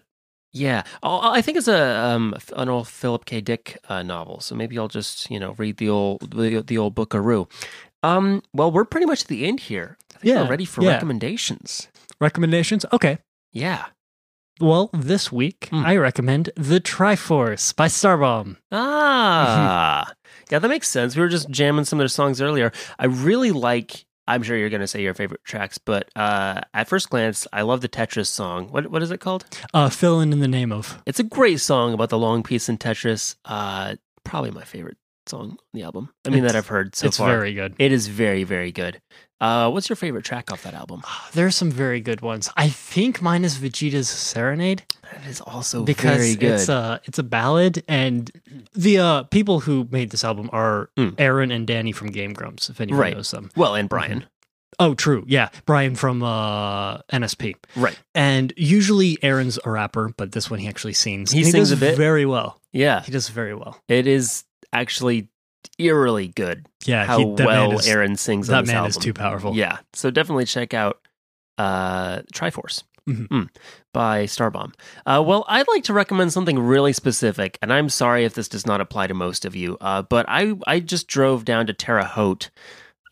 Yeah. 0.53 0.83
I'll, 1.03 1.41
think 1.41 1.57
it's 1.57 1.67
a 1.67 1.97
um, 1.97 2.33
an 2.55 2.69
old 2.69 2.87
Philip 2.87 3.25
K. 3.25 3.41
Dick 3.41 3.77
uh, 3.89 4.01
novel. 4.03 4.39
So 4.39 4.55
maybe 4.55 4.77
I'll 4.79 4.87
just, 4.87 5.29
you 5.29 5.39
know, 5.39 5.53
read 5.57 5.77
the 5.77 5.89
old 5.89 6.31
the, 6.31 6.61
the 6.65 6.77
old 6.77 6.95
Bookaroo. 6.95 7.47
Um, 8.03 8.41
well, 8.53 8.71
we're 8.71 8.85
pretty 8.85 9.05
much 9.05 9.23
at 9.23 9.27
the 9.27 9.45
end 9.45 9.59
here. 9.61 9.97
I 10.15 10.19
think 10.19 10.33
Yeah, 10.33 10.43
we're 10.43 10.49
ready 10.49 10.65
for 10.65 10.83
yeah. 10.83 10.91
recommendations. 10.93 11.87
recommendations? 12.19 12.85
Okay. 12.93 13.19
Yeah. 13.51 13.85
Well, 14.59 14.89
this 14.93 15.31
week 15.31 15.67
Hmm. 15.69 15.85
I 15.85 15.97
recommend 15.97 16.49
The 16.55 16.79
Triforce 16.79 17.75
by 17.75 17.87
Starbomb. 17.87 18.57
Ah, 18.71 20.11
yeah, 20.49 20.57
that 20.59 20.67
makes 20.67 20.87
sense. 20.87 21.15
We 21.15 21.21
were 21.21 21.27
just 21.27 21.49
jamming 21.51 21.85
some 21.85 21.99
of 21.99 22.01
their 22.01 22.07
songs 22.07 22.41
earlier. 22.41 22.71
I 22.97 23.05
really 23.05 23.51
like. 23.51 24.05
I'm 24.27 24.43
sure 24.43 24.57
you're 24.57 24.69
going 24.69 24.81
to 24.81 24.87
say 24.87 25.01
your 25.01 25.13
favorite 25.13 25.43
tracks, 25.45 25.77
but 25.77 26.09
uh, 26.15 26.61
at 26.73 26.87
first 26.87 27.09
glance, 27.09 27.47
I 27.53 27.61
love 27.61 27.81
the 27.81 27.89
Tetris 27.89 28.27
song. 28.27 28.67
What 28.71 28.87
what 28.91 29.01
is 29.01 29.11
it 29.11 29.19
called? 29.19 29.45
Uh 29.73 29.89
fill 29.89 30.19
in 30.19 30.33
in 30.33 30.39
the 30.39 30.47
name 30.47 30.71
of. 30.71 31.01
It's 31.05 31.19
a 31.19 31.23
great 31.23 31.59
song 31.61 31.93
about 31.93 32.09
the 32.09 32.17
long 32.17 32.43
piece 32.43 32.67
in 32.69 32.77
Tetris. 32.77 33.35
Uh, 33.45 33.95
probably 34.23 34.51
my 34.51 34.63
favorite 34.63 34.97
song 35.27 35.51
on 35.51 35.57
the 35.73 35.83
album. 35.83 36.09
I 36.25 36.29
mean 36.29 36.39
It's- 36.39 36.51
that 36.51 36.57
I've 36.57 36.67
heard 36.67 36.95
so 36.95 37.07
it's 37.07 37.17
far. 37.17 37.29
It's 37.29 37.37
very 37.39 37.53
good. 37.53 37.75
It 37.79 37.91
is 37.91 38.07
very 38.07 38.43
very 38.43 38.71
good. 38.71 39.01
Uh, 39.39 39.69
what's 39.69 39.87
your 39.89 39.95
favorite 39.95 40.25
track 40.25 40.51
off 40.51 40.63
that 40.63 40.73
album? 40.73 41.03
There 41.33 41.45
are 41.45 41.51
some 41.51 41.69
very 41.71 42.01
good 42.01 42.21
ones. 42.21 42.49
I 42.57 42.69
think 42.69 43.21
mine 43.21 43.45
is 43.45 43.57
Vegeta's 43.59 44.09
Serenade 44.09 44.83
That 45.13 45.25
is 45.27 45.41
also 45.41 45.83
because 45.83 46.17
very 46.17 46.35
good. 46.35 46.53
it's 46.53 46.69
a 46.69 46.99
it's 47.05 47.19
a 47.19 47.23
ballad, 47.23 47.83
and 47.87 48.31
the 48.73 48.97
uh, 48.99 49.23
people 49.23 49.59
who 49.59 49.87
made 49.91 50.09
this 50.09 50.23
album 50.23 50.49
are 50.51 50.89
Mm. 50.97 51.11
Arin 51.17 51.53
and 51.53 51.67
Danny 51.67 51.91
from 51.91 52.07
Game 52.07 52.33
Grumps. 52.33 52.69
If 52.69 52.81
anyone 52.81 52.99
Right. 53.01 53.13
knows 53.15 53.29
them. 53.31 53.51
well, 53.55 53.75
and 53.75 53.87
Brian. 53.87 54.25
Oh, 54.79 54.93
true. 54.93 55.23
Yeah, 55.27 55.49
Brian 55.65 55.95
from 55.95 56.21
uh, 56.21 56.99
NSP. 57.11 57.55
Right. 57.75 57.97
And 58.13 58.53
usually 58.57 59.17
Arin's 59.23 59.57
a 59.65 59.71
rapper, 59.71 60.13
but 60.17 60.33
this 60.33 60.51
one 60.51 60.59
he 60.59 60.67
actually 60.67 60.93
sings. 60.93 61.31
He 61.31 61.41
And 61.41 61.51
sings 61.51 61.71
a 61.71 61.77
bit? 61.77 61.97
very 61.97 62.25
well. 62.27 62.59
Yeah, 62.73 63.01
He 63.01 63.11
does 63.11 63.29
very 63.29 63.55
well. 63.55 63.79
it 63.87 64.05
is 64.05 64.43
actually 64.73 65.29
eerily 65.79 66.29
good. 66.29 66.67
Yeah, 66.85 67.05
how 67.05 67.19
he, 67.19 67.25
well 67.25 67.73
is, 67.79 67.87
Arin 67.87 68.17
sings 68.17 68.49
on 68.49 68.53
that 68.63 68.67
man 68.67 68.75
album. 68.77 68.89
is 68.89 68.97
too 68.97 69.13
powerful. 69.13 69.55
Yeah, 69.55 69.79
so 69.93 70.09
definitely 70.11 70.45
check 70.45 70.73
out 70.73 70.99
uh, 71.57 72.19
Triforce 72.33 72.83
Mhm. 73.09 73.27
Mm, 73.29 73.49
by 73.93 74.25
Starbomb. 74.25 74.73
Uh, 75.05 75.23
well, 75.25 75.45
I'd 75.47 75.67
like 75.69 75.83
to 75.85 75.93
recommend 75.93 76.33
something 76.33 76.59
really 76.59 76.91
specific, 76.93 77.57
and 77.61 77.71
I'm 77.71 77.87
sorry 77.89 78.25
if 78.25 78.33
this 78.33 78.49
does 78.49 78.65
not 78.65 78.81
apply 78.81 79.07
to 79.07 79.13
most 79.13 79.45
of 79.45 79.55
you, 79.55 79.77
uh, 79.81 80.01
but 80.01 80.25
I 80.27 80.53
I 80.67 80.79
just 80.81 81.07
drove 81.07 81.45
down 81.45 81.67
to 81.67 81.73
Terre 81.73 82.03
Haute 82.03 82.49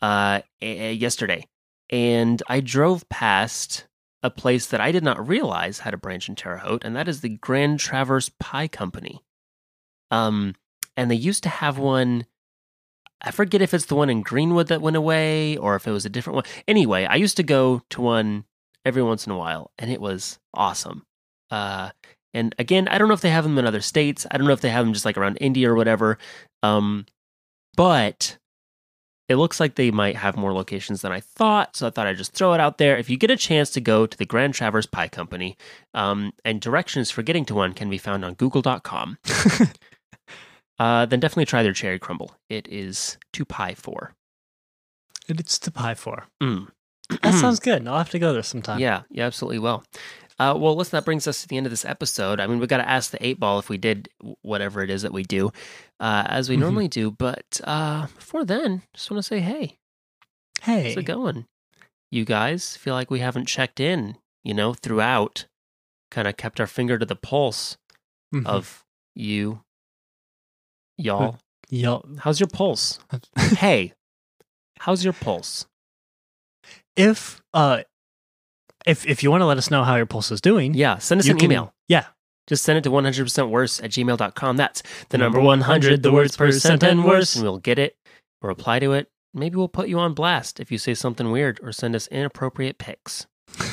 uh, 0.02 0.40
yesterday, 0.60 1.46
and 1.90 2.42
I 2.48 2.60
drove 2.60 3.08
past 3.08 3.86
a 4.22 4.28
place 4.30 4.66
that 4.66 4.80
I 4.80 4.92
did 4.92 5.02
not 5.04 5.26
realize 5.26 5.78
had 5.80 5.94
a 5.94 5.98
branch 5.98 6.28
in 6.28 6.34
Terre 6.34 6.58
Haute, 6.58 6.84
and 6.84 6.94
that 6.94 7.08
is 7.08 7.20
the 7.22 7.30
Grand 7.30 7.80
Traverse 7.80 8.30
Pie 8.38 8.68
Company. 8.68 9.22
Um, 10.10 10.54
and 10.96 11.10
they 11.10 11.14
used 11.16 11.42
to 11.44 11.48
have 11.48 11.78
one. 11.78 12.26
I 13.22 13.30
forget 13.30 13.62
if 13.62 13.72
it's 13.72 13.86
the 13.86 13.94
one 13.94 14.10
in 14.10 14.22
Greenwood 14.22 14.68
that 14.68 14.82
went 14.82 14.96
away 14.96 15.56
or 15.56 15.74
if 15.74 15.86
it 15.86 15.92
was 15.92 16.04
a 16.04 16.10
different 16.10 16.34
one. 16.36 16.44
Anyway, 16.68 17.04
I 17.04 17.16
used 17.16 17.36
to 17.38 17.42
go 17.42 17.82
to 17.90 18.00
one 18.00 18.44
every 18.84 19.02
once 19.02 19.26
in 19.26 19.32
a 19.32 19.38
while, 19.38 19.72
and 19.78 19.90
it 19.90 20.00
was 20.00 20.38
awesome. 20.54 21.04
Uh, 21.50 21.90
and 22.34 22.54
again, 22.58 22.88
I 22.88 22.98
don't 22.98 23.08
know 23.08 23.14
if 23.14 23.22
they 23.22 23.30
have 23.30 23.44
them 23.44 23.58
in 23.58 23.66
other 23.66 23.80
states. 23.80 24.26
I 24.30 24.36
don't 24.36 24.46
know 24.46 24.52
if 24.52 24.60
they 24.60 24.70
have 24.70 24.84
them 24.84 24.92
just 24.92 25.04
like 25.04 25.16
around 25.16 25.38
India 25.40 25.70
or 25.70 25.74
whatever. 25.74 26.18
Um, 26.62 27.06
but 27.76 28.36
it 29.28 29.36
looks 29.36 29.58
like 29.58 29.74
they 29.74 29.90
might 29.90 30.16
have 30.16 30.36
more 30.36 30.52
locations 30.52 31.02
than 31.02 31.12
I 31.12 31.20
thought. 31.20 31.76
So 31.76 31.86
I 31.86 31.90
thought 31.90 32.06
I'd 32.06 32.16
just 32.16 32.32
throw 32.32 32.52
it 32.52 32.60
out 32.60 32.78
there. 32.78 32.96
If 32.96 33.10
you 33.10 33.16
get 33.16 33.30
a 33.30 33.36
chance 33.36 33.70
to 33.70 33.80
go 33.80 34.06
to 34.06 34.16
the 34.16 34.26
Grand 34.26 34.54
Traverse 34.54 34.86
Pie 34.86 35.08
Company, 35.08 35.56
um, 35.94 36.32
and 36.44 36.60
directions 36.60 37.10
for 37.10 37.22
getting 37.22 37.44
to 37.46 37.54
one 37.54 37.72
can 37.72 37.90
be 37.90 37.98
found 37.98 38.24
on 38.24 38.34
google.com, 38.34 39.18
uh, 40.78 41.06
then 41.06 41.20
definitely 41.20 41.46
try 41.46 41.62
their 41.62 41.72
cherry 41.72 41.98
crumble. 41.98 42.32
It 42.48 42.68
is 42.68 43.18
to 43.32 43.44
pie 43.44 43.74
for. 43.74 44.12
It's 45.28 45.58
to 45.60 45.70
pie 45.70 45.94
for. 45.94 46.24
Mm. 46.42 46.68
That 47.22 47.34
sounds 47.34 47.60
good. 47.68 47.86
I'll 47.86 47.98
have 47.98 48.10
to 48.10 48.18
go 48.18 48.32
there 48.32 48.42
sometime. 48.42 48.80
Yeah, 48.80 49.02
you 49.10 49.22
absolutely 49.22 49.60
will. 49.60 49.84
Uh, 50.38 50.54
well, 50.58 50.74
listen, 50.76 50.96
that 50.96 51.04
brings 51.04 51.26
us 51.26 51.40
to 51.42 51.48
the 51.48 51.56
end 51.56 51.64
of 51.66 51.70
this 51.70 51.84
episode. 51.84 52.40
I 52.40 52.46
mean, 52.46 52.58
we've 52.58 52.68
got 52.68 52.76
to 52.78 52.88
ask 52.88 53.10
the 53.10 53.24
eight 53.26 53.40
ball 53.40 53.58
if 53.58 53.68
we 53.70 53.78
did 53.78 54.08
whatever 54.42 54.82
it 54.82 54.90
is 54.90 55.02
that 55.02 55.12
we 55.12 55.22
do, 55.22 55.50
uh, 56.00 56.24
as 56.26 56.48
we 56.48 56.56
Mhm. 56.56 56.60
normally 56.60 56.88
do. 56.88 57.10
But 57.10 57.60
uh, 57.64 58.06
before 58.08 58.44
then, 58.44 58.82
just 58.94 59.10
want 59.10 59.18
to 59.22 59.26
say, 59.26 59.40
hey, 59.40 59.78
Hey. 60.62 60.82
how's 60.88 60.96
it 60.96 61.04
going? 61.04 61.46
You 62.10 62.24
guys 62.24 62.76
feel 62.76 62.92
like 62.94 63.10
we 63.10 63.20
haven't 63.20 63.46
checked 63.46 63.80
in, 63.80 64.16
you 64.44 64.52
know, 64.52 64.74
throughout, 64.74 65.46
kind 66.10 66.28
of 66.28 66.36
kept 66.36 66.60
our 66.60 66.66
finger 66.66 66.98
to 66.98 67.06
the 67.06 67.16
pulse 67.16 67.76
Mhm. 68.34 68.44
of 68.46 68.84
you, 69.14 69.62
y'all. 70.98 71.38
Y'all. 71.68 72.06
How's 72.18 72.38
your 72.40 72.48
pulse? 72.48 72.98
hey, 73.58 73.92
how's 74.78 75.04
your 75.04 75.12
pulse? 75.12 75.66
if 76.96 77.42
uh 77.52 77.82
if 78.86 79.06
if 79.06 79.22
you 79.22 79.30
want 79.30 79.42
to 79.42 79.46
let 79.46 79.58
us 79.58 79.70
know 79.70 79.84
how 79.84 79.96
your 79.96 80.06
pulse 80.06 80.30
is 80.30 80.40
doing, 80.40 80.72
Yeah, 80.74 80.98
send 80.98 81.20
us 81.20 81.28
an 81.28 81.36
can- 81.36 81.44
email. 81.46 81.74
Yeah. 81.88 82.06
Just 82.46 82.62
send 82.64 82.78
it 82.78 82.84
to 82.84 82.90
100% 82.90 83.50
worse 83.50 83.80
at 83.82 83.90
gmail.com. 83.90 84.56
That's 84.56 84.80
the 85.08 85.18
Number 85.18 85.38
number 85.38 85.46
100, 85.48 86.02
the 86.04 86.12
words 86.12 86.36
percent 86.36 86.84
and 86.84 87.04
worse, 87.04 87.34
and 87.34 87.42
we'll 87.44 87.58
get 87.58 87.76
it 87.80 87.96
or 88.40 88.48
reply 88.48 88.78
to 88.78 88.92
it. 88.92 89.08
Maybe 89.34 89.56
we'll 89.56 89.66
put 89.66 89.88
you 89.88 89.98
on 89.98 90.14
blast 90.14 90.60
if 90.60 90.70
you 90.70 90.78
say 90.78 90.94
something 90.94 91.32
weird 91.32 91.58
or 91.60 91.72
send 91.72 91.96
us 91.96 92.06
inappropriate 92.06 92.78
pics. 92.78 93.26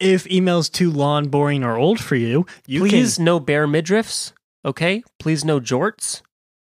If 0.00 0.28
email's 0.30 0.68
too 0.68 0.90
long, 0.90 1.28
boring, 1.28 1.62
or 1.62 1.76
old 1.76 2.00
for 2.00 2.16
you, 2.16 2.46
you 2.66 2.80
Please 2.80 3.18
no 3.18 3.38
bare 3.38 3.66
midriffs, 3.68 4.32
okay? 4.66 5.02
Please 5.18 5.44
no 5.44 5.60
jorts. 5.60 6.20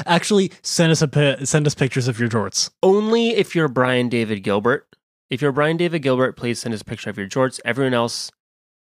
actually 0.06 0.50
send 0.62 0.90
us 0.92 1.02
a 1.02 1.46
send 1.46 1.66
us 1.66 1.74
pictures 1.74 2.08
of 2.08 2.18
your 2.18 2.28
jorts. 2.28 2.70
Only 2.82 3.30
if 3.30 3.54
you're 3.54 3.68
Brian 3.68 4.08
David 4.08 4.42
Gilbert. 4.42 4.86
If 5.28 5.42
you're 5.42 5.52
Brian 5.52 5.76
David 5.76 6.02
Gilbert, 6.02 6.36
please 6.36 6.60
send 6.60 6.72
us 6.72 6.80
a 6.82 6.84
picture 6.84 7.10
of 7.10 7.18
your 7.18 7.26
jorts. 7.28 7.60
Everyone 7.64 7.94
else, 7.94 8.30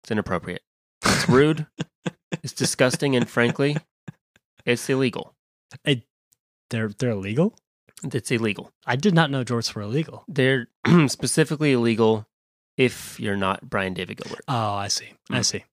it's 0.02 0.10
inappropriate. 0.10 0.62
It's 1.04 1.28
rude. 1.28 1.66
it's 2.42 2.52
disgusting, 2.52 3.16
and 3.16 3.28
frankly, 3.28 3.76
it's 4.64 4.88
illegal. 4.88 5.34
They're 5.84 6.88
they're 6.98 7.10
illegal. 7.10 7.56
It's 8.04 8.30
illegal. 8.30 8.70
I 8.86 8.94
did 8.96 9.14
not 9.14 9.30
know 9.30 9.44
jorts 9.44 9.74
were 9.74 9.82
illegal. 9.82 10.24
They're 10.28 10.68
specifically 11.08 11.72
illegal 11.72 12.26
if 12.76 13.18
you're 13.18 13.36
not 13.36 13.68
Brian 13.68 13.94
David 13.94 14.18
Gilbert. 14.18 14.44
Oh, 14.46 14.74
I 14.74 14.86
see. 14.88 15.08
I 15.30 15.40
Mm. 15.40 15.44
see. 15.44 15.64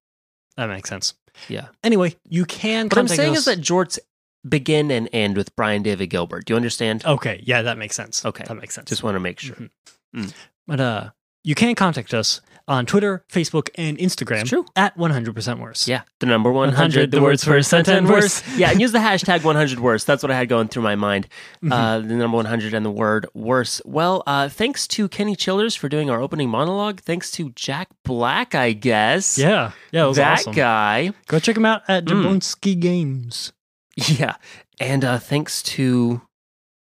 That 0.58 0.68
makes 0.70 0.90
sense. 0.90 1.14
Yeah. 1.50 1.68
Anyway, 1.84 2.16
you 2.28 2.46
can. 2.46 2.86
What 2.86 2.98
I'm 2.98 3.08
saying 3.08 3.32
us- 3.34 3.40
is 3.40 3.46
that 3.46 3.60
jorts 3.60 4.00
begin 4.48 4.92
and 4.92 5.10
end 5.12 5.36
with 5.38 5.56
Brian 5.56 5.82
David 5.84 6.08
Gilbert. 6.08 6.46
Do 6.46 6.54
you 6.54 6.56
understand? 6.56 7.04
Okay, 7.06 7.42
yeah, 7.46 7.64
that 7.64 7.78
makes 7.78 7.96
sense. 7.96 8.24
Okay. 8.26 8.44
that 8.48 8.56
makes 8.56 8.76
sense. 8.76 8.90
Just 8.90 9.04
want 9.04 9.16
to 9.16 9.20
make 9.20 9.40
sure. 9.40 9.56
Mhm. 9.56 9.70
Mm. 10.16 10.34
But 10.68 10.80
uh, 10.80 11.10
you 11.46 11.56
can 11.56 11.76
contact 11.76 12.14
us 12.14 12.42
on 12.68 12.88
Twitter, 12.88 13.24
Facebook, 13.32 13.70
and 13.76 13.96
Instagram 14.00 14.42
It's 14.42 14.50
true. 14.50 14.66
at 14.76 14.98
100% 14.98 15.60
worse. 15.60 15.88
Yeah, 15.88 16.02
the 16.20 16.26
number 16.26 16.52
100, 16.52 16.74
100, 16.74 17.12
the 17.12 17.18
the 17.18 17.24
words 17.24 17.44
first, 17.44 17.70
first, 17.70 17.70
sentence 17.70 18.08
sentence 18.08 18.10
worse. 18.10 18.48
worse. 18.48 18.58
Yeah, 18.58 18.72
and 18.72 18.82
use 18.82 18.92
the 18.92 18.98
hashtag 18.98 19.44
100 19.44 19.80
worse. 19.80 20.04
That's 20.04 20.24
what 20.24 20.32
I 20.32 20.36
had 20.36 20.50
going 20.50 20.70
through 20.70 20.82
my 20.82 20.96
mind. 20.96 21.28
Mm-hmm. 21.64 21.72
Uh, 21.72 22.00
the 22.00 22.16
number 22.16 22.38
100 22.38 22.74
and 22.74 22.84
the 22.84 22.90
word 22.90 23.28
worse. 23.36 23.84
Well, 23.86 24.24
uh, 24.26 24.50
thanks 24.50 24.88
to 24.88 25.08
Kenny 25.08 25.36
Childers 25.36 25.76
for 25.76 25.90
doing 25.90 26.10
our 26.10 26.20
opening 26.20 26.50
monologue. 26.50 27.02
Thanks 27.02 27.30
to 27.34 27.52
Jack 27.52 27.90
Black, 28.04 28.56
I 28.56 28.72
guess. 28.74 29.38
Yeah. 29.38 29.74
Yeah, 29.92 30.12
that 30.16 30.40
awesome. 30.40 30.54
guy. 30.54 31.12
Go 31.28 31.38
check 31.38 31.56
him 31.58 31.66
out 31.68 31.84
at 31.88 32.06
Mm. 32.06 32.24
Jablinski 32.40 32.80
Games. 32.80 33.54
Yeah. 33.96 34.38
And 34.80 35.06
uh, 35.06 35.20
thanks 35.20 35.62
to 35.64 36.22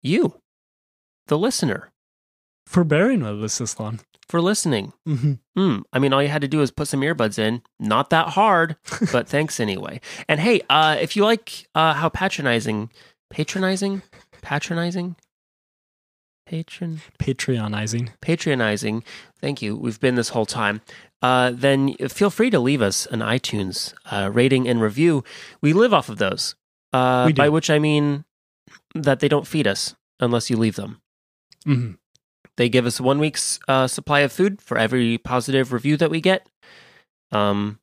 you, 0.04 0.36
the 1.28 1.38
listener, 1.40 1.90
For 2.68 2.84
bearing 2.84 3.22
with 3.24 3.44
us 3.44 3.58
this 3.58 3.80
long. 3.80 4.00
For 4.28 4.42
listening. 4.42 4.94
Mm-hmm. 5.08 5.34
Hmm. 5.56 5.80
I 5.94 6.00
mean, 6.00 6.14
all 6.14 6.22
you 6.22 6.30
had 6.30 6.42
to 6.42 6.48
do 6.48 6.62
is 6.62 6.72
put 6.72 6.88
some 6.88 7.02
earbuds 7.02 7.38
in. 7.38 7.62
Not 7.80 8.10
that 8.10 8.30
hard, 8.30 8.76
but 9.12 9.28
thanks 9.28 9.60
anyway. 9.60 10.02
And 10.28 10.40
hey, 10.40 10.62
uh, 10.70 10.98
if 11.00 11.16
you 11.16 11.24
like 11.24 11.68
uh, 11.76 11.94
how 11.94 12.10
patronizing, 12.10 12.90
patronizing, 13.30 14.02
patronizing, 14.42 15.16
patron, 16.46 17.02
Patreonizing. 17.20 18.10
patronizing, 18.22 19.04
thank 19.40 19.62
you, 19.62 19.76
we've 19.76 20.00
been 20.00 20.16
this 20.16 20.30
whole 20.30 20.46
time, 20.46 20.82
uh, 21.22 21.52
then 21.54 21.96
feel 22.10 22.30
free 22.30 22.50
to 22.50 22.60
leave 22.60 22.82
us 22.82 23.06
an 23.08 23.20
iTunes 23.20 23.94
uh, 24.12 24.30
rating 24.32 24.68
and 24.68 24.82
review. 24.82 25.24
We 25.62 25.74
live 25.74 25.94
off 25.94 26.10
of 26.10 26.18
those, 26.18 26.56
uh, 26.94 27.32
by 27.32 27.50
which 27.50 27.70
I 27.70 27.80
mean 27.80 28.26
that 28.94 29.20
they 29.20 29.28
don't 29.28 29.48
feed 29.48 29.68
us 29.68 29.96
unless 30.20 30.50
you 30.50 30.58
leave 30.58 30.76
them. 30.76 31.02
Mm-hmm. 31.66 31.94
They 32.58 32.70
give 32.70 32.86
us 32.86 33.02
one 33.02 33.20
week's 33.20 33.60
uh, 33.68 33.88
supply 33.88 34.22
of 34.22 34.32
food 34.32 34.62
for 34.62 34.78
every 34.78 35.18
positive 35.18 35.74
review 35.74 35.98
that 35.98 36.10
we 36.10 36.22
get. 36.22 36.48
Um, 37.32 37.80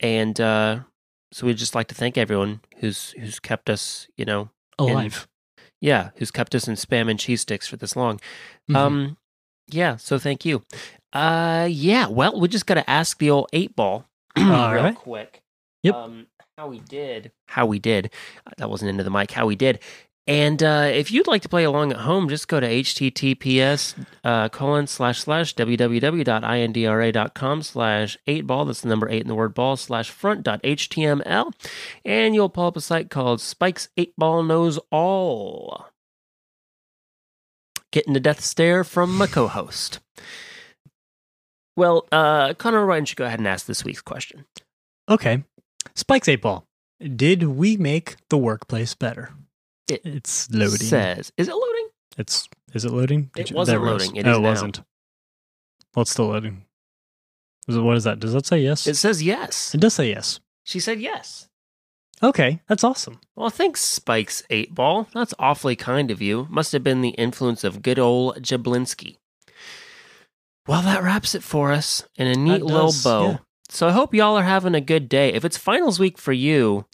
and 0.00 0.40
uh, 0.40 0.80
so 1.32 1.46
we'd 1.46 1.56
just 1.56 1.74
like 1.74 1.88
to 1.88 1.94
thank 1.94 2.16
everyone 2.16 2.60
who's 2.78 3.10
who's 3.12 3.40
kept 3.40 3.68
us, 3.68 4.06
you 4.16 4.24
know, 4.24 4.50
Alive. 4.78 5.26
yeah, 5.80 6.10
who's 6.16 6.30
kept 6.30 6.54
us 6.54 6.68
in 6.68 6.74
spam 6.74 7.10
and 7.10 7.18
cheese 7.18 7.40
sticks 7.40 7.66
for 7.66 7.76
this 7.76 7.96
long. 7.96 8.20
Mhm. 8.70 8.76
Um, 8.76 9.16
yeah, 9.68 9.96
so 9.96 10.18
thank 10.18 10.44
you. 10.44 10.62
Uh, 11.12 11.66
yeah, 11.70 12.06
well, 12.06 12.38
we 12.38 12.48
just 12.48 12.66
got 12.66 12.74
to 12.74 12.88
ask 12.88 13.18
the 13.18 13.30
old 13.30 13.48
eight 13.52 13.74
ball 13.74 14.04
real 14.36 14.46
right. 14.48 14.94
quick. 14.94 15.42
Yep. 15.82 15.94
Um, 15.94 16.26
how 16.56 16.68
we 16.68 16.80
did, 16.80 17.32
how 17.46 17.66
we 17.66 17.78
did. 17.78 18.10
That 18.58 18.68
wasn't 18.70 18.90
into 18.90 19.04
the 19.04 19.10
mic. 19.10 19.30
How 19.30 19.46
we 19.46 19.56
did. 19.56 19.80
And 20.28 20.62
uh, 20.62 20.90
if 20.92 21.10
you'd 21.10 21.26
like 21.26 21.42
to 21.42 21.48
play 21.48 21.64
along 21.64 21.90
at 21.90 21.98
home, 22.00 22.28
just 22.28 22.48
go 22.48 22.60
to 22.60 22.68
https 22.68 23.94
uh, 24.22 24.50
colon 24.50 24.86
slash 24.86 25.20
slash 25.20 25.54
www.indra.com 25.54 27.62
slash 27.62 28.18
eight 28.26 28.46
ball. 28.46 28.66
That's 28.66 28.82
the 28.82 28.90
number 28.90 29.08
eight 29.08 29.22
in 29.22 29.28
the 29.28 29.34
word 29.34 29.54
ball 29.54 29.78
slash 29.78 30.10
front 30.10 30.42
dot 30.42 30.62
html. 30.62 31.54
And 32.04 32.34
you'll 32.34 32.50
pull 32.50 32.66
up 32.66 32.76
a 32.76 32.82
site 32.82 33.08
called 33.08 33.40
Spike's 33.40 33.88
Eight 33.96 34.12
Ball 34.18 34.42
Knows 34.42 34.78
All. 34.92 35.86
Getting 37.90 38.14
a 38.14 38.20
death 38.20 38.44
stare 38.44 38.84
from 38.84 39.16
my 39.16 39.26
co 39.26 39.48
host. 39.48 40.00
Well, 41.74 42.06
uh, 42.12 42.52
Connor, 42.52 42.84
why 42.84 42.96
don't 42.96 43.08
you 43.08 43.16
go 43.16 43.24
ahead 43.24 43.38
and 43.38 43.48
ask 43.48 43.64
this 43.64 43.82
week's 43.82 44.02
question? 44.02 44.44
Okay. 45.08 45.42
Spike's 45.94 46.28
8 46.28 46.42
Ball. 46.42 46.66
Did 47.00 47.44
we 47.44 47.78
make 47.78 48.16
the 48.28 48.36
workplace 48.36 48.94
better? 48.94 49.32
It 49.88 50.02
it's 50.04 50.50
loading. 50.50 50.86
Says, 50.86 51.32
is 51.36 51.48
it 51.48 51.54
loading? 51.54 51.88
It's 52.16 52.48
is 52.74 52.84
it 52.84 52.92
loading? 52.92 53.30
It 53.36 53.50
you- 53.50 53.56
wasn't 53.56 53.82
loading. 53.82 54.16
It 54.16 54.26
oh, 54.26 54.34
it 54.34 54.40
wasn't. 54.40 54.80
Well, 55.94 56.02
it's 56.02 56.10
still 56.10 56.26
loading. 56.28 56.64
Is 57.66 57.76
it, 57.76 57.80
what 57.80 57.96
is 57.96 58.04
that? 58.04 58.18
Does 58.20 58.32
that 58.32 58.46
say 58.46 58.60
yes? 58.60 58.86
It 58.86 58.94
says 58.96 59.22
yes. 59.22 59.74
it 59.74 59.80
does 59.80 59.94
say 59.94 60.08
yes. 60.08 60.40
She 60.64 60.80
said 60.80 61.00
yes. 61.00 61.48
Okay, 62.22 62.60
that's 62.66 62.82
awesome. 62.82 63.20
Well, 63.36 63.50
thanks, 63.50 63.80
Spike's 63.80 64.42
eight 64.50 64.74
ball. 64.74 65.08
That's 65.14 65.34
awfully 65.38 65.76
kind 65.76 66.10
of 66.10 66.20
you. 66.20 66.46
Must 66.50 66.72
have 66.72 66.82
been 66.82 67.00
the 67.00 67.10
influence 67.10 67.62
of 67.62 67.82
good 67.82 67.98
old 67.98 68.42
Jablinski. 68.42 69.18
Well, 70.66 70.82
that 70.82 71.02
wraps 71.02 71.34
it 71.34 71.42
for 71.42 71.72
us 71.72 72.04
in 72.16 72.26
a 72.26 72.34
neat 72.34 72.58
That 72.58 72.64
little 72.66 72.92
bow. 73.04 73.30
yeah. 73.30 73.36
So 73.70 73.88
I 73.88 73.92
hope 73.92 74.14
y'all 74.14 74.36
are 74.36 74.42
having 74.42 74.74
a 74.74 74.80
good 74.80 75.08
day. 75.08 75.32
If 75.32 75.44
it's 75.44 75.56
finals 75.56 75.98
week 75.98 76.18
for 76.18 76.32
you, 76.32 76.86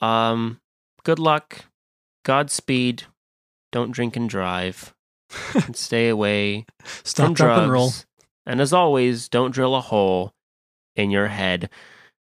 um, 0.00 0.60
good 1.04 1.18
luck, 1.18 1.66
Godspeed. 2.28 3.04
Don't 3.72 3.90
drink 3.90 4.14
and 4.14 4.28
drive. 4.28 4.94
and 5.54 5.74
stay 5.86 6.10
away 6.10 6.66
Stop, 7.04 7.24
from 7.28 7.34
drop, 7.34 7.48
drugs. 7.56 7.62
and 7.62 7.72
roll. 7.72 7.90
And 8.44 8.60
as 8.60 8.74
always, 8.74 9.30
don't 9.30 9.50
drill 9.50 9.74
a 9.74 9.80
hole 9.80 10.32
in 10.94 11.10
your 11.10 11.28
head. 11.28 11.70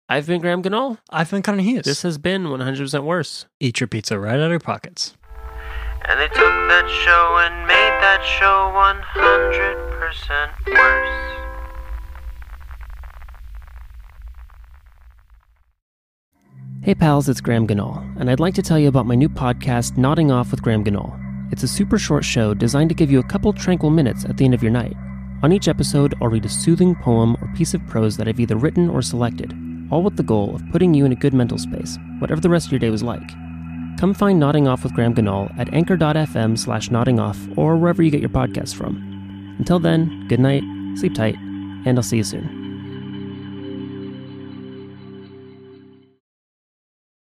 I've 0.08 0.26
been 0.26 0.40
Graham 0.40 0.64
Ganol. 0.64 1.00
I've 1.10 1.30
been 1.30 1.42
kind 1.42 1.60
of 1.60 1.66
his. 1.66 1.84
This 1.84 2.02
has 2.04 2.18
been 2.18 2.46
100% 2.46 3.04
worse. 3.04 3.46
Eat 3.60 3.82
your 3.82 3.88
pizza 3.88 4.18
right 4.18 4.36
out 4.36 4.46
of 4.46 4.52
your 4.52 4.60
pockets. 4.62 5.16
And 6.08 6.18
they 6.18 6.28
took 6.30 6.38
that 6.72 6.88
show 7.04 7.38
and 7.44 7.68
made 7.68 7.96
that 8.00 8.24
show 8.24 8.72
100% 8.74 10.66
worse. 10.66 11.29
Hey 16.82 16.96
pals, 16.96 17.28
it's 17.28 17.42
Graham 17.42 17.68
Ganol, 17.68 18.02
and 18.18 18.32
I'd 18.32 18.40
like 18.40 18.54
to 18.54 18.62
tell 18.62 18.80
you 18.80 18.88
about 18.88 19.06
my 19.06 19.14
new 19.14 19.28
podcast, 19.28 19.98
Nodding 19.98 20.32
Off 20.32 20.50
with 20.50 20.62
Graham 20.62 20.82
Ganol. 20.82 21.14
It's 21.52 21.62
a 21.62 21.68
super 21.68 22.00
short 22.00 22.24
show 22.24 22.54
designed 22.54 22.88
to 22.88 22.96
give 22.96 23.12
you 23.12 23.20
a 23.20 23.28
couple 23.28 23.52
tranquil 23.52 23.90
minutes 23.90 24.24
at 24.24 24.38
the 24.38 24.46
end 24.46 24.54
of 24.54 24.64
your 24.64 24.72
night. 24.72 24.96
On 25.44 25.52
each 25.52 25.68
episode, 25.68 26.16
I'll 26.22 26.30
read 26.30 26.46
a 26.46 26.50
soothing 26.50 26.96
poem 26.96 27.36
or 27.42 27.52
piece 27.54 27.74
of 27.74 27.86
prose 27.86 28.16
that 28.16 28.30
I've 28.30 28.40
either 28.40 28.56
written 28.56 28.90
or 28.90 29.02
selected, 29.02 29.54
all 29.92 30.04
with 30.04 30.16
the 30.16 30.24
goal 30.24 30.56
of 30.56 30.64
putting 30.72 30.94
you 30.94 31.04
in 31.04 31.12
a 31.12 31.16
good 31.16 31.34
mental 31.34 31.58
space, 31.58 31.98
whatever 32.20 32.40
the 32.40 32.50
rest 32.50 32.68
of 32.68 32.72
your 32.72 32.80
day 32.80 32.90
was 32.90 33.04
like. 33.04 33.28
Come 34.00 34.14
find 34.14 34.40
Nodding 34.40 34.70
Off 34.70 34.86
with 34.86 34.94
Graham 34.94 35.14
Ganol 35.14 35.54
at 35.60 35.74
anchor.fm 35.74 36.58
slash 36.58 36.90
nodding 36.90 37.20
off 37.20 37.38
or 37.58 37.76
wherever 37.76 38.02
you 38.02 38.10
get 38.10 38.22
your 38.22 38.30
podcasts 38.30 38.74
from. 38.74 38.96
Until 39.60 39.80
then, 39.80 40.28
good 40.30 40.40
night, 40.40 40.64
sleep 40.96 41.14
tight, 41.14 41.36
and 41.86 41.98
I'll 41.98 42.04
see 42.04 42.18
you 42.18 42.24
soon. 42.24 42.69